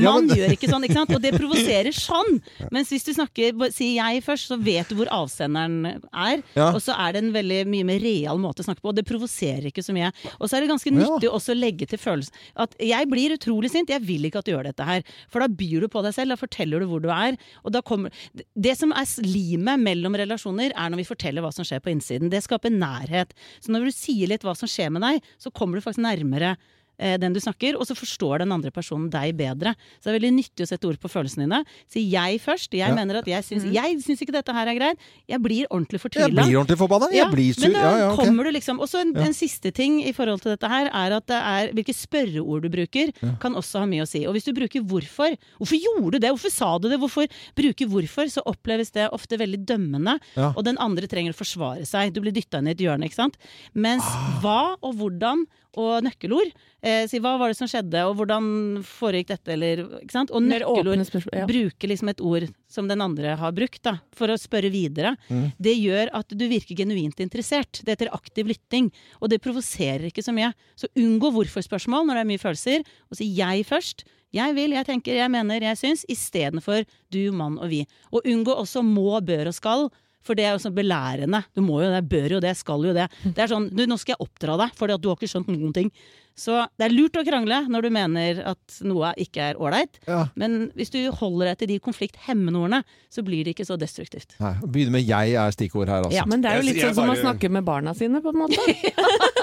Man 0.00 0.26
men- 0.26 0.36
gjør 0.38 0.54
ikke 0.56 0.70
sånn, 0.70 0.84
ikke 0.88 0.94
sant? 1.00 1.14
Og 1.14 1.20
det 1.22 1.34
provoserer 1.40 1.92
sånn! 1.92 2.40
Mens 2.72 2.88
hvis 2.90 3.04
du 3.04 3.12
snakker, 3.12 3.52
sier 3.74 3.98
jeg 4.00 4.22
først, 4.24 4.48
så 4.48 4.56
vet 4.62 4.88
du 4.88 4.94
hvor 4.96 5.10
avsenderen 5.12 6.00
er. 6.14 6.42
Og 6.70 6.80
så 6.80 6.94
er 6.96 7.12
det 7.12 7.22
en 7.24 7.32
veldig 7.34 7.60
mye 7.66 7.84
mer 7.84 8.00
real 8.00 8.38
måte 8.38 8.62
å 8.62 8.68
snakke 8.68 8.80
på, 8.84 8.93
og 8.94 9.00
det 9.00 9.06
provoserer 9.10 9.66
ikke 9.70 9.82
så 9.84 9.94
mye. 9.96 10.12
Og 10.38 10.46
så 10.48 10.56
er 10.56 10.64
det 10.64 10.70
ganske 10.70 10.92
Ja. 10.92 10.96
nyttig 11.02 11.28
også 11.30 11.52
å 11.54 11.58
legge 11.58 11.88
til 11.90 11.98
følelsen 11.98 12.30
at 12.56 12.74
jeg 12.78 13.08
blir 13.10 13.34
utrolig 13.34 13.70
sint, 13.72 13.90
jeg 13.90 14.02
vil 14.06 14.22
ikke 14.30 14.38
at 14.38 14.46
du 14.46 14.52
gjør 14.54 14.70
dette 14.70 14.84
her. 14.86 15.02
For 15.28 15.42
da 15.42 15.48
byr 15.50 15.80
du 15.84 15.88
på 15.90 16.02
deg 16.06 16.14
selv, 16.14 16.30
da 16.30 16.38
forteller 16.38 16.80
du 16.80 16.86
hvor 16.86 17.02
du 17.02 17.10
er. 17.10 17.36
Og 17.64 17.72
da 17.74 17.82
kommer 17.82 18.12
Det 18.54 18.76
som 18.78 18.92
er 18.92 19.04
limet 19.24 19.80
mellom 19.82 20.14
relasjoner, 20.14 20.70
er 20.76 20.90
når 20.90 21.02
vi 21.02 21.08
forteller 21.10 21.42
hva 21.42 21.52
som 21.52 21.64
skjer 21.66 21.80
på 21.82 21.90
innsiden. 21.90 22.30
Det 22.30 22.42
skaper 22.44 22.70
nærhet. 22.70 23.30
Så 23.60 23.68
når 23.74 23.86
du 23.86 23.92
sier 23.92 24.28
litt 24.28 24.42
hva 24.42 24.54
som 24.56 24.68
skjer 24.68 24.90
med 24.94 25.02
deg, 25.02 25.22
så 25.38 25.50
kommer 25.52 25.74
du 25.74 25.82
faktisk 25.82 26.04
nærmere 26.04 26.56
den 26.98 27.32
du 27.32 27.40
snakker, 27.40 27.74
og 27.78 27.86
så 27.86 27.94
forstår 27.96 28.38
den 28.44 28.52
andre 28.52 28.70
personen 28.70 29.10
deg 29.10 29.36
bedre. 29.36 29.74
Så 30.00 30.04
det 30.10 30.14
er 30.14 30.18
veldig 30.20 30.32
nyttig 30.36 30.62
å 30.64 30.68
sette 30.68 30.86
ord 30.86 30.98
på 31.00 31.10
følelsene 31.10 31.44
dine. 31.48 31.64
Si 31.90 32.00
jeg 32.10 32.40
først. 32.40 32.70
Jeg 32.72 32.88
Ja. 32.88 32.94
mener 32.94 33.16
at 33.18 33.26
jeg 33.26 33.42
syns, 33.42 33.64
jeg 33.72 33.98
syns 34.02 34.20
ikke 34.22 34.32
dette 34.32 34.52
her 34.52 34.66
er 34.68 34.74
greit. 34.78 34.98
Jeg 35.28 35.40
blir 35.42 35.66
ordentlig 35.70 36.00
Jeg 36.00 36.04
fortvila. 36.12 36.44
blir 36.44 36.56
ordentlig 36.60 36.78
forbanna. 36.78 37.10
Jeg 37.12 37.26
blir 37.32 37.52
sur. 37.54 37.62
Men 37.62 37.72
da 37.72 37.80
Ja, 37.80 37.96
ja, 37.98 38.12
ok. 38.12 38.24
kommer 38.24 38.44
du 38.44 38.50
liksom 38.52 38.80
Og 38.80 38.88
så 38.88 39.00
en, 39.00 39.12
Ja. 39.14 39.22
en 39.22 39.32
siste 39.32 39.72
ting 39.72 40.00
i 40.02 40.12
forhold 40.12 40.40
til 40.42 40.52
dette 40.56 40.68
her, 40.68 40.86
er 40.92 41.16
at 41.16 41.26
det 41.26 41.36
er 41.36 41.72
hvilke 41.72 41.94
spørreord 41.94 42.62
du 42.62 42.68
bruker, 42.68 43.12
kan 43.40 43.54
også 43.54 43.80
ha 43.80 43.86
mye 43.86 44.02
å 44.02 44.08
si. 44.08 44.24
Og 44.26 44.34
hvis 44.34 44.44
du 44.44 44.52
bruker 44.52 44.80
hvorfor 44.84 45.36
Hvorfor 45.58 45.78
gjorde 45.80 46.12
du 46.12 46.18
det? 46.18 46.30
Hvorfor 46.30 46.50
sa 46.50 46.78
du 46.78 46.88
det? 46.88 46.98
Hvorfor 47.00 47.26
bruker 47.56 47.86
hvorfor? 47.88 48.24
Så 48.30 48.42
oppleves 48.46 48.90
det 48.92 49.10
ofte 49.12 49.36
veldig 49.38 49.64
dømmende, 49.66 50.18
Ja. 50.36 50.52
og 50.56 50.64
den 50.64 50.76
andre 50.78 51.06
trenger 51.06 51.32
å 51.32 51.36
forsvare 51.36 51.86
seg. 51.86 52.12
Du 52.12 52.20
blir 52.20 52.32
dytta 52.32 52.58
inn 52.58 52.68
i 52.68 52.70
et 52.72 52.78
hjørne, 52.78 53.04
ikke 53.04 53.14
sant. 53.14 53.36
Mens 53.74 54.02
Ah. 54.04 54.40
hva 54.42 54.76
og 54.82 54.94
hvordan 54.96 55.46
og 55.80 56.04
nøkkelord. 56.06 56.50
Eh, 56.84 57.04
si 57.10 57.18
hva 57.22 57.34
var 57.40 57.50
det 57.52 57.58
som 57.58 57.68
skjedde, 57.70 58.02
og 58.08 58.16
hvordan 58.18 58.82
foregikk 58.84 59.32
dette, 59.32 59.52
eller 59.54 59.84
ikke 60.02 60.14
sant. 60.14 60.32
Og 60.34 60.42
nøkkelord. 60.44 60.98
Ja. 61.34 61.46
bruke 61.48 61.88
liksom 61.90 62.10
et 62.12 62.20
ord 62.20 62.48
som 62.68 62.88
den 62.90 63.00
andre 63.04 63.36
har 63.40 63.52
brukt, 63.54 63.82
da, 63.86 63.98
for 64.14 64.28
å 64.32 64.38
spørre 64.40 64.70
videre, 64.72 65.14
det 65.58 65.76
gjør 65.78 66.10
at 66.14 66.28
du 66.34 66.44
virker 66.50 66.74
genuint 66.76 67.20
interessert. 67.20 67.80
Det 67.84 67.94
heter 67.96 68.12
aktiv 68.14 68.46
lytting, 68.50 68.90
og 69.20 69.30
det 69.30 69.40
provoserer 69.44 70.08
ikke 70.10 70.24
så 70.24 70.34
mye. 70.34 70.52
Så 70.76 70.90
unngå 70.98 71.30
hvorfor-spørsmål 71.34 72.06
når 72.06 72.14
det 72.20 72.24
er 72.24 72.30
mye 72.32 72.42
følelser, 72.42 72.84
og 73.10 73.18
si 73.20 73.30
jeg 73.36 73.64
først. 73.68 74.04
Jeg 74.34 74.54
vil, 74.56 74.72
jeg 74.74 74.86
tenker, 74.88 75.14
jeg 75.14 75.30
mener, 75.30 75.62
jeg 75.62 75.78
syns, 75.78 76.02
istedenfor 76.10 76.82
du, 77.14 77.30
mann 77.30 77.54
og 77.62 77.70
vi. 77.70 77.84
Og 78.10 78.26
unngå 78.26 78.50
også 78.50 78.82
må, 78.82 79.20
bør 79.22 79.52
og 79.52 79.54
skal. 79.54 79.84
For 80.24 80.38
det 80.38 80.46
er 80.48 80.54
jo 80.56 80.62
sånn 80.64 80.76
belærende. 80.76 81.42
Du 81.54 81.60
må 81.64 81.82
jo 81.82 81.90
det, 81.92 82.02
bør 82.08 82.38
jo 82.38 82.42
det, 82.42 82.54
skal 82.56 82.86
jo 82.88 82.94
det. 82.96 83.08
Det 83.24 83.44
er 83.44 83.50
sånn, 83.50 83.68
du, 83.72 83.84
nå 83.88 83.98
skal 84.00 84.16
jeg 84.16 84.24
oppdra 84.24 84.56
deg, 84.64 84.76
for 84.78 84.92
du 84.92 85.08
har 85.10 85.18
ikke 85.18 85.30
skjønt 85.30 85.50
noen 85.52 85.74
ting. 85.76 85.90
Så 86.36 86.56
det 86.78 86.88
er 86.88 86.94
lurt 86.94 87.14
å 87.14 87.22
krangle 87.26 87.60
når 87.70 87.86
du 87.86 87.90
mener 87.94 88.40
at 88.54 88.78
noe 88.82 89.12
ikke 89.22 89.52
er 89.52 89.58
ålreit. 89.62 90.00
Ja. 90.08 90.24
Men 90.34 90.70
hvis 90.74 90.90
du 90.90 90.98
holder 91.14 91.52
deg 91.52 91.60
til 91.62 91.70
de 91.70 91.78
konflikthemmende 91.84 92.58
ordene, 92.58 92.80
så 93.12 93.22
blir 93.22 93.46
det 93.46 93.54
ikke 93.54 93.66
så 93.68 93.76
destruktivt. 93.78 94.34
Nei, 94.42 94.54
Begynne 94.66 94.96
med 94.96 95.06
'jeg' 95.06 95.36
er 95.38 95.54
stikkord 95.54 95.88
her, 95.88 96.02
altså. 96.02 96.16
Ja. 96.16 96.24
Men 96.26 96.42
det 96.42 96.50
er 96.50 96.56
jo 96.58 96.66
litt 96.66 96.80
jeg 96.82 96.90
sånn 96.90 96.94
som 96.94 97.10
å 97.10 97.16
snakke 97.20 97.50
med 97.50 97.64
barna 97.64 97.94
sine, 97.94 98.20
på 98.20 98.34
en 98.34 98.40
måte. 98.42 98.58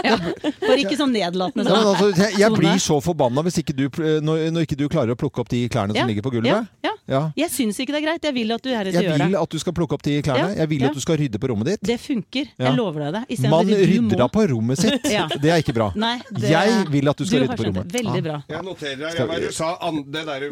Bare 0.00 0.78
ikke 0.80 0.96
sånn 0.96 1.12
nedlatende 1.12 1.66
Ja, 1.68 1.76
sånn. 1.76 1.88
altså, 1.92 2.08
jeg, 2.24 2.38
jeg 2.40 2.56
blir 2.56 2.78
så 2.80 3.00
forbanna 3.04 3.44
hvis 3.44 3.60
ikke 3.60 3.76
du, 3.76 3.84
når, 4.24 4.46
når 4.54 4.64
ikke 4.66 4.78
du 4.80 4.86
klarer 4.88 5.12
å 5.12 5.18
plukke 5.20 5.42
opp 5.44 5.50
de 5.52 5.66
klærne 5.68 5.94
Ja, 5.94 6.04
som 6.04 6.08
ligger 6.08 6.24
på 6.26 6.32
gulvet. 6.38 6.68
ja. 6.84 6.94
Ja. 7.10 7.24
Jeg 7.34 7.50
syns 7.50 7.78
ikke 7.82 7.90
det 7.90 8.00
er 8.00 8.04
greit. 8.06 8.26
Jeg 8.28 8.34
vil 8.36 8.52
at 8.54 8.62
du 8.62 8.68
Jeg 8.70 8.92
gjør 8.94 9.18
det. 9.18 9.26
vil 9.26 9.36
at 9.40 9.50
du 9.50 9.58
skal 9.58 9.74
plukke 9.74 9.96
opp 9.96 10.02
de 10.06 10.12
klærne. 10.22 10.52
Ja, 10.54 10.60
Jeg 10.62 10.68
vil 10.70 10.84
ja. 10.84 10.90
at 10.92 10.94
du 10.94 11.00
skal 11.02 11.18
rydde 11.18 11.40
på 11.42 11.48
rommet 11.50 11.72
ditt. 11.72 11.82
Det 11.82 11.96
funker. 11.98 12.46
Ja. 12.54 12.68
Jeg 12.68 12.76
lover 12.78 13.10
deg 13.10 13.26
det. 13.28 13.40
Man 13.50 13.66
rydder 13.66 14.20
da 14.22 14.28
på 14.30 14.44
rommet 14.52 14.78
sitt. 14.78 15.08
Ja. 15.10 15.24
Det 15.26 15.50
er 15.50 15.58
ikke 15.58 15.74
bra. 15.74 15.88
Nei, 15.98 16.20
det- 16.38 16.50
Jeg 16.50 16.86
vil 16.90 17.08
at 17.08 17.16
du 17.16 17.24
skal 17.26 17.40
rydde 17.44 17.56
på 17.56 17.64
rommet. 17.68 17.92
Veldig 17.92 18.22
bra. 18.24 18.42
Jeg 18.48 18.62
noterer 18.64 19.06
her. 19.08 19.26
Jeg 19.32 19.42
du 19.46 19.52
sa? 19.52 19.76
An, 19.80 20.02
det 20.10 20.26
der 20.26 20.46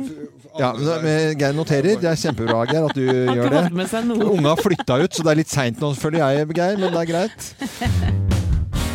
Ja, 0.59 0.73
Geir 1.39 1.53
noterer. 1.53 2.01
Det 2.01 2.05
er 2.05 2.19
kjempebra, 2.25 2.65
Geir, 2.71 2.85
at 2.89 2.95
du 2.95 3.05
gjør 3.37 3.49
det. 3.51 4.31
Unga 4.31 4.49
har 4.49 4.57
flytta 4.63 5.03
ut, 5.05 5.13
så 5.13 5.23
det 5.23 5.31
er 5.31 5.41
litt 5.43 5.49
seint 5.51 5.79
nå, 5.81 5.95
føler 5.95 6.19
jeg, 6.25 6.49
Geir, 6.55 6.77
men 6.79 6.93
det 6.93 7.01
er 7.05 7.13
greit. 7.13 8.35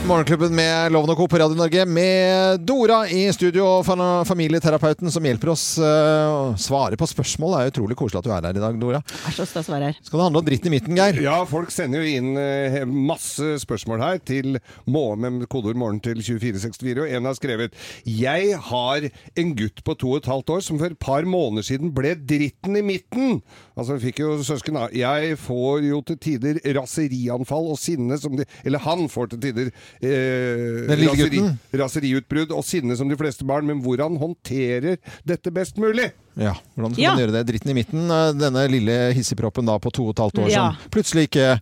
Morgenklubben 0.04 0.52
med 0.52 0.92
Loven 0.92 1.14
og 1.14 1.16
Co. 1.18 1.26
på 1.32 1.38
Radio 1.40 1.56
Norge 1.56 1.86
med 1.88 2.60
Dora 2.68 3.06
i 3.08 3.22
studio, 3.32 3.64
og 3.80 4.26
familieterapeuten 4.28 5.08
som 5.14 5.24
hjelper 5.24 5.54
oss 5.54 5.64
eh, 5.80 6.28
å 6.28 6.50
svare 6.60 6.98
på 7.00 7.08
spørsmål. 7.08 7.54
Det 7.54 7.62
er 7.62 7.72
utrolig 7.72 7.96
koselig 7.96 8.20
at 8.20 8.28
du 8.28 8.34
er 8.36 8.48
her 8.50 8.60
i 8.60 8.64
dag, 8.66 8.82
Dora. 8.82 9.00
Er 9.00 9.36
så 9.38 9.46
stas 9.48 9.70
å 9.72 9.74
være 9.78 9.94
her. 9.94 10.02
Skal 10.04 10.20
det 10.20 10.26
handle 10.26 10.42
om 10.42 10.50
dritten 10.50 10.68
i 10.68 10.74
midten, 10.74 11.00
Geir? 11.00 11.22
Ja, 11.24 11.38
folk 11.48 11.72
sender 11.72 12.04
jo 12.04 12.18
inn 12.20 12.36
eh, 12.36 12.76
masse 12.84 13.54
spørsmål 13.64 14.04
her 14.04 14.20
til 14.28 14.60
må, 14.84 15.06
med 15.16 15.48
kodeord 15.48 15.80
'morgen' 15.80 16.04
til 16.04 16.20
2464, 16.20 17.06
og 17.06 17.16
en 17.16 17.32
har 17.32 17.40
skrevet 17.40 17.80
'Jeg 18.04 18.60
har 18.60 19.08
en 19.08 19.56
gutt 19.56 19.86
på 19.88 19.96
to 20.04 20.12
og 20.18 20.20
et 20.20 20.32
halvt 20.34 20.56
år 20.58 20.68
som 20.68 20.84
for 20.84 20.92
et 20.92 21.00
par 21.00 21.24
måneder 21.24 21.64
siden 21.64 21.96
ble 21.96 22.18
dritten 22.20 22.76
i 22.76 22.84
midten'. 22.92 23.40
Altså, 23.74 23.96
vi 23.98 24.10
fikk 24.10 24.22
jo 24.22 24.34
søsken 24.46 24.78
da. 24.78 24.88
Jeg 24.94 25.38
får 25.42 25.86
jo 25.88 26.02
til 26.06 26.20
tider 26.22 26.60
raserianfall 26.78 27.72
og 27.74 27.80
sinne 27.82 28.20
som 28.22 28.36
de 28.38 28.46
Eller 28.64 28.84
han 28.84 29.08
får 29.10 29.34
til 29.34 29.42
tider 29.48 29.72
eh, 30.06 30.94
raseri, 30.94 31.42
raseriutbrudd 31.82 32.54
og 32.54 32.66
sinne 32.68 32.98
som 33.00 33.10
de 33.10 33.18
fleste 33.18 33.48
barn, 33.48 33.66
men 33.70 33.82
hvordan 33.84 34.20
håndterer 34.22 35.00
dette 35.28 35.54
best 35.54 35.82
mulig? 35.82 36.12
Ja, 36.36 36.56
hvordan 36.76 36.94
skal 36.96 37.04
Ja. 37.04 37.12
man 37.14 37.22
gjøre 37.22 37.34
det? 37.36 37.42
Dritten 37.48 37.70
i 37.70 37.74
midten, 37.78 38.10
eh, 38.10 38.32
denne 38.34 38.64
lille 38.68 39.14
hissigproppen 39.14 39.66
da 39.70 39.78
på 39.78 39.92
to 39.94 40.08
og 40.08 40.16
et 40.16 40.22
halvt 40.24 40.40
år 40.44 40.50
Ja. 40.50 40.72
som 40.74 40.90
plutselig 40.90 41.28
ikke 41.30 41.60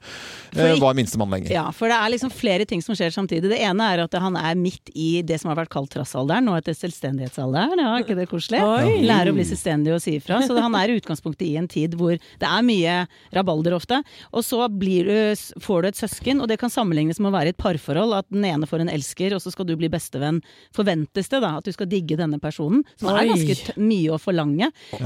eh, 0.56 0.80
var 0.80 0.94
minstemann 0.96 1.30
lenger. 1.30 1.52
Ja, 1.52 1.72
for 1.72 1.88
det 1.92 1.96
er 1.98 2.10
liksom 2.12 2.32
flere 2.32 2.66
ting 2.66 2.82
som 2.82 2.96
skjer 2.96 3.12
samtidig. 3.12 3.50
Det 3.52 3.60
ene 3.60 3.82
er 3.84 4.04
at 4.04 4.14
han 4.14 4.36
er 4.38 4.56
midt 4.56 4.90
i 4.96 5.22
det 5.22 5.40
som 5.42 5.50
har 5.50 5.58
vært 5.66 5.70
kalt 5.70 5.90
trassalderen, 5.92 6.46
nå 6.46 6.56
etter 6.58 6.74
selvstendighetsalderen. 6.74 7.80
Ja, 7.80 7.98
ikke 8.00 8.16
det 8.16 8.30
koselig? 8.30 8.62
Oi. 8.64 9.02
Lære 9.04 9.32
å 9.32 9.36
bli 9.36 9.44
selvstendig 9.44 9.94
og 9.94 10.02
si 10.02 10.16
ifra. 10.20 10.40
Så 10.48 10.56
han 10.60 10.74
er 10.76 10.88
i 10.92 11.00
utgangspunktet 11.00 11.48
i 11.48 11.58
en 11.58 11.68
tid 11.68 11.96
hvor 12.00 12.12
det 12.16 12.48
er 12.48 12.62
mye 12.64 13.08
rabalder 13.34 13.76
ofte. 13.76 14.02
Og 14.34 14.44
så 14.44 14.68
blir 14.72 15.04
du, 15.06 15.36
får 15.60 15.82
du 15.82 15.88
et 15.92 16.00
søsken, 16.00 16.42
og 16.42 16.48
det 16.48 16.60
kan 16.60 16.70
sammenlignes 16.70 17.20
med 17.20 17.32
å 17.32 17.36
være 17.36 17.52
i 17.52 17.56
et 17.56 17.58
parforhold. 17.62 18.14
At 18.18 18.26
den 18.32 18.44
ene 18.46 18.68
får 18.68 18.82
en 18.86 18.90
elsker, 18.90 19.34
og 19.36 19.42
så 19.44 19.52
skal 19.52 19.66
du 19.66 19.76
bli 19.76 19.90
bestevenn. 19.92 20.42
Forventes 20.76 21.28
det 21.30 21.42
da 21.42 21.58
at 21.60 21.66
du 21.68 21.72
skal 21.76 21.88
digge 21.92 22.16
denne 22.20 22.40
personen, 22.40 22.84
som 23.00 23.10
er 23.16 23.28
ganske 23.28 23.56
t 23.56 23.74
mye 23.82 24.12
å 24.16 24.20
forlange. 24.22 24.61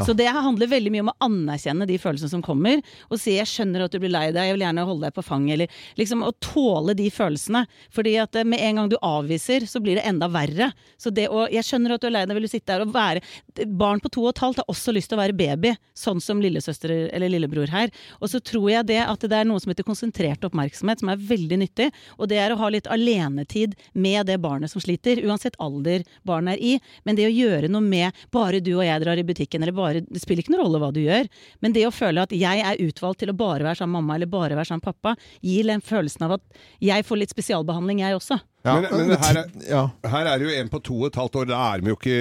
Så 0.05 0.15
det 0.17 0.27
handler 0.31 0.71
veldig 0.71 0.93
mye 0.93 1.05
om 1.05 1.11
å 1.13 1.17
anerkjenne 1.27 1.87
de 1.89 1.99
følelsene 2.01 2.31
som 2.31 2.43
kommer, 2.45 2.81
og 3.09 3.19
si 3.21 3.37
'jeg 3.37 3.47
skjønner 3.47 3.85
at 3.85 3.91
du 3.91 3.99
blir 3.99 4.11
lei 4.11 4.31
deg, 4.31 4.49
jeg 4.49 4.57
vil 4.57 4.65
gjerne 4.65 4.85
holde 4.85 5.05
deg 5.07 5.13
på 5.15 5.25
fanget', 5.25 5.53
eller 5.53 5.67
liksom 5.97 6.23
å 6.23 6.33
tåle 6.39 6.95
de 6.95 7.09
følelsene. 7.09 7.65
Fordi 7.91 8.15
at 8.21 8.35
eh, 8.35 8.43
med 8.43 8.59
en 8.59 8.75
gang 8.75 8.89
du 8.89 8.97
avviser, 9.01 9.65
så 9.69 9.81
blir 9.81 9.95
det 9.95 10.05
enda 10.05 10.27
verre. 10.27 10.73
Så 10.97 11.13
det 11.13 11.29
å 11.29 11.47
'jeg 11.49 11.63
skjønner 11.63 11.93
at 11.93 12.01
du 12.01 12.07
er 12.07 12.11
lei 12.11 12.25
deg, 12.25 12.35
vil 12.35 12.47
du 12.47 12.51
sitte 12.51 12.73
der 12.73 12.81
og 12.81 12.93
være 12.93 13.21
Barn 13.65 13.99
på 13.99 14.09
to 14.11 14.23
og 14.25 14.33
et 14.33 14.41
halvt 14.43 14.57
har 14.57 14.71
også 14.71 14.91
lyst 14.91 15.09
til 15.09 15.17
å 15.17 15.21
være 15.21 15.35
baby, 15.37 15.75
sånn 15.95 16.21
som 16.21 16.41
lillesøster 16.41 16.91
eller 17.13 17.29
lillebror 17.29 17.71
her. 17.71 17.91
Og 18.19 18.29
så 18.29 18.41
tror 18.43 18.69
jeg 18.69 18.87
det 18.87 18.99
at 18.99 19.19
det 19.19 19.31
er 19.31 19.47
noe 19.47 19.61
som 19.63 19.71
heter 19.71 19.87
konsentrert 19.87 20.43
oppmerksomhet, 20.43 20.99
som 20.99 21.09
er 21.09 21.17
veldig 21.17 21.59
nyttig. 21.61 21.91
Og 22.19 22.27
det 22.31 22.37
er 22.41 22.51
å 22.51 22.59
ha 22.59 22.69
litt 22.73 22.87
alenetid 22.91 23.75
med 23.93 24.27
det 24.27 24.37
barnet 24.43 24.71
som 24.71 24.83
sliter, 24.83 25.23
uansett 25.23 25.55
alder 25.63 26.03
barnet 26.27 26.57
er 26.57 26.63
i. 26.63 26.73
Men 27.07 27.15
det 27.15 27.29
å 27.29 27.33
gjøre 27.33 27.71
noe 27.71 27.85
med 27.85 28.25
bare 28.33 28.59
du 28.59 28.73
og 28.75 28.85
jeg 28.85 29.03
drar 29.03 29.17
i 29.17 29.23
butikken, 29.23 29.44
eller 29.53 29.71
bare 29.75 30.01
Det 30.01 30.21
spiller 30.21 30.41
ikke 30.41 30.55
noen 30.55 30.63
rolle 30.65 30.81
hva 30.81 30.91
du 30.95 31.01
gjør, 31.03 31.29
men 31.62 31.75
det 31.75 31.86
å 31.86 31.93
føle 31.93 32.25
at 32.25 32.34
jeg 32.34 32.63
er 32.65 32.81
utvalgt 32.81 33.21
til 33.21 33.29
å 33.29 33.38
bare 33.38 33.63
være 33.63 33.77
sammen 33.81 33.99
med 33.99 34.01
mamma, 34.01 34.15
eller 34.15 34.31
bare 34.31 34.58
være 34.58 34.71
sammen 34.71 34.81
med 34.81 34.89
pappa, 34.89 35.15
gir 35.45 35.69
den 35.69 35.86
følelsen 35.86 36.25
av 36.25 36.38
at 36.39 36.62
jeg 36.81 37.05
får 37.05 37.21
litt 37.21 37.36
spesialbehandling, 37.36 38.01
jeg 38.01 38.17
også. 38.17 38.39
Ja, 38.65 38.82
Men- 38.82 39.08
men 39.10 39.17
her 39.21 39.38
er- 39.43 39.51
ja. 39.69 39.82
Her 40.10 40.25
er 40.25 40.39
det 40.39 40.47
jo 40.49 40.54
en 40.62 40.69
på 40.69 40.80
to 40.84 40.95
og 41.04 41.08
et 41.12 41.15
halvt 41.21 41.36
år, 41.41 41.45
da 41.51 41.60
er 41.75 41.82
de 41.82 41.88
jo 41.91 41.95
ikke 41.95 42.15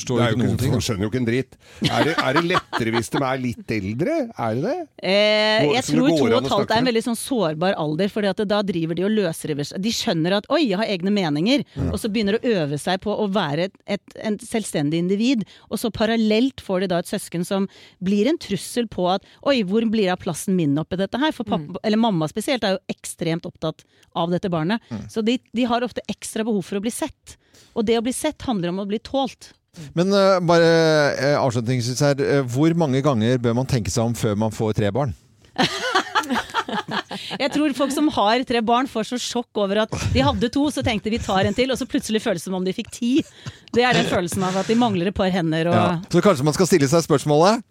Står 0.00 0.16
det 0.18 0.24
er 0.24 0.32
ikke 0.32 0.44
jo 0.44 0.70
noen. 0.72 0.80
Skjønner 0.84 1.04
jo 1.04 1.10
ikke 1.10 1.20
en 1.20 1.26
dritt. 1.28 1.56
Er 1.84 2.04
det, 2.08 2.14
er 2.18 2.32
det 2.38 2.44
lettere 2.48 2.92
hvis 2.94 3.10
de 3.12 3.18
er 3.20 3.38
litt 3.42 3.74
eldre? 3.76 4.14
Er 4.38 4.54
det 4.54 4.62
det? 4.64 4.88
Eh, 5.04 5.66
jeg 5.74 5.82
det 5.82 5.84
tror 5.84 6.08
to 6.08 6.24
og 6.24 6.32
et 6.44 6.50
halvt 6.54 6.70
er 6.72 6.78
en 6.80 6.88
veldig 6.88 7.04
sånn 7.04 7.20
sårbar 7.20 7.74
alder, 7.76 8.08
for 8.08 8.22
da 8.22 8.62
driver 8.62 8.94
de 8.96 9.04
og 9.04 9.10
løsriver 9.12 9.66
seg. 9.68 9.82
De 9.84 9.90
skjønner 9.92 10.32
at 10.38 10.46
'oi, 10.48 10.62
jeg 10.70 10.78
har 10.78 10.86
egne 10.86 11.12
meninger', 11.12 11.64
og 11.92 11.98
så 12.00 12.08
begynner 12.08 12.38
de 12.40 12.48
å 12.48 12.64
øve 12.64 12.78
seg 12.80 13.00
på 13.04 13.12
å 13.12 13.28
være 13.30 13.64
et, 13.68 13.74
et 13.86 14.00
en 14.24 14.38
selvstendig 14.38 14.94
individ. 15.04 15.44
Og 15.70 15.78
så 15.78 15.90
parallelt 15.92 16.60
får 16.64 16.80
de 16.80 16.86
da 16.88 16.98
et 16.98 17.06
søsken 17.12 17.44
som 17.44 17.68
blir 18.02 18.26
en 18.28 18.38
trussel 18.38 18.88
på 18.88 19.04
at 19.14 19.22
'oi, 19.44 19.62
hvor 19.62 19.84
blir 19.90 20.10
av 20.10 20.18
plassen 20.18 20.56
min 20.56 20.74
oppi 20.76 20.96
dette 20.96 21.18
her?' 21.20 21.32
For 21.32 21.44
pappa, 21.44 21.76
eller 21.84 21.96
mamma 21.98 22.26
spesielt, 22.28 22.64
er 22.64 22.78
jo 22.78 22.82
ekstremt 22.88 23.42
opptatt 23.44 23.84
av 24.16 24.30
dette 24.30 24.48
barnet. 24.48 24.80
Så 25.10 25.22
de, 25.24 25.38
de 25.54 25.64
har 25.64 25.73
ofte 25.82 26.04
ekstra 26.06 26.44
behov 26.46 26.62
for 26.62 26.78
å 26.78 26.84
bli 26.84 26.92
sett. 26.94 27.34
Og 27.74 27.82
det 27.84 27.98
å 27.98 28.04
bli 28.04 28.14
sett 28.14 28.46
handler 28.46 28.70
om 28.70 28.78
å 28.84 28.86
bli 28.86 29.00
tålt. 29.02 29.50
Men 29.98 30.14
uh, 30.14 30.38
bare 30.46 30.68
uh, 31.18 31.42
avslutningsvis 31.42 32.02
her, 32.06 32.14
Uh, 32.14 32.46
hvor 32.46 32.70
mange 32.78 33.02
ganger 33.02 33.40
bør 33.42 33.56
man 33.58 33.66
tenke 33.66 33.90
seg 33.90 34.06
om 34.06 34.14
før 34.14 34.36
man 34.38 34.54
får 34.54 34.76
tre 34.78 34.90
barn? 34.94 35.14
Jeg 37.40 37.50
tror 37.52 37.74
folk 37.76 37.92
som 37.94 38.08
har 38.14 38.42
tre 38.46 38.60
barn 38.64 38.86
får 38.90 39.08
så 39.10 39.18
sjokk 39.20 39.60
over 39.60 39.82
at 39.84 39.92
de 40.14 40.22
hadde 40.24 40.48
to, 40.54 40.64
så 40.72 40.82
tenkte 40.86 41.12
vi 41.12 41.20
tar 41.22 41.46
en 41.48 41.56
til, 41.56 41.70
og 41.72 41.78
så 41.78 41.86
plutselig 41.90 42.22
føles 42.24 42.42
det 42.42 42.48
som 42.48 42.56
om 42.58 42.64
de 42.64 42.74
fikk 42.74 42.90
ti. 42.94 43.12
Det 43.74 43.84
er 43.84 43.98
den 43.98 44.08
følelsen 44.08 44.44
av 44.46 44.56
at 44.62 44.70
de 44.70 44.78
mangler 44.78 45.10
et 45.10 45.16
par 45.16 45.32
hender 45.34 45.70
og 45.72 45.74
Ja. 45.74 45.88
Så 46.12 46.22
kanskje 46.24 46.46
man 46.46 46.56
skal 46.56 46.70
stille 46.70 46.88
seg 46.90 47.04
spørsmålet 47.04 47.64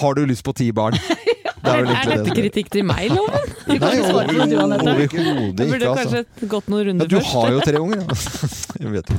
Har 0.00 0.14
du 0.16 0.24
lyst 0.28 0.44
på 0.44 0.54
ti 0.56 0.70
barn? 0.72 0.96
Det 1.60 1.72
Er, 1.72 1.88
er 1.92 2.10
dette 2.16 2.34
kritikk 2.36 2.70
til 2.72 2.84
meg, 2.88 3.10
Loven? 3.12 3.50
Du 3.68 3.74
kan 3.78 3.92
ikke 3.92 4.06
svare 4.08 4.26
på 4.26 4.36
det, 4.38 4.50
du, 4.50 4.56
Anette. 4.62 4.94
overhodet 4.94 5.56
burde 5.56 5.76
ikke. 5.76 5.90
Altså. 5.90 6.22
kanskje 6.24 6.48
gått 6.54 6.70
noen 6.72 6.80
Ja, 6.80 6.88
runder 6.90 7.10
du 7.12 7.18
har 7.20 7.50
jo 7.52 7.60
tre 7.68 7.82
unger. 7.84 8.00
da. 8.00 8.14
Jeg 8.84 8.92
vet 8.96 9.12
det. 9.12 9.18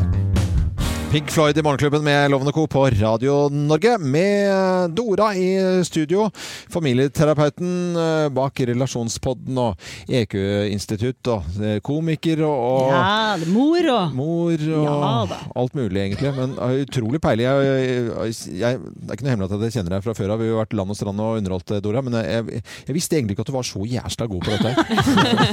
Pink 1.11 1.31
Floyd 1.31 1.57
i 1.57 1.61
Morgenklubben 1.61 2.03
med 2.03 2.31
Lovende 2.31 2.51
Co. 2.51 2.67
på 2.67 2.85
Radio 2.89 3.49
Norge. 3.49 3.97
Med 3.97 4.91
Dora 4.95 5.35
i 5.35 5.83
studio. 5.83 6.29
Familieterapeuten 6.69 7.95
eh, 7.95 8.29
bak 8.31 8.59
Relasjonspodden 8.59 9.57
og 9.59 9.75
EQ-institutt. 10.07 11.27
Og 11.33 11.59
eh, 11.59 11.81
komiker 11.83 12.45
og, 12.47 12.93
Ja, 12.93 13.35
mor 13.51 13.89
og 13.91 14.15
mor 14.15 14.55
og 14.55 14.87
Ja 14.87 15.51
alt 15.55 15.75
mulig, 15.75 15.99
egentlig. 15.99 16.31
Men 16.35 16.55
uh, 16.55 16.73
utrolig 16.85 17.19
peilig. 17.21 17.43
Jeg, 17.43 17.67
jeg, 17.67 18.35
jeg, 18.61 18.79
det 18.79 19.09
er 19.11 19.17
ikke 19.17 19.27
noe 19.27 19.33
hemmelig 19.33 19.49
at 19.51 19.65
jeg 19.67 19.75
kjenner 19.75 19.95
deg 19.95 20.05
fra 20.05 20.15
før 20.17 20.33
av. 20.35 20.41
Vi 20.41 20.49
har 20.51 20.61
vært 20.61 20.75
land 20.79 20.93
og 20.93 20.99
strand 20.99 21.23
og 21.23 21.41
underholdt, 21.41 21.73
eh, 21.75 21.81
Dora. 21.83 22.03
Men 22.05 22.17
jeg, 22.21 22.61
jeg 22.87 22.95
visste 22.97 23.19
egentlig 23.19 23.35
ikke 23.35 23.45
at 23.45 23.51
du 23.51 23.55
var 23.57 23.67
så 23.67 23.83
jæsla 23.91 24.27
god 24.31 24.47
på 24.47 24.55
dette. 24.55 24.71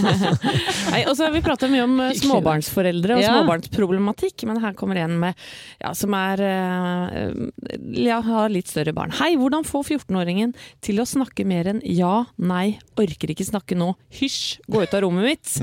Nei, 0.94 1.02
og 1.04 1.14
så 1.18 1.26
har 1.26 1.34
vi 1.34 1.42
prata 1.44 1.70
mye 1.72 1.84
om 1.86 1.98
eh, 2.06 2.14
småbarnsforeldre 2.22 3.18
og 3.18 3.24
Ja. 3.24 3.34
småbarnsproblematikk, 3.34 4.46
men 4.48 4.62
her 4.62 4.76
kommer 4.78 5.02
en 5.02 5.18
med 5.26 5.47
ja, 5.78 5.92
som 5.96 6.14
er 6.18 6.42
eh, 6.44 7.78
ja, 8.02 8.18
har 8.24 8.52
litt 8.52 8.70
større 8.70 8.94
barn. 8.96 9.14
Hei, 9.18 9.34
hvordan 9.38 9.66
få 9.68 9.82
14-åringen 9.84 10.54
til 10.84 11.02
å 11.02 11.06
snakke 11.08 11.46
mer 11.48 11.70
enn 11.72 11.82
ja, 11.84 12.26
nei, 12.36 12.78
orker 12.98 13.32
ikke 13.32 13.46
snakke 13.46 13.78
nå, 13.78 13.92
hysj, 14.18 14.58
gå 14.68 14.82
ut 14.84 14.96
av 14.96 15.04
rommet 15.04 15.28
mitt. 15.28 15.54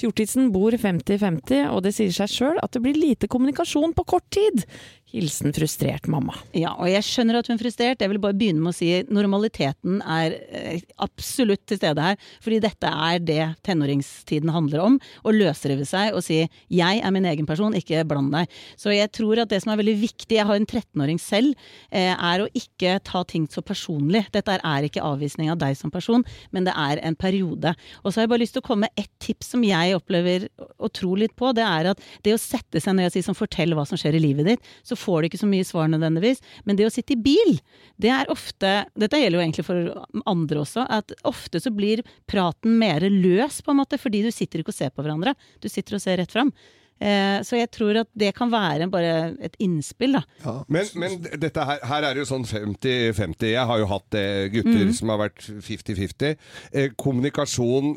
Fjortisen 0.00 0.50
bor 0.54 0.74
50-50, 0.74 1.68
og 1.70 1.84
det 1.86 1.94
sier 1.96 2.14
seg 2.14 2.32
sjøl 2.32 2.62
at 2.62 2.74
det 2.74 2.82
blir 2.84 2.98
lite 2.98 3.30
kommunikasjon 3.30 3.94
på 3.96 4.06
kort 4.16 4.26
tid. 4.34 4.64
Hilsen 5.10 5.54
frustrert 5.54 6.06
mamma. 6.10 6.36
Ja, 6.54 6.76
og 6.78 6.86
jeg 6.90 7.02
skjønner 7.02 7.40
at 7.40 7.48
hun 7.50 7.56
er 7.56 7.62
frustrert. 7.62 8.02
Jeg 8.02 8.12
vil 8.12 8.20
bare 8.22 8.36
begynne 8.38 8.62
med 8.62 8.70
å 8.70 8.76
si 8.76 8.90
normaliteten 9.10 9.98
er 10.06 10.36
eh, 10.54 10.84
absolutt 11.02 11.64
til 11.66 11.80
stede 11.80 12.04
her. 12.04 12.18
Fordi 12.44 12.60
dette 12.62 12.92
er 13.10 13.18
det 13.18 13.40
tenåringstiden 13.66 14.52
handler 14.54 14.84
om. 14.84 14.98
Å 15.26 15.34
løsrive 15.34 15.86
seg 15.88 16.14
og 16.14 16.22
si 16.26 16.44
'jeg 16.70 17.02
er 17.02 17.10
min 17.10 17.26
egen 17.26 17.46
person, 17.46 17.74
ikke 17.74 18.06
bland 18.06 18.30
deg'. 18.32 18.46
Så 18.76 18.94
jeg 18.94 19.10
tror 19.10 19.42
at 19.42 19.48
det 19.50 19.62
som 19.62 19.72
er 19.72 19.82
veldig 19.82 19.98
viktig, 19.98 20.38
jeg 20.38 20.46
har 20.46 20.54
en 20.54 20.66
13-åring 20.66 21.18
selv, 21.18 21.54
eh, 21.90 22.14
er 22.14 22.46
å 22.46 22.50
ikke 22.54 23.02
ta 23.02 23.24
ting 23.24 23.48
så 23.48 23.62
personlig. 23.62 24.30
Dette 24.30 24.60
er 24.62 24.82
ikke 24.86 25.02
avvisning 25.02 25.50
av 25.50 25.58
deg 25.58 25.76
som 25.76 25.90
person, 25.90 26.24
men 26.52 26.64
det 26.64 26.74
er 26.76 27.02
en 27.02 27.16
periode. 27.16 27.74
Og 28.04 28.12
så 28.12 28.20
har 28.20 28.28
jeg 28.28 28.30
bare 28.30 28.44
lyst 28.46 28.54
til 28.54 28.62
å 28.62 28.68
komme 28.68 28.86
med 28.86 28.94
ett 28.96 29.10
tips 29.18 29.50
som 29.50 29.62
jeg 29.62 29.96
opplever 29.96 30.48
å 30.78 30.88
tro 30.92 31.14
litt 31.14 31.34
på. 31.34 31.52
Det 31.52 31.66
er 31.66 31.90
at 31.90 31.98
det 32.22 32.34
å 32.34 32.38
sette 32.38 32.80
seg 32.80 32.94
ned 32.94 33.10
og 33.10 33.12
si 33.12 33.22
som 33.22 33.34
'fortell 33.34 33.74
hva 33.74 33.86
som 33.86 33.98
skjer 33.98 34.14
i 34.14 34.22
livet 34.22 34.46
ditt', 34.46 34.64
så 34.84 34.96
får 35.00 35.22
du 35.24 35.28
ikke 35.30 35.40
så 35.42 35.48
mye 35.50 35.66
svar 35.66 35.88
nødvendigvis. 35.92 36.42
Men 36.68 36.78
det 36.78 36.86
å 36.88 36.92
sitte 36.94 37.16
i 37.16 37.20
bil, 37.20 37.56
det 38.00 38.12
er 38.14 38.30
ofte 38.32 38.74
Dette 39.00 39.18
gjelder 39.20 39.40
jo 39.40 39.44
egentlig 39.46 39.66
for 39.66 40.26
andre 40.30 40.62
også. 40.62 40.84
At 41.00 41.14
ofte 41.28 41.60
så 41.64 41.72
blir 41.74 42.04
praten 42.30 42.76
mer 42.80 43.04
løs, 43.10 43.62
på 43.64 43.72
en 43.74 43.80
måte, 43.82 43.98
fordi 44.00 44.22
du 44.26 44.30
sitter 44.34 44.60
ikke 44.62 44.74
og 44.74 44.78
ser 44.82 44.92
på 44.94 45.02
hverandre. 45.06 45.34
Du 45.62 45.68
sitter 45.72 45.96
og 45.98 46.04
ser 46.04 46.20
rett 46.22 46.32
fram. 46.32 46.52
Eh, 47.00 47.38
så 47.48 47.56
jeg 47.56 47.70
tror 47.72 47.96
at 48.02 48.08
det 48.20 48.34
kan 48.36 48.50
være 48.52 48.84
bare 48.92 49.12
et 49.40 49.54
innspill, 49.64 50.18
da. 50.18 50.52
Men, 50.68 50.84
men 51.00 51.14
dette 51.40 51.64
her, 51.64 51.78
her 51.88 52.04
er 52.04 52.12
det 52.18 52.26
jo 52.26 52.28
sånn 52.28 52.44
50-50. 52.44 53.46
Jeg 53.54 53.64
har 53.70 53.80
jo 53.80 53.86
hatt 53.88 54.16
eh, 54.20 54.48
gutter 54.52 54.82
Mm. 54.84 54.92
som 54.98 55.08
har 55.14 55.22
vært 55.22 55.46
50-50. 55.64 56.34
Eh, 56.76 56.90
kommunikasjon, 57.00 57.94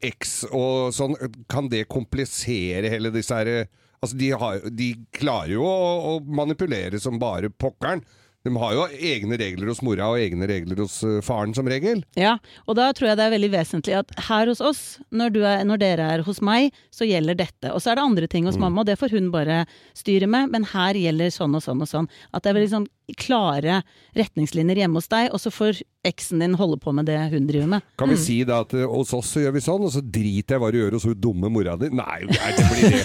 X 0.00 0.46
og 0.48 0.94
sånn, 0.96 1.18
kan 1.52 1.68
det 1.68 1.84
komplisere 1.92 2.88
hele 2.92 3.12
disse 3.12 3.36
her 3.36 3.68
Altså, 4.00 4.16
de, 4.20 4.30
har, 4.40 4.62
de 4.70 4.92
klarer 5.16 5.56
jo 5.56 5.66
å, 5.66 6.14
å 6.14 6.16
manipulere 6.22 7.00
som 7.02 7.18
bare 7.20 7.50
pokkeren. 7.50 8.04
De 8.46 8.52
har 8.54 8.74
jo 8.76 8.84
egne 8.94 9.36
regler 9.40 9.68
hos 9.68 9.80
mora 9.82 10.06
og 10.12 10.20
egne 10.22 10.46
regler 10.48 10.78
hos 10.80 11.00
eh, 11.04 11.18
faren, 11.26 11.52
som 11.56 11.66
regel. 11.68 12.04
Ja, 12.16 12.36
og 12.70 12.78
da 12.78 12.86
tror 12.96 13.10
jeg 13.10 13.18
det 13.18 13.26
er 13.26 13.34
veldig 13.34 13.50
vesentlig 13.52 13.96
at 13.98 14.14
her 14.28 14.48
hos 14.48 14.62
oss, 14.64 14.82
når, 15.10 15.34
du 15.34 15.40
er, 15.42 15.64
når 15.66 15.82
dere 15.82 16.06
er 16.14 16.22
hos 16.26 16.38
meg, 16.44 16.70
så 16.94 17.08
gjelder 17.08 17.36
dette. 17.40 17.72
Og 17.74 17.82
så 17.82 17.92
er 17.92 17.98
det 17.98 18.06
andre 18.06 18.30
ting 18.30 18.46
hos 18.48 18.60
mamma, 18.60 18.84
og 18.84 18.88
det 18.88 18.96
får 19.00 19.16
hun 19.16 19.32
bare 19.34 19.64
styre 19.98 20.30
med, 20.30 20.54
men 20.54 20.68
her 20.70 20.96
gjelder 20.98 21.34
sånn 21.34 21.58
og 21.58 21.64
sånn 21.66 21.82
og 21.82 21.90
sånn. 21.90 22.08
At 22.30 22.44
det 22.44 22.52
er 22.52 22.58
veldig 22.60 22.74
sånn 22.76 22.88
klare 23.18 23.82
retningslinjer 24.16 24.84
hjemme 24.84 25.02
hos 25.02 25.10
deg, 25.10 25.32
og 25.34 25.42
så 25.42 25.52
får 25.52 25.82
eksen 26.08 26.40
din 26.42 26.54
holder 26.58 26.80
på 26.82 26.92
med 26.96 27.06
det 27.08 27.18
hun 27.32 27.46
driver 27.48 27.68
med. 27.76 27.84
Kan 28.00 28.10
vi 28.12 28.16
si 28.20 28.38
da 28.48 28.62
at 28.64 28.72
eh, 28.76 28.86
hos 28.88 29.12
oss 29.16 29.30
så 29.34 29.42
gjør 29.44 29.54
vi 29.58 29.62
sånn, 29.64 29.84
og 29.86 29.92
så 29.94 30.02
driter 30.02 30.56
jeg 30.56 30.62
hva 30.62 30.70
du 30.74 30.78
gjør 30.80 30.96
hos 30.98 31.06
hun 31.08 31.16
dumme 31.20 31.50
mora 31.52 31.76
di? 31.80 31.90
Nei, 31.94 32.18
nei, 32.28 32.50
det 32.56 32.66
blir 32.70 32.82
det. 32.88 32.98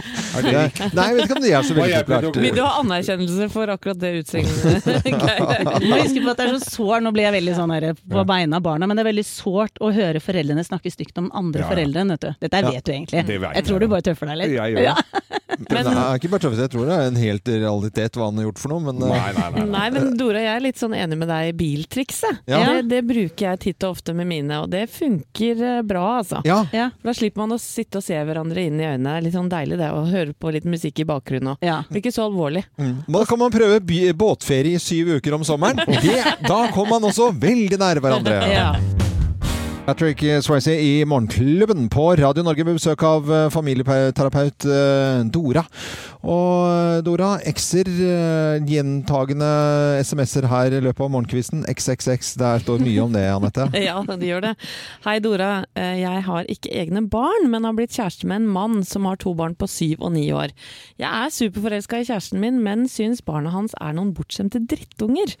er 0.00 0.46
det 0.46 0.54
riktig? 0.56 0.90
Nei, 0.96 1.06
jeg 1.10 1.16
vet 1.18 1.24
ikke 1.26 1.36
om 1.38 1.44
det 1.44 1.52
er 1.54 1.66
så 1.68 1.76
veldig 1.78 1.94
jeg 1.94 2.06
populært. 2.08 2.40
Vil 2.46 2.56
du 2.56 2.62
ha 2.64 2.72
anerkjennelse 2.82 3.48
for 3.52 3.74
akkurat 3.76 4.00
det 4.02 4.12
utseendet? 4.22 4.88
Du 5.80 5.86
må 5.90 6.00
huske 6.00 6.24
på 6.24 6.32
at 6.34 6.40
det 6.40 6.46
er 6.48 6.52
så 6.56 6.60
sår, 6.76 7.00
nå 7.04 7.12
blir 7.16 7.26
jeg 7.28 7.36
veldig 7.38 7.56
sånn 7.58 7.74
her 7.74 7.88
på 8.00 8.24
beina 8.28 8.60
av 8.60 8.64
barna, 8.66 8.88
men 8.90 8.98
det 8.98 9.04
er 9.04 9.10
veldig 9.12 9.26
sårt 9.28 9.80
å 9.84 9.92
høre 9.94 10.22
foreldrene 10.22 10.64
snakke 10.66 10.92
stygt 10.92 11.18
om 11.20 11.30
andre 11.36 11.62
Ja, 11.62 11.66
ja. 11.66 11.72
foreldre, 11.74 12.06
vet 12.14 12.24
du. 12.26 12.30
Dette 12.46 12.62
vet 12.70 12.84
du 12.86 12.92
egentlig. 12.94 13.24
Det 13.28 13.38
vet 13.42 13.58
Jeg 13.60 13.68
tror 13.68 13.82
du 13.84 13.88
bare 13.92 14.06
tøffer 14.10 14.30
deg 14.32 14.40
litt. 14.44 14.54
Jeg 14.56 14.74
gjør 14.76 14.88
det. 14.90 15.19
Men 15.58 15.86
det 15.86 15.94
er 15.94 16.20
ikke 16.20 16.30
bare 16.32 16.44
tøffest, 16.44 16.62
jeg 16.64 16.72
tror 16.74 16.88
det 16.88 16.96
er 16.96 17.10
en 17.10 17.20
helt 17.20 17.50
realitet 17.52 18.18
hva 18.18 18.28
han 18.30 18.40
har 18.40 18.48
gjort 18.48 18.62
for 18.62 18.72
noe, 18.74 18.84
men 18.86 19.00
Nei, 19.00 19.18
nei, 19.36 19.46
nei. 19.54 19.64
Nei, 19.70 19.86
men 19.94 20.10
Dora, 20.18 20.42
jeg 20.44 20.52
er 20.54 20.64
litt 20.64 20.80
sånn 20.80 20.94
enig 20.96 21.18
med 21.20 21.30
deg 21.30 21.50
i 21.50 21.54
biltrikset. 21.56 22.42
Ja. 22.50 22.60
Det, 22.66 22.84
det 22.90 23.00
bruker 23.08 23.46
jeg 23.48 23.62
titt 23.64 23.86
og 23.86 23.96
ofte 23.96 24.14
med 24.16 24.28
mine, 24.30 24.62
og 24.64 24.70
det 24.72 24.84
funker 24.92 25.64
eh, 25.66 25.80
bra, 25.86 26.04
altså. 26.20 26.42
ja. 26.48 26.62
Ja. 26.76 26.90
Da 27.02 27.14
slipper 27.16 27.44
man 27.44 27.56
å 27.56 27.60
sitte 27.60 28.00
og 28.00 28.06
se 28.06 28.16
hverandre 28.16 28.66
inn 28.68 28.80
i 28.80 28.86
øynene. 28.86 29.18
Litt 29.24 29.36
sånn 29.36 29.50
deilig 29.52 29.80
det, 29.80 29.90
å 29.92 30.04
høre 30.08 30.34
på 30.36 30.52
litt 30.54 30.68
musikk 30.68 31.02
i 31.02 31.08
bakgrunnen 31.08 31.54
òg. 31.54 31.66
Ja. 31.66 31.80
Blir 31.90 32.04
ikke 32.04 32.14
så 32.14 32.28
alvorlig. 32.28 32.64
Mm. 32.80 33.02
Da 33.10 33.24
kan 33.28 33.40
man 33.40 33.54
prøve 33.54 33.80
båtferie 34.14 34.78
i 34.78 34.82
syv 34.82 35.16
uker 35.18 35.38
om 35.38 35.46
sommeren. 35.46 35.80
Det, 36.00 36.16
da 36.46 36.62
kommer 36.72 36.96
man 36.96 37.10
også 37.10 37.30
veldig 37.36 37.78
nære 37.80 38.02
hverandre. 38.04 38.40
Ja. 38.50 39.09
Patrick 39.90 40.20
Swayze 40.44 40.70
i 40.78 41.04
Morgenklubben 41.04 41.88
på 41.90 42.12
Radio 42.14 42.44
Norge 42.46 42.62
med 42.62 42.76
besøk 42.76 43.02
av 43.02 43.26
eh, 43.34 43.48
familieterapeut 43.50 44.66
eh, 44.70 45.24
Dora. 45.34 45.64
Og 46.20 46.66
eh, 46.68 47.00
Dora, 47.06 47.30
ekser, 47.48 47.88
eh, 47.88 48.60
gjentagende 48.68 49.48
SMS-er 50.04 50.48
her 50.50 50.76
i 50.76 50.82
løpet 50.84 51.06
av 51.06 51.12
morgenkvisten. 51.14 51.64
XXX, 51.70 52.34
der 52.40 52.64
står 52.64 52.84
mye 52.84 53.06
om 53.06 53.16
det, 53.16 53.26
Anette. 53.32 53.70
Ja, 53.90 54.02
det 54.04 54.28
gjør 54.28 54.50
det. 54.50 54.54
Hei 55.06 55.18
Dora, 55.24 55.52
Eh, 55.80 56.00
jeg 56.02 56.22
har 56.26 56.48
ikke 56.50 56.72
egne 56.76 57.02
barn, 57.10 57.48
men 57.52 57.66
har 57.66 57.76
blitt 57.76 57.94
kjæreste 57.94 58.28
med 58.28 58.42
en 58.42 58.48
mann 58.52 58.80
som 58.86 59.06
har 59.08 59.20
to 59.22 59.32
barn 59.38 59.54
på 59.58 59.68
syv 59.70 60.02
og 60.04 60.14
ni 60.16 60.26
år. 60.34 60.52
Jeg 61.00 61.08
er 61.08 61.34
superforelska 61.34 62.00
i 62.00 62.08
kjæresten 62.08 62.42
min, 62.42 62.60
men 62.64 62.86
syns 62.90 63.22
barna 63.24 63.52
hans 63.54 63.76
er 63.80 63.94
noen 63.96 64.12
bortskjemte 64.16 64.62
drittunger. 64.70 65.36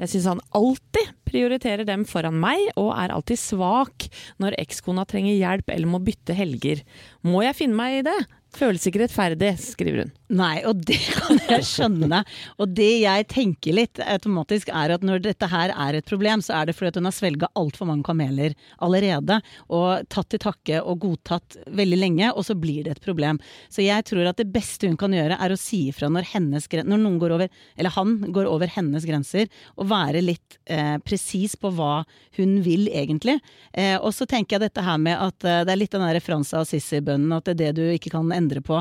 Jeg 0.00 0.12
syns 0.12 0.30
han 0.32 0.42
alltid 0.56 1.12
prioriterer 1.28 1.86
dem 1.88 2.06
foran 2.08 2.40
meg, 2.40 2.62
og 2.80 2.94
er 2.96 3.14
alltid 3.14 3.40
svak 3.40 4.08
når 4.42 4.58
ekskona 4.62 5.06
trenger 5.10 5.36
hjelp 5.36 5.70
eller 5.74 5.90
må 5.90 6.02
bytte 6.04 6.36
helger. 6.36 6.82
Må 7.26 7.44
jeg 7.46 7.58
finne 7.60 7.78
meg 7.78 8.00
i 8.00 8.06
det? 8.08 8.18
Føles 8.54 8.84
ikke 8.86 9.02
rettferdig, 9.02 9.54
skriver 9.58 10.04
hun. 10.04 10.12
Nei, 10.32 10.62
og 10.64 10.78
det 10.88 10.96
kan 11.18 11.36
jeg 11.50 11.66
skjønne. 11.68 12.22
Og 12.56 12.70
det 12.72 12.90
jeg 13.02 13.26
tenker 13.28 13.76
litt 13.76 14.00
automatisk 14.00 14.70
er 14.72 14.94
at 14.94 15.04
når 15.04 15.20
dette 15.26 15.48
her 15.52 15.72
er 15.74 15.98
et 15.98 16.08
problem, 16.08 16.40
så 16.40 16.56
er 16.60 16.68
det 16.68 16.76
fordi 16.78 16.94
at 16.94 16.98
hun 17.00 17.08
har 17.10 17.16
svelga 17.16 17.50
altfor 17.60 17.90
mange 17.90 18.06
kameler 18.06 18.54
allerede. 18.84 19.40
Og 19.68 20.08
tatt 20.08 20.30
til 20.32 20.40
takke 20.40 20.80
og 20.80 21.02
godtatt 21.04 21.58
veldig 21.76 21.98
lenge, 22.00 22.30
og 22.32 22.46
så 22.48 22.56
blir 22.56 22.86
det 22.86 22.96
et 22.96 23.04
problem. 23.04 23.40
Så 23.68 23.84
jeg 23.84 24.06
tror 24.08 24.30
at 24.30 24.40
det 24.40 24.48
beste 24.54 24.88
hun 24.88 24.96
kan 25.00 25.12
gjøre, 25.12 25.36
er 25.36 25.52
å 25.52 25.60
si 25.60 25.84
ifra 25.90 26.08
når, 26.08 26.30
hennes, 26.32 26.68
når 26.72 27.02
noen 27.04 27.20
går 27.20 27.36
over, 27.36 27.60
eller 27.76 27.96
han 27.98 28.16
går 28.32 28.48
over 28.48 28.72
hennes 28.72 29.04
grenser, 29.04 29.50
og 29.76 29.90
være 29.92 30.24
litt 30.24 30.56
eh, 30.64 30.96
presis 31.04 31.58
på 31.60 31.68
hva 31.76 31.98
hun 32.38 32.62
vil 32.64 32.88
egentlig. 32.88 33.36
Eh, 33.76 33.98
og 33.98 34.14
så 34.16 34.24
tenker 34.30 34.56
jeg 34.56 34.70
dette 34.70 34.86
her 34.86 34.96
med 35.02 35.20
at 35.20 35.44
eh, 35.44 35.66
det 35.68 35.74
er 35.74 35.82
litt 35.84 35.92
den 35.92 36.06
der 36.06 36.22
av 36.24 36.64
Sissi-bønnen, 36.70 37.36
at 37.36 37.44
det 37.50 37.54
er 37.54 37.60
det 37.60 37.74
du 37.76 37.84
ikke 37.92 38.14
kan 38.14 38.32
endre 38.32 38.64
på 38.64 38.80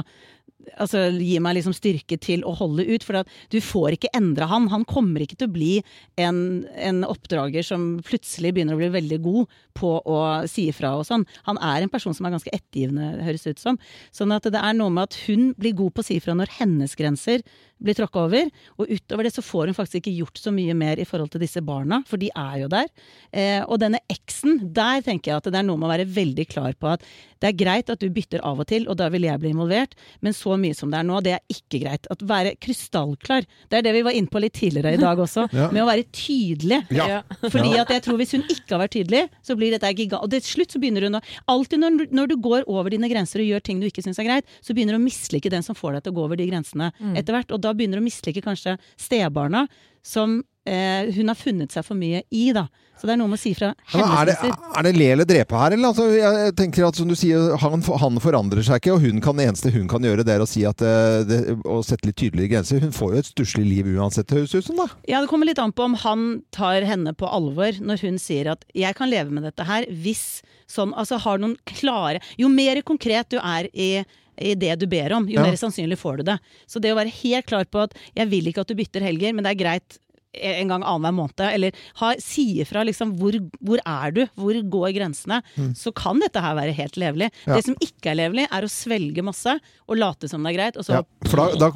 altså, 0.78 1.06
gi 1.18 1.38
meg 1.44 1.58
liksom 1.58 1.76
styrke 1.76 2.18
til 2.22 2.44
å 2.48 2.54
holde 2.58 2.86
ut. 2.88 3.06
For 3.06 3.22
du 3.54 3.60
får 3.64 3.98
ikke 3.98 4.14
endre 4.18 4.48
han. 4.50 4.70
Han 4.74 4.86
kommer 4.90 5.24
ikke 5.24 5.38
til 5.40 5.50
å 5.50 5.56
bli 5.56 5.74
en, 6.22 6.64
en 6.76 7.04
oppdrager 7.08 7.66
som 7.68 7.98
plutselig 8.06 8.54
begynner 8.56 8.78
å 8.78 8.82
bli 8.82 8.92
veldig 8.94 9.20
god 9.24 9.60
på 9.78 9.96
å 10.00 10.20
si 10.50 10.68
ifra 10.72 10.94
og 11.00 11.08
sånn. 11.10 11.26
Han 11.50 11.60
er 11.64 11.84
en 11.84 11.94
person 11.94 12.16
som 12.16 12.28
er 12.28 12.36
ganske 12.36 12.54
ettergivende, 12.54 13.26
høres 13.26 13.48
ut 13.50 13.62
som. 13.62 13.80
Sånn 14.16 14.34
at 14.36 14.48
det 14.54 14.62
er 14.62 14.78
noe 14.78 14.94
med 14.94 15.10
at 15.10 15.20
hun 15.28 15.52
blir 15.60 15.76
god 15.78 15.96
på 15.96 16.04
å 16.04 16.08
si 16.08 16.20
ifra 16.22 16.38
når 16.38 16.58
hennes 16.60 16.98
grenser 17.00 17.46
blir 17.84 17.98
tråkka 17.98 18.26
over. 18.28 18.50
Og 18.80 18.92
utover 18.94 19.28
det 19.28 19.34
så 19.36 19.44
får 19.44 19.72
hun 19.72 19.78
faktisk 19.78 20.02
ikke 20.02 20.16
gjort 20.22 20.40
så 20.40 20.54
mye 20.56 20.76
mer 20.78 21.00
i 21.02 21.08
forhold 21.08 21.32
til 21.34 21.42
disse 21.44 21.62
barna, 21.66 22.02
for 22.08 22.22
de 22.22 22.30
er 22.36 22.62
jo 22.64 22.70
der. 22.72 22.88
Eh, 23.34 23.62
og 23.66 23.80
denne 23.82 24.00
eksen, 24.12 24.60
der 24.74 25.02
tenker 25.06 25.32
jeg 25.34 25.42
at 25.42 25.50
det 25.52 25.60
er 25.60 25.68
noe 25.68 25.80
med 25.82 25.90
å 25.90 25.94
være 25.94 26.08
veldig 26.14 26.46
klar 26.52 26.76
på 26.80 26.92
at 26.94 27.04
det 27.44 27.50
er 27.50 27.58
greit 27.60 27.90
at 27.92 28.00
du 28.00 28.08
bytter 28.14 28.40
av 28.48 28.62
og 28.64 28.68
til, 28.70 28.86
og 28.88 28.96
da 29.02 29.10
vil 29.12 29.26
jeg 29.28 29.40
bli 29.42 29.50
involvert, 29.52 29.98
men 30.24 30.32
så 30.32 30.56
mye 30.56 30.76
som 30.78 30.94
det 30.94 31.02
er 31.02 31.08
nå, 31.10 31.18
det 31.26 31.34
er 31.36 31.42
ikke 31.52 31.82
greit. 31.84 32.08
At 32.14 32.22
være 32.24 32.54
krystallklar. 32.64 33.44
Det 33.68 33.80
er 33.82 33.84
det 33.84 33.92
vi 33.98 34.04
var 34.06 34.16
inne 34.16 34.32
på 34.32 34.40
litt 34.40 34.56
tidligere 34.56 34.94
i 34.96 35.02
dag 35.02 35.20
også, 35.20 35.48
Ja. 35.54 35.68
med 35.76 35.84
å 35.84 35.90
være 35.90 36.06
tydelig. 36.16 36.80
Ja. 36.96 37.22
Fordi 37.44 37.74
at 37.82 37.92
jeg 37.92 38.04
tror 38.06 38.18
hvis 38.22 38.32
hun 38.38 38.46
ikke 38.48 38.74
har 38.78 38.82
vært 38.86 38.96
tydelig, 38.96 39.26
så 39.46 39.58
blir 39.60 39.74
dette 39.76 39.92
giga... 39.94 40.22
Og 40.24 40.32
til 40.32 40.42
slutt 40.46 40.72
så 40.74 40.80
begynner 40.82 41.06
hun 41.10 41.20
å 41.20 41.24
Alltid 41.52 41.82
når, 41.82 42.08
når 42.16 42.30
du 42.32 42.36
går 42.42 42.64
over 42.72 42.90
dine 42.94 43.10
grenser 43.12 43.42
og 43.44 43.50
gjør 43.50 43.64
ting 43.66 43.82
du 43.82 43.88
ikke 43.90 44.02
syns 44.06 44.20
er 44.22 44.28
greit, 44.30 44.48
så 44.64 44.74
begynner 44.76 44.96
du 44.96 45.02
å 45.02 45.04
mislike 45.04 45.52
den 45.52 45.66
som 45.66 45.76
får 45.76 45.98
deg 45.98 46.06
til 46.06 46.14
å 46.14 46.18
gå 46.18 46.24
over 46.30 46.40
de 46.40 46.48
grensene 46.48 46.90
etter 47.20 47.36
hvert. 47.36 47.52
Og 47.54 47.62
da 47.64 47.73
begynner 47.78 48.02
å 48.02 48.06
mislike 48.06 48.44
kanskje 48.46 48.78
stebarna, 49.00 49.68
som 50.04 50.42
eh, 50.68 51.12
hun 51.16 51.32
har 51.32 51.40
funnet 51.40 51.74
seg 51.74 51.86
for 51.88 52.00
mye 52.00 52.24
i, 52.30 52.50
da. 52.56 52.68
Så 53.00 53.08
det 53.08 53.16
er 53.16 53.20
noe 53.20 53.32
med 53.32 53.40
å 53.40 53.42
si 53.42 53.52
fra 53.58 53.72
Ja, 53.92 54.04
hennes 54.06 54.38
er, 54.38 54.52
det, 54.54 54.68
er 54.78 54.86
det 54.86 54.92
le 54.96 55.08
eller 55.16 55.28
drepe 55.28 55.58
her, 55.60 55.74
eller? 55.76 55.90
Altså, 55.90 56.06
jeg 56.14 56.54
tenker 56.60 56.86
at 56.88 57.00
som 57.00 57.10
du 57.10 57.16
sier, 57.18 57.56
han, 57.60 57.82
han 58.04 58.20
forandrer 58.24 58.64
seg 58.64 58.80
ikke, 58.80 58.94
og 58.96 59.04
hun 59.04 59.20
kan, 59.24 59.40
det 59.40 59.48
eneste 59.50 59.74
hun 59.74 59.90
kan 59.92 60.06
gjøre, 60.06 60.26
det 60.28 60.36
er 60.36 60.44
å 60.46 60.50
si 60.50 60.64
at 60.70 60.84
eh, 60.86 61.20
det, 61.28 61.40
å 61.66 61.82
sette 61.86 62.08
litt 62.10 62.20
tydeligere 62.22 62.54
grenser. 62.56 62.84
Hun 62.86 62.96
får 62.96 63.16
jo 63.16 63.24
et 63.24 63.32
stusslig 63.32 63.66
liv 63.68 63.92
uansett, 63.96 64.30
det 64.30 64.44
høres 64.44 64.56
ut 64.56 64.70
som, 64.70 64.80
da. 64.84 64.88
Ja, 65.10 65.24
det 65.24 65.32
kommer 65.32 65.50
litt 65.50 65.62
an 65.64 65.76
på 65.76 65.88
om 65.88 65.98
han 66.04 66.28
tar 66.56 66.86
henne 66.88 67.16
på 67.18 67.28
alvor 67.28 67.80
når 67.84 68.06
hun 68.06 68.22
sier 68.22 68.54
at 68.54 68.64
'jeg 68.74 68.96
kan 68.96 69.10
leve 69.10 69.34
med 69.34 69.44
dette 69.44 69.66
her', 69.68 69.90
hvis 69.90 70.44
sånn 70.70 70.94
Altså 70.96 71.20
har 71.20 71.42
noen 71.42 71.58
klare 71.66 72.22
Jo 72.40 72.48
mer 72.50 72.82
konkret 72.82 73.30
du 73.34 73.38
er 73.38 73.68
i 73.74 74.06
i 74.38 74.56
det 74.56 74.80
du 74.80 74.88
ber 74.88 75.14
om, 75.14 75.28
jo 75.28 75.40
Ja. 75.40 75.44
mer 75.44 75.58
sannsynlig 75.60 75.98
får 75.98 76.18
du 76.18 76.24
det. 76.24 76.40
Så 76.68 76.82
det 76.82 76.92
å 76.92 76.98
være 76.98 77.12
helt 77.12 77.46
klar 77.46 77.66
på 77.66 77.84
at 77.84 77.94
'jeg 78.16 78.30
vil 78.30 78.46
ikke 78.48 78.62
at 78.62 78.68
du 78.68 78.76
bytter 78.76 79.02
helger, 79.02 79.34
men 79.34 79.44
det 79.44 79.52
er 79.52 79.64
greit 79.64 80.00
en 80.34 80.68
gang 80.72 80.84
annenhver 80.84 81.14
måned', 81.14 81.46
eller 81.54 81.72
ha, 82.02 82.14
si 82.20 82.62
ifra 82.62 82.84
liksom 82.84 83.16
hvor, 83.20 83.38
hvor 83.62 83.80
er 83.86 84.12
du, 84.12 84.24
hvor 84.36 84.54
går 84.54 84.94
grensene, 84.98 85.42
så 85.78 85.94
kan 85.96 86.20
dette 86.20 86.42
her 86.42 86.56
være 86.56 86.74
helt 86.74 86.98
levelig. 86.98 87.30
Mm. 87.34 87.48
Ja. 87.48 87.56
Det 87.56 87.66
som 87.66 87.76
ikke 87.80 88.12
er 88.12 88.20
levelig, 88.20 88.48
er 88.52 88.66
å 88.66 88.72
svelge 88.72 89.24
masse 89.24 89.58
og 89.88 89.98
late 89.98 90.30
som 90.30 90.44
det 90.44 90.54
er 90.54 90.58
greit, 90.58 90.78
og 90.78 90.86
så 90.88 91.00
Ja, 91.00 91.04
for 91.30 91.38
da, 91.38 91.70
da 91.70 91.72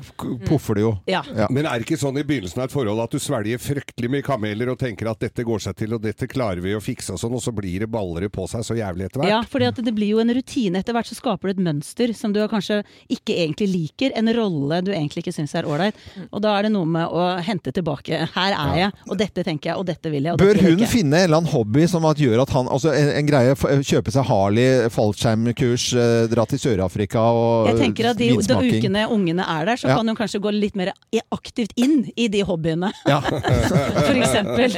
poffer 0.48 0.76
det 0.76 0.82
jo. 0.86 0.94
ja. 1.08 1.24
Ja. 1.38 1.48
Men 1.52 1.66
er 1.66 1.80
det 1.80 1.88
ikke 1.88 2.00
sånn 2.00 2.18
i 2.18 2.24
begynnelsen 2.28 2.62
av 2.62 2.70
et 2.70 2.74
forhold 2.74 3.02
at 3.04 3.12
du 3.14 3.20
svelger 3.22 3.60
fryktelig 3.62 4.10
mye 4.10 4.26
kameler 4.26 4.72
og 4.72 4.80
tenker 4.80 5.10
at 5.12 5.20
dette 5.20 5.44
går 5.46 5.60
seg 5.60 5.76
til, 5.78 5.94
og 5.94 6.02
dette 6.02 6.28
klarer 6.30 6.62
vi 6.64 6.74
å 6.76 6.82
fikse 6.84 7.14
og 7.14 7.20
sånn, 7.22 7.36
og 7.38 7.44
så 7.44 7.54
blir 7.56 7.84
det 7.84 7.90
ballere 7.92 8.30
på 8.34 8.48
seg 8.50 8.64
så 8.66 8.78
jævlig 8.78 9.08
etter 9.08 9.22
hvert? 9.22 9.32
Ja, 9.32 9.42
for 9.48 9.60
det 9.60 9.94
blir 9.96 10.16
jo 10.16 10.22
en 10.24 10.34
rutine. 10.34 10.80
Etter 10.82 10.96
hvert 10.96 11.10
så 11.10 11.18
skaper 11.18 11.50
du 11.52 11.56
et 11.58 11.64
mønster 11.68 12.14
som 12.18 12.34
du 12.34 12.40
kanskje 12.50 12.82
ikke 13.14 13.36
egentlig 13.36 13.68
liker. 13.72 14.16
En 14.18 14.32
rolle 14.34 14.82
du 14.86 14.92
egentlig 14.94 15.26
ikke 15.26 15.36
syns 15.36 15.56
er 15.58 15.68
ålreit. 15.68 15.98
Og 16.32 16.42
da 16.42 16.56
er 16.58 16.68
det 16.68 16.74
noe 16.74 16.88
med 16.90 17.08
å 17.12 17.28
hente 17.44 17.74
tilbake. 17.76 18.24
Her 18.34 18.47
er 18.54 18.76
jeg, 18.80 18.92
og 19.10 19.18
dette 19.18 19.44
tenker 19.44 19.70
jeg, 19.72 19.78
og 19.78 19.86
dette 19.86 20.10
vil 20.12 20.24
jeg. 20.24 20.34
Og 20.34 20.40
Bør 20.40 20.54
dette 20.54 20.64
vil 20.64 20.72
hun 20.72 20.80
jeg 20.80 20.88
ikke. 20.88 20.92
finne 20.98 21.18
en 21.18 21.24
eller 21.28 21.38
annen 21.42 21.52
hobby 21.52 21.88
som 21.88 22.06
at 22.06 22.18
gjør 22.18 22.42
at 22.44 22.50
han 22.56 22.68
Altså 22.68 22.94
en, 22.94 23.10
en 23.18 23.26
greie, 23.28 23.56
kjøpe 23.84 24.12
seg 24.12 24.26
Harley, 24.28 24.90
fallskjermkurs, 24.94 25.88
eh, 25.98 26.28
dra 26.32 26.46
til 26.46 26.60
Sør-Afrika 26.60 27.20
og 27.20 27.68
Jeg 27.72 27.78
tenker 27.82 28.10
at 28.12 28.18
de, 28.18 28.30
de 28.38 28.58
ukene 28.78 29.08
ungene 29.10 29.44
er 29.48 29.66
der, 29.66 29.76
så 29.82 29.88
Ja. 29.90 29.96
kan 29.98 30.08
hun 30.08 30.16
kanskje 30.16 30.40
gå 30.44 30.52
litt 30.54 30.76
mer 30.76 30.92
aktivt 31.32 31.72
inn 31.76 32.06
i 32.16 32.28
de 32.28 32.42
hobbyene. 32.44 32.92
Ja. 33.08 33.20
For 34.08 34.14
eksempel. 34.16 34.72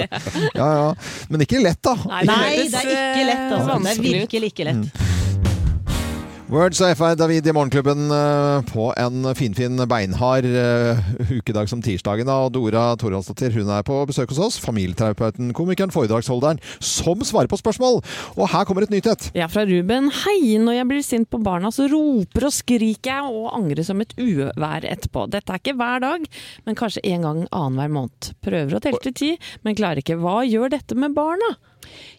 ja, 0.56 0.68
ja. 0.80 0.94
Men 1.30 1.42
ikke 1.46 1.62
lett, 1.64 1.82
da. 1.84 1.96
Nei, 2.08 2.24
Nei, 2.26 2.40
hørtes, 2.56 2.72
det 2.72 2.84
er 2.86 3.14
ikke 3.14 3.28
lett. 3.30 3.54
Altså. 3.60 3.80
Det 3.84 3.94
er 3.98 4.04
virkelig 4.20 4.52
ikke 4.54 4.70
lett. 4.72 4.90
Words 4.90 5.09
of 6.50 6.98
FI 6.98 7.16
David 7.16 7.48
i 7.48 7.54
Morgenklubben 7.54 8.12
eh, 8.12 8.62
på 8.74 8.94
en 8.98 9.36
finfin 9.36 9.78
beinhard 9.88 10.46
eh, 10.46 10.98
ukedag 11.30 11.70
som 11.70 11.82
tirsdagen. 11.82 12.26
da. 12.26 12.40
Og 12.42 12.54
Dora 12.56 12.96
Thoraldsdottir 12.98 13.54
hun 13.54 13.70
er 13.70 13.84
på 13.86 14.00
besøk 14.10 14.32
hos 14.34 14.40
oss. 14.40 14.58
Familieterapeuten, 14.58 15.54
komikeren, 15.54 15.94
foredragsholderen 15.94 16.58
som 16.82 17.22
svarer 17.22 17.52
på 17.52 17.60
spørsmål. 17.62 18.02
Og 18.36 18.50
her 18.50 18.66
kommer 18.66 18.82
et 18.82 18.90
nytt 18.90 19.12
et. 19.12 19.30
Ja, 19.38 19.46
fra 19.46 19.68
Ruben. 19.70 20.10
Hei, 20.24 20.58
når 20.58 20.80
jeg 20.80 20.90
blir 20.90 21.06
sint 21.06 21.30
på 21.30 21.42
barna, 21.46 21.70
så 21.70 21.86
roper 21.92 22.50
og 22.50 22.56
skriker 22.58 23.14
jeg 23.14 23.30
og 23.30 23.54
angrer 23.54 23.86
som 23.86 24.02
et 24.02 24.18
uvær 24.18 24.90
etterpå. 24.90 25.30
Dette 25.30 25.54
er 25.54 25.62
ikke 25.62 25.78
hver 25.78 26.02
dag, 26.02 26.26
men 26.66 26.80
kanskje 26.80 27.06
en 27.14 27.30
gang 27.30 27.44
annenhver 27.52 27.94
måned. 27.94 28.34
Prøver 28.42 28.80
å 28.80 28.82
telle 28.82 29.06
til 29.06 29.20
ti, 29.22 29.36
men 29.62 29.78
klarer 29.78 30.02
ikke. 30.02 30.18
Hva 30.18 30.42
gjør 30.50 30.74
dette 30.74 30.98
med 30.98 31.14
barna? 31.14 31.60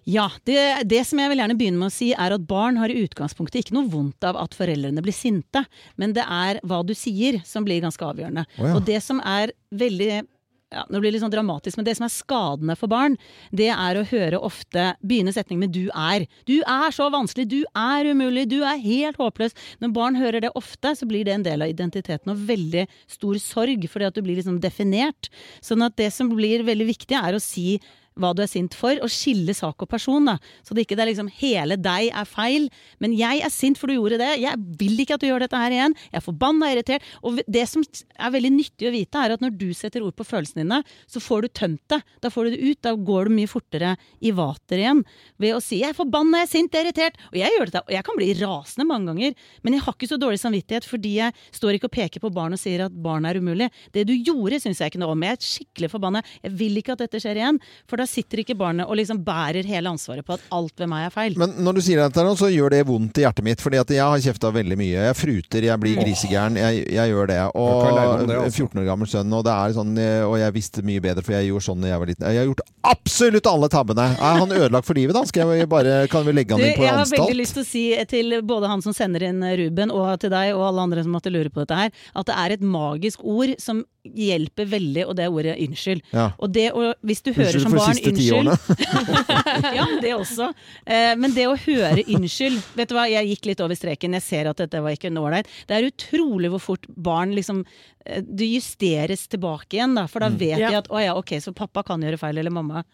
Ja, 0.08 0.28
det, 0.48 0.88
det 0.90 1.04
som 1.08 1.20
jeg 1.20 1.32
vil 1.32 1.42
gjerne 1.42 1.58
begynne 1.58 1.82
med 1.82 1.90
å 1.90 1.94
si, 1.94 2.10
er 2.14 2.34
at 2.36 2.48
barn 2.48 2.80
har 2.80 2.92
i 2.92 3.00
utgangspunktet 3.04 3.64
ikke 3.64 3.76
noe 3.76 3.90
vondt 3.92 4.26
av 4.26 4.38
at 4.40 4.56
foreldrene 4.58 5.04
blir 5.04 5.16
sinte, 5.16 5.64
men 6.00 6.14
det 6.16 6.26
er 6.26 6.60
hva 6.66 6.82
du 6.86 6.94
sier 6.96 7.40
som 7.46 7.66
blir 7.66 7.82
ganske 7.84 8.04
avgjørende. 8.04 8.46
Oh, 8.58 8.68
ja. 8.68 8.76
Og 8.76 8.84
det 8.88 9.00
som 9.04 9.22
er 9.24 9.54
veldig 9.70 10.22
ja, 10.70 10.84
Nå 10.86 11.00
blir 11.00 11.10
det 11.10 11.16
litt 11.16 11.24
sånn 11.24 11.32
dramatisk, 11.32 11.78
men 11.78 11.86
det 11.86 11.96
som 11.98 12.06
er 12.06 12.12
skadende 12.14 12.76
for 12.78 12.90
barn, 12.90 13.16
det 13.50 13.72
er 13.74 13.98
å 13.98 14.06
høre 14.06 14.38
ofte 14.46 14.92
begynne 15.02 15.34
setning 15.34 15.58
med 15.58 15.72
'du 15.74 15.90
er'. 15.90 16.28
'Du 16.46 16.62
er 16.62 16.94
så 16.94 17.10
vanskelig', 17.10 17.48
'du 17.50 17.64
er 17.74 18.06
umulig', 18.06 18.46
'du 18.46 18.62
er 18.62 18.78
helt 18.78 19.18
håpløs'. 19.18 19.56
Når 19.82 19.92
barn 19.92 20.14
hører 20.14 20.40
det 20.40 20.54
ofte, 20.54 20.94
så 20.94 21.08
blir 21.10 21.24
det 21.24 21.34
en 21.34 21.42
del 21.42 21.62
av 21.62 21.68
identiteten 21.68 22.30
og 22.30 22.46
veldig 22.46 22.86
stor 23.08 23.34
sorg, 23.42 23.88
fordi 23.90 24.06
at 24.06 24.14
du 24.14 24.22
blir 24.22 24.38
liksom 24.38 24.60
definert. 24.60 25.28
Sånn 25.60 25.82
at 25.82 25.96
det 25.96 26.12
som 26.12 26.30
blir 26.30 26.62
veldig 26.62 26.86
viktig, 26.86 27.18
er 27.18 27.34
å 27.34 27.42
si 27.42 27.80
hva 28.18 28.32
du 28.34 28.42
er 28.44 28.50
sint 28.50 28.74
for, 28.76 28.98
og 29.00 29.12
skille 29.12 29.54
sak 29.56 29.80
og 29.82 29.88
person. 29.90 30.24
da. 30.24 30.36
Så 30.66 30.74
det 30.74 30.86
ikke 30.86 30.98
det 30.98 31.04
er 31.04 31.10
liksom 31.12 31.30
hele 31.40 31.76
deg 31.80 32.10
er 32.10 32.28
feil, 32.28 32.68
men 33.00 33.14
jeg 33.16 33.42
er 33.44 33.52
sint 33.52 33.78
for 33.78 33.90
du 33.90 33.96
gjorde 33.96 34.20
det. 34.20 34.32
Jeg 34.42 34.58
vil 34.80 34.98
ikke 35.00 35.16
at 35.16 35.22
du 35.22 35.28
gjør 35.28 35.44
dette 35.44 35.60
her 35.60 35.74
igjen. 35.74 35.96
Jeg 36.10 36.20
er 36.20 36.26
forbanna 36.26 36.70
irritert. 36.72 37.06
Og 37.22 37.40
det 37.46 37.66
som 37.70 37.84
er 37.84 38.34
veldig 38.34 38.52
nyttig 38.56 38.88
å 38.88 38.94
vite, 38.94 39.22
er 39.22 39.36
at 39.36 39.44
når 39.44 39.56
du 39.60 39.68
setter 39.76 40.04
ord 40.04 40.16
på 40.18 40.26
følelsene 40.26 40.64
dine, 40.64 40.82
så 41.10 41.22
får 41.22 41.46
du 41.46 41.48
tømt 41.60 41.82
det. 41.92 42.00
Da 42.20 42.32
får 42.32 42.48
du 42.48 42.56
det 42.56 42.62
ut. 42.64 42.80
Da 42.84 42.94
går 42.94 43.28
du 43.30 43.36
mye 43.38 43.50
fortere 43.50 43.94
i 44.20 44.32
vater 44.34 44.80
igjen 44.80 45.04
ved 45.40 45.54
å 45.56 45.60
si 45.62 45.80
'jeg 45.80 45.90
er 45.90 45.96
forbanna, 45.96 46.40
jeg 46.40 46.46
er 46.46 46.50
sint, 46.50 46.72
jeg 46.72 46.80
er 46.80 46.88
irritert'. 46.90 47.18
Og 47.32 47.36
jeg 47.40 47.50
gjør 47.54 47.66
dette, 47.70 47.82
og 47.86 47.92
jeg 47.94 48.04
kan 48.04 48.16
bli 48.16 48.34
rasende 48.34 48.86
mange 48.86 49.06
ganger, 49.10 49.34
men 49.62 49.72
jeg 49.72 49.82
har 49.82 49.94
ikke 49.94 50.08
så 50.08 50.18
dårlig 50.20 50.40
samvittighet 50.40 50.84
fordi 50.84 51.14
jeg 51.16 51.32
står 51.52 51.78
ikke 51.78 51.88
og 51.88 51.96
peker 51.96 52.20
på 52.20 52.32
barn 52.32 52.52
og 52.52 52.60
sier 52.60 52.84
at 52.84 52.92
barn 52.92 53.24
er 53.24 53.40
umulig. 53.40 53.70
Det 53.92 54.06
du 54.06 54.14
gjorde, 54.14 54.60
syns 54.60 54.80
jeg 54.80 54.92
ikke 54.92 55.00
noe 55.00 55.12
om. 55.12 55.22
Jeg 55.22 55.32
er 55.32 55.40
skikkelig 55.40 55.90
forbanna. 55.90 56.22
Jeg 56.42 56.52
vil 56.52 56.76
ikke 56.76 56.92
at 56.92 57.04
dette 57.04 57.20
skjer 57.20 57.40
igjen. 57.40 57.60
For 57.88 57.99
da 58.00 58.08
sitter 58.08 58.42
ikke 58.42 58.56
barnet 58.58 58.88
og 58.88 58.98
liksom 58.98 59.20
bærer 59.24 59.66
hele 59.68 59.92
ansvaret 59.92 60.26
på 60.26 60.36
at 60.36 60.44
alt 60.54 60.80
ved 60.80 60.90
meg 60.90 61.06
er 61.08 61.14
feil. 61.14 61.36
Men 61.40 61.54
når 61.60 61.78
du 61.78 61.82
sier 61.84 62.02
dette, 62.02 62.24
så 62.40 62.50
gjør 62.52 62.74
det 62.74 62.82
vondt 62.88 63.20
i 63.20 63.24
hjertet 63.24 63.46
mitt. 63.46 63.60
fordi 63.60 63.80
at 63.80 63.92
jeg 63.94 64.04
har 64.04 64.24
kjefta 64.24 64.52
veldig 64.54 64.78
mye. 64.80 65.06
Jeg 65.10 65.18
fruter, 65.18 65.66
jeg 65.68 65.82
blir 65.82 66.00
grisegæren. 66.00 66.58
Jeg, 66.60 66.84
jeg 66.96 67.12
gjør 67.12 67.30
det. 67.30 67.40
Og 67.60 68.26
det, 68.26 68.36
altså. 68.36 68.66
14 68.66 68.82
år 68.82 68.88
gammel 68.88 69.10
sønn, 69.10 69.36
og 69.36 69.44
det 69.46 69.54
er 69.54 69.76
sånn 69.76 69.92
eh, 70.00 70.22
Og 70.26 70.36
jeg 70.40 70.54
visste 70.56 70.84
mye 70.86 71.02
bedre, 71.04 71.24
for 71.26 71.36
jeg 71.36 71.50
gjorde 71.50 71.66
sånn 71.68 71.84
da 71.84 71.92
jeg 71.92 72.02
var 72.02 72.12
liten. 72.12 72.28
Jeg 72.30 72.42
har 72.42 72.50
gjort 72.50 72.64
absolutt 72.90 73.50
alle 73.50 73.70
tabbene. 73.72 74.06
Er 74.16 74.40
han 74.44 74.56
ødelagt 74.56 74.88
for 74.88 74.98
livet, 74.98 75.16
da? 75.16 75.24
Skal 75.28 75.54
jeg 75.56 75.70
bare, 75.70 75.96
kan 76.12 76.26
vi 76.26 76.34
legge 76.36 76.56
han 76.56 76.64
inn 76.64 76.74
på 76.74 76.84
anstalt? 76.84 76.86
jeg 76.86 76.94
har 76.94 77.04
anstalt? 77.04 77.24
veldig 77.26 77.40
lyst 77.40 77.58
til 77.58 77.64
å 77.64 77.70
si 77.70 77.84
til 78.10 78.38
både 78.46 78.70
han 78.72 78.84
som 78.84 78.96
sender 78.96 79.26
inn 79.28 79.44
Ruben, 79.60 79.94
og 79.94 80.12
til 80.22 80.32
deg 80.32 80.54
og 80.56 80.66
alle 80.70 80.88
andre 80.88 81.04
som 81.06 81.14
måtte 81.14 81.32
lure 81.32 81.52
på 81.52 81.64
dette 81.64 81.78
her, 81.78 81.94
at 82.14 82.30
det 82.30 82.36
er 82.44 82.56
et 82.56 82.64
magisk 82.64 83.24
ord 83.26 83.54
som 83.62 83.84
hjelper 84.04 84.68
veldig, 84.70 85.04
og 85.06 85.16
det 85.18 85.24
er 85.26 85.34
ordet 85.34 85.56
unnskyld. 85.60 86.02
Ja. 86.14 86.26
Og 86.40 86.52
det 86.54 86.66
å, 86.72 86.90
hvis 87.06 87.22
du 87.26 87.32
hører 87.34 87.58
Unnskyld 87.58 87.66
som 87.66 87.76
barn 87.76 88.00
unnskyld 88.10 89.76
ja, 89.78 89.86
det 90.02 90.14
også. 90.16 90.50
Eh, 90.84 91.12
men 91.20 91.34
det 91.36 91.46
å 91.50 91.56
høre 91.58 92.04
unnskyld 92.06 92.58
Vet 92.78 92.90
du 92.90 92.96
hva, 92.96 93.06
jeg 93.10 93.28
gikk 93.32 93.50
litt 93.50 93.62
over 93.64 93.78
streken. 93.78 94.16
Jeg 94.18 94.26
ser 94.26 94.50
at 94.50 94.62
dette 94.62 94.80
var 94.82 94.96
ikke 94.96 95.12
noe 95.12 95.30
ålreit. 95.30 95.50
Det 95.68 95.76
er 95.76 95.88
utrolig 95.90 96.52
hvor 96.54 96.62
fort 96.70 96.88
barn 96.96 97.34
liksom 97.36 97.62
eh, 98.06 98.22
Det 98.24 98.48
justeres 98.48 99.26
tilbake 99.30 99.78
igjen, 99.78 99.98
da. 99.98 100.06
For 100.10 100.24
da 100.24 100.30
vet 100.32 100.58
mm. 100.58 100.66
de 100.66 100.80
at 100.80 100.90
å 100.90 101.02
ja, 101.02 101.16
ok, 101.18 101.36
så 101.42 101.54
pappa 101.56 101.84
kan 101.86 102.02
gjøre 102.04 102.20
feil, 102.20 102.40
eller 102.40 102.54
mamma. 102.54 102.84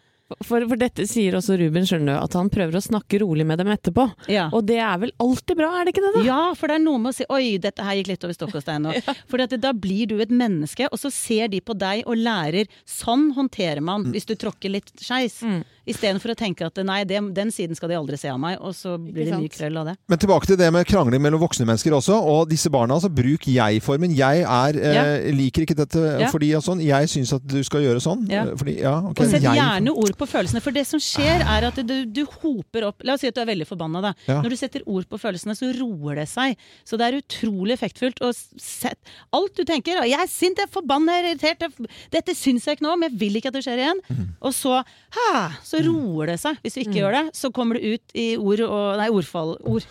For, 0.43 0.65
for 0.67 0.75
dette 0.79 1.05
sier 1.07 1.37
også 1.37 1.55
Ruben, 1.59 1.85
skjønner 1.87 2.11
du, 2.11 2.19
at 2.19 2.33
han 2.35 2.49
prøver 2.51 2.75
å 2.75 2.83
snakke 2.83 3.21
rolig 3.23 3.45
med 3.47 3.61
dem 3.61 3.69
etterpå. 3.71 4.09
Ja. 4.31 4.49
Og 4.51 4.65
det 4.67 4.79
er 4.83 4.97
vel 4.99 5.13
alltid 5.23 5.55
bra, 5.59 5.69
er 5.79 5.87
det 5.87 5.93
ikke 5.95 6.03
det 6.03 6.13
da? 6.17 6.23
Ja, 6.27 6.41
for 6.57 6.67
det 6.67 6.79
er 6.79 6.83
noe 6.83 6.99
med 6.99 7.13
å 7.13 7.15
si 7.15 7.27
Oi, 7.31 7.55
dette 7.63 7.85
her 7.85 7.95
gikk 7.99 8.11
litt 8.11 8.27
over 8.27 8.35
stokk 8.35 8.57
og 8.59 8.65
stein 8.65 8.83
nå. 8.83 8.95
For 9.31 9.39
da 9.47 9.71
blir 9.71 10.09
du 10.11 10.17
et 10.23 10.31
menneske, 10.33 10.89
og 10.91 10.99
så 10.99 11.11
ser 11.13 11.47
de 11.51 11.61
på 11.63 11.75
deg 11.77 12.03
og 12.07 12.19
lærer 12.19 12.67
Sånn 12.87 13.29
håndterer 13.37 13.83
man 13.83 14.09
hvis 14.11 14.27
du 14.27 14.35
tråkker 14.39 14.71
litt 14.73 14.91
skeis. 14.99 15.39
Istedenfor 15.87 16.33
å 16.33 16.37
tenke 16.37 16.67
at 16.67 16.79
nei, 16.83 16.99
det, 17.07 17.19
den 17.35 17.51
siden 17.53 17.77
skal 17.77 17.91
de 17.91 17.95
aldri 17.95 18.17
se 18.19 18.27
av 18.31 18.39
meg, 18.41 18.57
og 18.59 18.73
så 18.75 18.97
blir 18.99 19.29
det 19.29 19.37
mye 19.39 19.51
krøll 19.51 19.79
av 19.79 19.91
det. 19.91 19.95
Men 20.11 20.19
tilbake 20.19 20.49
til 20.49 20.59
det 20.59 20.67
med 20.75 20.87
krangling 20.89 21.21
mellom 21.23 21.39
voksne 21.39 21.67
mennesker 21.67 21.95
også. 21.95 22.17
Og 22.27 22.49
disse 22.51 22.71
barna, 22.73 22.97
altså, 22.97 23.11
bruk 23.13 23.47
jeg-formen. 23.47 24.11
Jeg 24.17 24.43
er, 24.43 24.79
eh, 24.91 25.29
liker 25.35 25.63
ikke 25.63 25.77
dette 25.79 26.03
Ja. 26.19 26.31
fordi 26.33 26.51
og 26.57 26.65
sånn. 26.65 26.83
Jeg 26.83 27.07
syns 27.11 27.31
at 27.37 27.45
du 27.47 27.61
skal 27.63 27.85
gjøre 27.85 28.03
sånn. 28.03 28.27
Ja. 28.31 28.43
Eh, 28.43 28.55
Fordi, 28.57 28.75
ja, 28.81 28.97
ok. 28.99 29.21
Og 29.23 29.31
sett 29.31 29.47
gjerne 29.47 29.93
ord 29.95 30.16
på 30.19 30.27
følelsene, 30.29 30.61
for 30.63 30.75
det 30.75 30.83
som 30.89 31.01
skjer 31.01 31.43
er 31.45 31.67
at 31.69 31.79
du, 31.87 31.95
du 32.05 32.23
hoper 32.41 32.87
opp 32.89 33.03
La 33.07 33.13
oss 33.15 33.21
si 33.23 33.29
at 33.29 33.35
du 33.37 33.41
er 33.43 33.49
veldig 33.51 33.67
forbanna, 33.69 34.01
da. 34.09 34.11
Ja. 34.27 34.39
Når 34.43 34.53
du 34.53 34.57
setter 34.59 34.83
ord 34.89 35.05
på 35.09 35.19
følelsene, 35.21 35.55
så 35.57 35.69
roer 35.77 36.19
det 36.21 36.27
seg. 36.31 36.57
Så 36.87 36.97
det 36.99 37.07
er 37.07 37.19
utrolig 37.21 37.75
effektfullt. 37.77 38.21
Og 38.25 38.33
sett 38.35 38.97
alt 39.35 39.53
du 39.57 39.63
tenker. 39.67 40.01
'Jeg 40.07 40.19
er 40.19 40.29
sint, 40.31 40.57
jeg 40.57 40.67
er 40.67 40.73
forbanna, 40.73 41.17
jeg 41.17 41.23
er 41.23 41.29
irritert, 41.35 41.65
jeg, 41.67 41.89
dette 42.13 42.35
syns 42.37 42.65
jeg 42.67 42.77
ikke 42.77 42.87
noe 42.87 42.97
om, 42.97 43.05
jeg 43.07 43.15
vil 43.19 43.37
ikke 43.39 43.51
at 43.51 43.57
det 43.59 43.63
skjer 43.65 43.81
igjen'. 43.83 44.01
mm. 44.09 44.27
Og 44.41 44.53
så 44.53 44.81
ha, 45.17 45.31
så 45.63 45.81
roer 45.85 46.33
det 46.33 46.39
seg. 46.41 46.57
Hvis 46.63 46.77
du 46.77 46.81
ikke 46.83 46.99
gjør 47.01 47.17
det, 47.19 47.23
så 47.37 47.51
kommer 47.53 47.77
du 47.79 47.93
ut 47.93 48.17
i 48.17 48.27
ord 48.37 48.61
og 48.67 48.97
Nei, 48.97 49.09
ordfall. 49.13 49.55
Ord. 49.67 49.85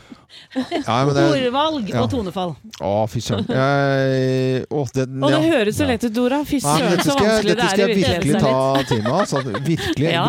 Ja, 0.56 1.04
men 1.06 1.14
det- 1.14 1.26
Ordvalg 1.36 1.88
ja. 1.90 2.02
og 2.02 2.10
tonefall. 2.10 2.54
Å, 2.80 2.92
fy 3.10 3.20
søren. 3.20 3.46
Det, 3.46 4.66
Og 4.70 4.88
det 5.30 5.42
høres 5.46 5.76
så 5.78 5.86
lett 5.88 6.04
ut, 6.04 6.12
Dora. 6.14 6.42
Fy 6.44 6.58
søren, 6.60 6.90
dette 6.96 7.08
vanskelig 7.12 7.56
skal, 7.56 7.56
er 7.56 7.56
i 7.56 7.56
virkeligheten. 7.56 7.56
dette 7.56 7.68
skal 7.70 7.88
jeg 7.88 7.96
virkelig 7.96 8.40
ta 8.40 8.82
til 8.90 9.02
meg. 9.02 9.12
Altså, 9.16 9.42
virkelig 9.66 10.15
Ja, 10.16 10.24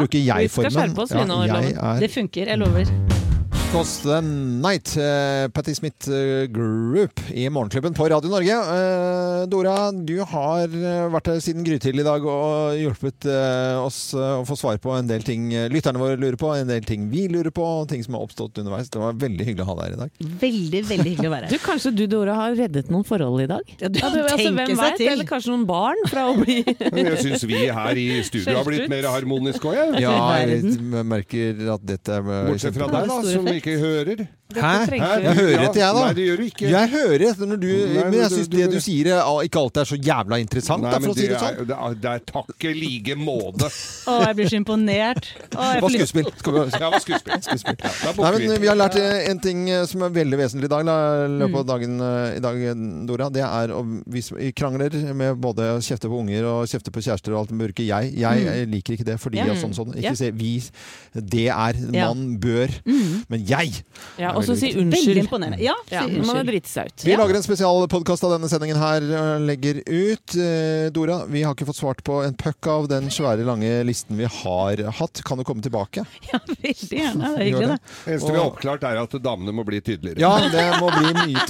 formen. 0.52 0.68
vi 0.68 0.76
skal 0.76 0.76
skjerpe 0.82 1.08
oss, 1.08 1.16
vi 1.16 1.24
nå, 1.32 1.40
jeg. 1.48 1.78
Det 2.04 2.12
er 2.12 2.20
funker, 2.20 2.54
jeg 2.54 2.64
lover. 2.66 3.27
Cost 3.72 4.04
the 4.04 4.22
Night, 4.22 4.96
Uh, 4.98 5.48
Patti 5.54 5.76
Smith 5.76 6.10
eh, 6.10 6.48
Group 6.48 7.20
i 7.30 7.50
Morgenklubben 7.50 7.94
på 7.94 8.08
Radio 8.10 8.30
Norge. 8.32 8.56
Uh, 8.56 9.44
Dora, 9.50 9.92
du 9.92 10.16
har 10.26 10.72
vært 11.12 11.28
her 11.30 11.42
siden 11.44 11.66
grytidlig 11.68 12.02
i 12.02 12.08
dag 12.08 12.24
og 12.26 12.78
hjulpet 12.80 13.28
uh, 13.30 13.84
oss 13.84 14.00
å 14.18 14.42
få 14.48 14.56
svar 14.58 14.80
på 14.82 14.94
en 14.96 15.10
del 15.10 15.26
ting 15.28 15.52
lytterne 15.72 16.02
våre 16.02 16.18
lurer 16.18 16.38
på, 16.40 16.50
en 16.56 16.70
del 16.70 16.86
ting 16.88 17.10
vi 17.12 17.28
lurer 17.30 17.52
på, 17.54 17.66
ting 17.92 18.02
som 18.06 18.18
har 18.18 18.26
oppstått 18.26 18.58
underveis. 18.64 18.90
Det 18.94 19.02
var 19.02 19.20
veldig 19.20 19.48
hyggelig 19.50 19.66
å 19.66 19.70
ha 19.70 19.76
deg 19.82 19.86
her 19.86 19.98
i 19.98 20.00
dag. 20.02 20.24
Veldig, 20.46 20.82
veldig 20.94 21.12
hyggelig 21.12 21.30
å 21.30 21.34
være 21.36 21.50
Du, 21.52 21.58
her. 21.58 21.66
Kanskje 21.68 21.94
du, 22.00 22.04
Dora, 22.16 22.38
har 22.40 22.58
reddet 22.58 22.92
noen 22.94 23.06
forhold 23.08 23.46
i 23.46 23.50
dag? 23.52 23.76
Ja, 23.78 23.92
du 23.92 24.02
altså, 24.02 24.24
tenker 24.34 24.58
hvem 24.62 24.74
seg 24.74 24.84
vet? 24.84 25.00
til. 25.04 25.12
Eller 25.14 25.30
kanskje 25.30 25.54
noen 25.54 25.68
barn 25.70 26.04
fra 26.10 26.26
å 26.32 26.38
bli 26.40 26.58
Jeg 27.04 27.22
syns 27.26 27.48
vi 27.52 27.62
her 27.68 28.02
i 28.02 28.08
studio 28.26 28.58
har 28.62 28.68
blitt 28.68 28.88
mer 28.92 29.10
harmoniske 29.12 29.70
òg, 29.70 29.78
jeg. 29.78 30.04
Ja, 30.08 30.16
jeg 30.42 31.06
merker 31.12 31.64
at 31.78 31.86
dette 31.94 32.18
er 32.18 32.28
Bortsett 32.48 32.80
fra 32.80 32.90
deg, 32.96 33.12
da, 33.12 33.22
som 33.28 33.52
ikke 33.58 33.80
hører. 33.80 34.26
Hæ? 34.48 34.88
Jeg 34.88 35.36
hører 35.36 35.64
etter, 35.68 35.80
jeg, 35.82 35.94
da. 35.94 36.04
Nei, 36.08 36.14
det 36.16 36.24
gjør 36.28 36.38
du 36.40 36.44
ikke. 36.48 36.68
Jeg 36.72 36.90
hører 36.94 37.24
etter 37.28 37.50
når 37.52 37.58
du 37.60 37.68
Nei, 37.68 38.04
Men 38.08 38.14
jeg 38.14 38.30
du- 38.30 38.36
syns 38.38 38.48
du- 38.48 38.58
det 38.58 38.68
du 38.72 38.80
sier, 38.80 39.08
ikke 39.44 39.60
alltid 39.60 39.82
er 39.82 39.88
så 39.90 39.98
jævla 40.00 40.40
interessant, 40.40 40.82
Nei, 40.84 40.92
da, 40.92 41.00
men 41.00 41.08
det, 41.08 41.12
å 41.12 41.20
si 41.20 41.28
det 41.28 41.40
sånn. 41.42 41.58
er, 41.60 41.66
det 41.68 41.76
er, 41.78 41.94
det 42.06 42.12
er 42.14 42.20
takk 42.32 42.64
i 42.64 42.74
like 42.78 43.16
måte. 43.20 43.68
Å, 44.08 44.16
jeg 44.26 44.36
blir 44.38 44.48
så 44.48 44.56
imponert. 44.62 45.28
Å, 45.52 45.68
jeg 45.68 45.76
Det 45.76 45.84
var 45.84 45.90
skuespill. 45.98 46.30
Skal 46.38 46.54
vi 46.54 46.60
Ja, 46.80 46.90
var 46.90 47.00
skuespill. 47.04 47.42
skuespill. 47.44 47.76
Ja, 47.84 48.14
Nei, 48.18 48.32
men 48.48 48.62
vi. 48.62 48.68
Har 48.68 48.76
lært 48.80 48.96
eh, 48.96 49.30
en 49.32 49.40
ting 49.40 49.70
eh, 49.70 49.86
som 49.86 50.02
er 50.08 50.10
veldig 50.16 50.38
vesentlig 50.40 50.66
i 50.66 50.74
dag, 50.76 50.82
i 50.88 51.28
løpet 51.28 51.52
Mm. 51.52 51.60
av 51.60 51.66
dagen 51.68 52.00
eh, 52.02 52.38
i 52.38 52.40
dag, 52.40 53.08
Dora. 53.08 53.30
Det 53.30 53.44
er 53.44 53.68
å 53.76 53.84
hvis 54.08 54.32
vi 54.32 54.52
krangler 54.54 54.96
med 55.14 55.36
både 55.44 55.76
å 55.76 55.84
kjefte 55.84 56.08
på 56.08 56.20
unger 56.24 56.46
og 56.46 56.68
kjefte 56.68 56.92
på 56.92 57.04
kjærester 57.04 57.34
og 57.36 57.40
alt 57.44 57.50
det 57.50 57.58
mørke. 57.60 57.84
jeg. 57.86 58.14
Jeg 58.16 58.46
jeg 58.48 58.68
liker 58.72 58.94
ikke 58.96 59.06
det 59.12 59.20
fordi 59.20 59.38
Mm. 59.44 59.48
Ja. 59.48 59.52
og 59.54 59.58
sånn, 59.60 59.76
sånn. 59.76 59.94
Ja. 60.02 60.10
Ikke 60.12 60.18
se 60.18 60.32
vi. 60.32 60.64
Det 61.14 61.48
er 61.50 61.74
man 61.92 62.38
bør. 62.40 62.70
Men 63.30 63.46
jeg! 63.46 63.84
Ja, 64.18 64.37
og 64.38 64.46
så 64.48 64.56
si 64.60 64.72
unnskyld. 64.78 65.60
Ja, 65.60 65.74
si 65.88 65.96
Ja, 65.96 66.04
man 66.08 66.26
må 66.30 66.36
unnskyld. 66.38 66.68
seg 66.70 66.92
ut. 66.92 67.06
Vi 67.08 67.16
lager 67.18 67.36
en 67.40 67.46
spesialpodkast 67.46 68.24
av 68.28 68.36
denne 68.38 68.50
sendingen 68.52 68.80
her, 68.82 69.06
og 69.22 69.46
legger 69.48 69.82
ut. 69.86 70.36
Eh, 70.38 70.88
Dora, 70.96 71.20
vi 71.28 71.44
har 71.46 71.56
ikke 71.58 71.68
fått 71.70 71.82
svart 71.82 72.04
på 72.08 72.22
en 72.26 72.36
puck 72.38 72.68
av 72.72 72.88
den 72.92 73.10
svære, 73.14 73.44
lange 73.48 73.72
listen 73.88 74.18
vi 74.20 74.30
har 74.30 74.84
hatt. 75.02 75.22
Kan 75.28 75.42
du 75.42 75.46
komme 75.48 75.64
tilbake? 75.66 76.06
Ja, 76.32 76.40
veldig 76.48 76.98
gjerne. 76.98 77.28
Det 77.38 77.40
er 77.40 77.46
hyggelig, 77.46 77.68
det. 77.68 77.76
det. 77.78 77.94
Det 78.06 78.14
eneste 78.14 78.32
vi 78.34 78.40
har 78.40 78.50
oppklart, 78.50 78.84
er 78.84 78.98
at 79.04 79.14
damene 79.24 79.54
må 79.56 79.64
bli 79.68 79.80
tydeligere. 79.82 80.20
Ja, 80.20 80.34
det 80.52 80.66
må 80.82 80.90
bli 80.92 81.14
mye. 81.16 81.46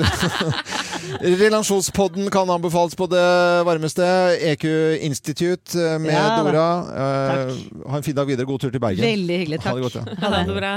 Relasjonspodden 1.44 2.30
kan 2.34 2.50
anbefales 2.50 2.96
på 2.96 3.08
det 3.10 3.24
varmeste. 3.66 4.06
EQ 4.54 4.66
Institute 5.02 5.78
eh, 5.80 5.98
med 6.00 6.14
Ja. 6.14 6.44
Dora. 6.44 6.68
Eh, 6.94 7.56
ha 7.90 7.98
en 7.98 8.04
fin 8.04 8.16
dag 8.16 8.28
videre. 8.30 8.46
God 8.46 8.62
tur 8.62 8.72
til 8.72 8.80
Bergen. 8.80 9.04
Veldig 9.06 9.40
hyggelig. 9.44 9.62
Takk. 9.64 9.72
Ha 9.72 9.76
det 9.76 9.88
godt, 9.88 9.96
ja. 9.96 10.30
Ha 10.30 10.44
det 10.46 10.56
bra. 10.62 10.76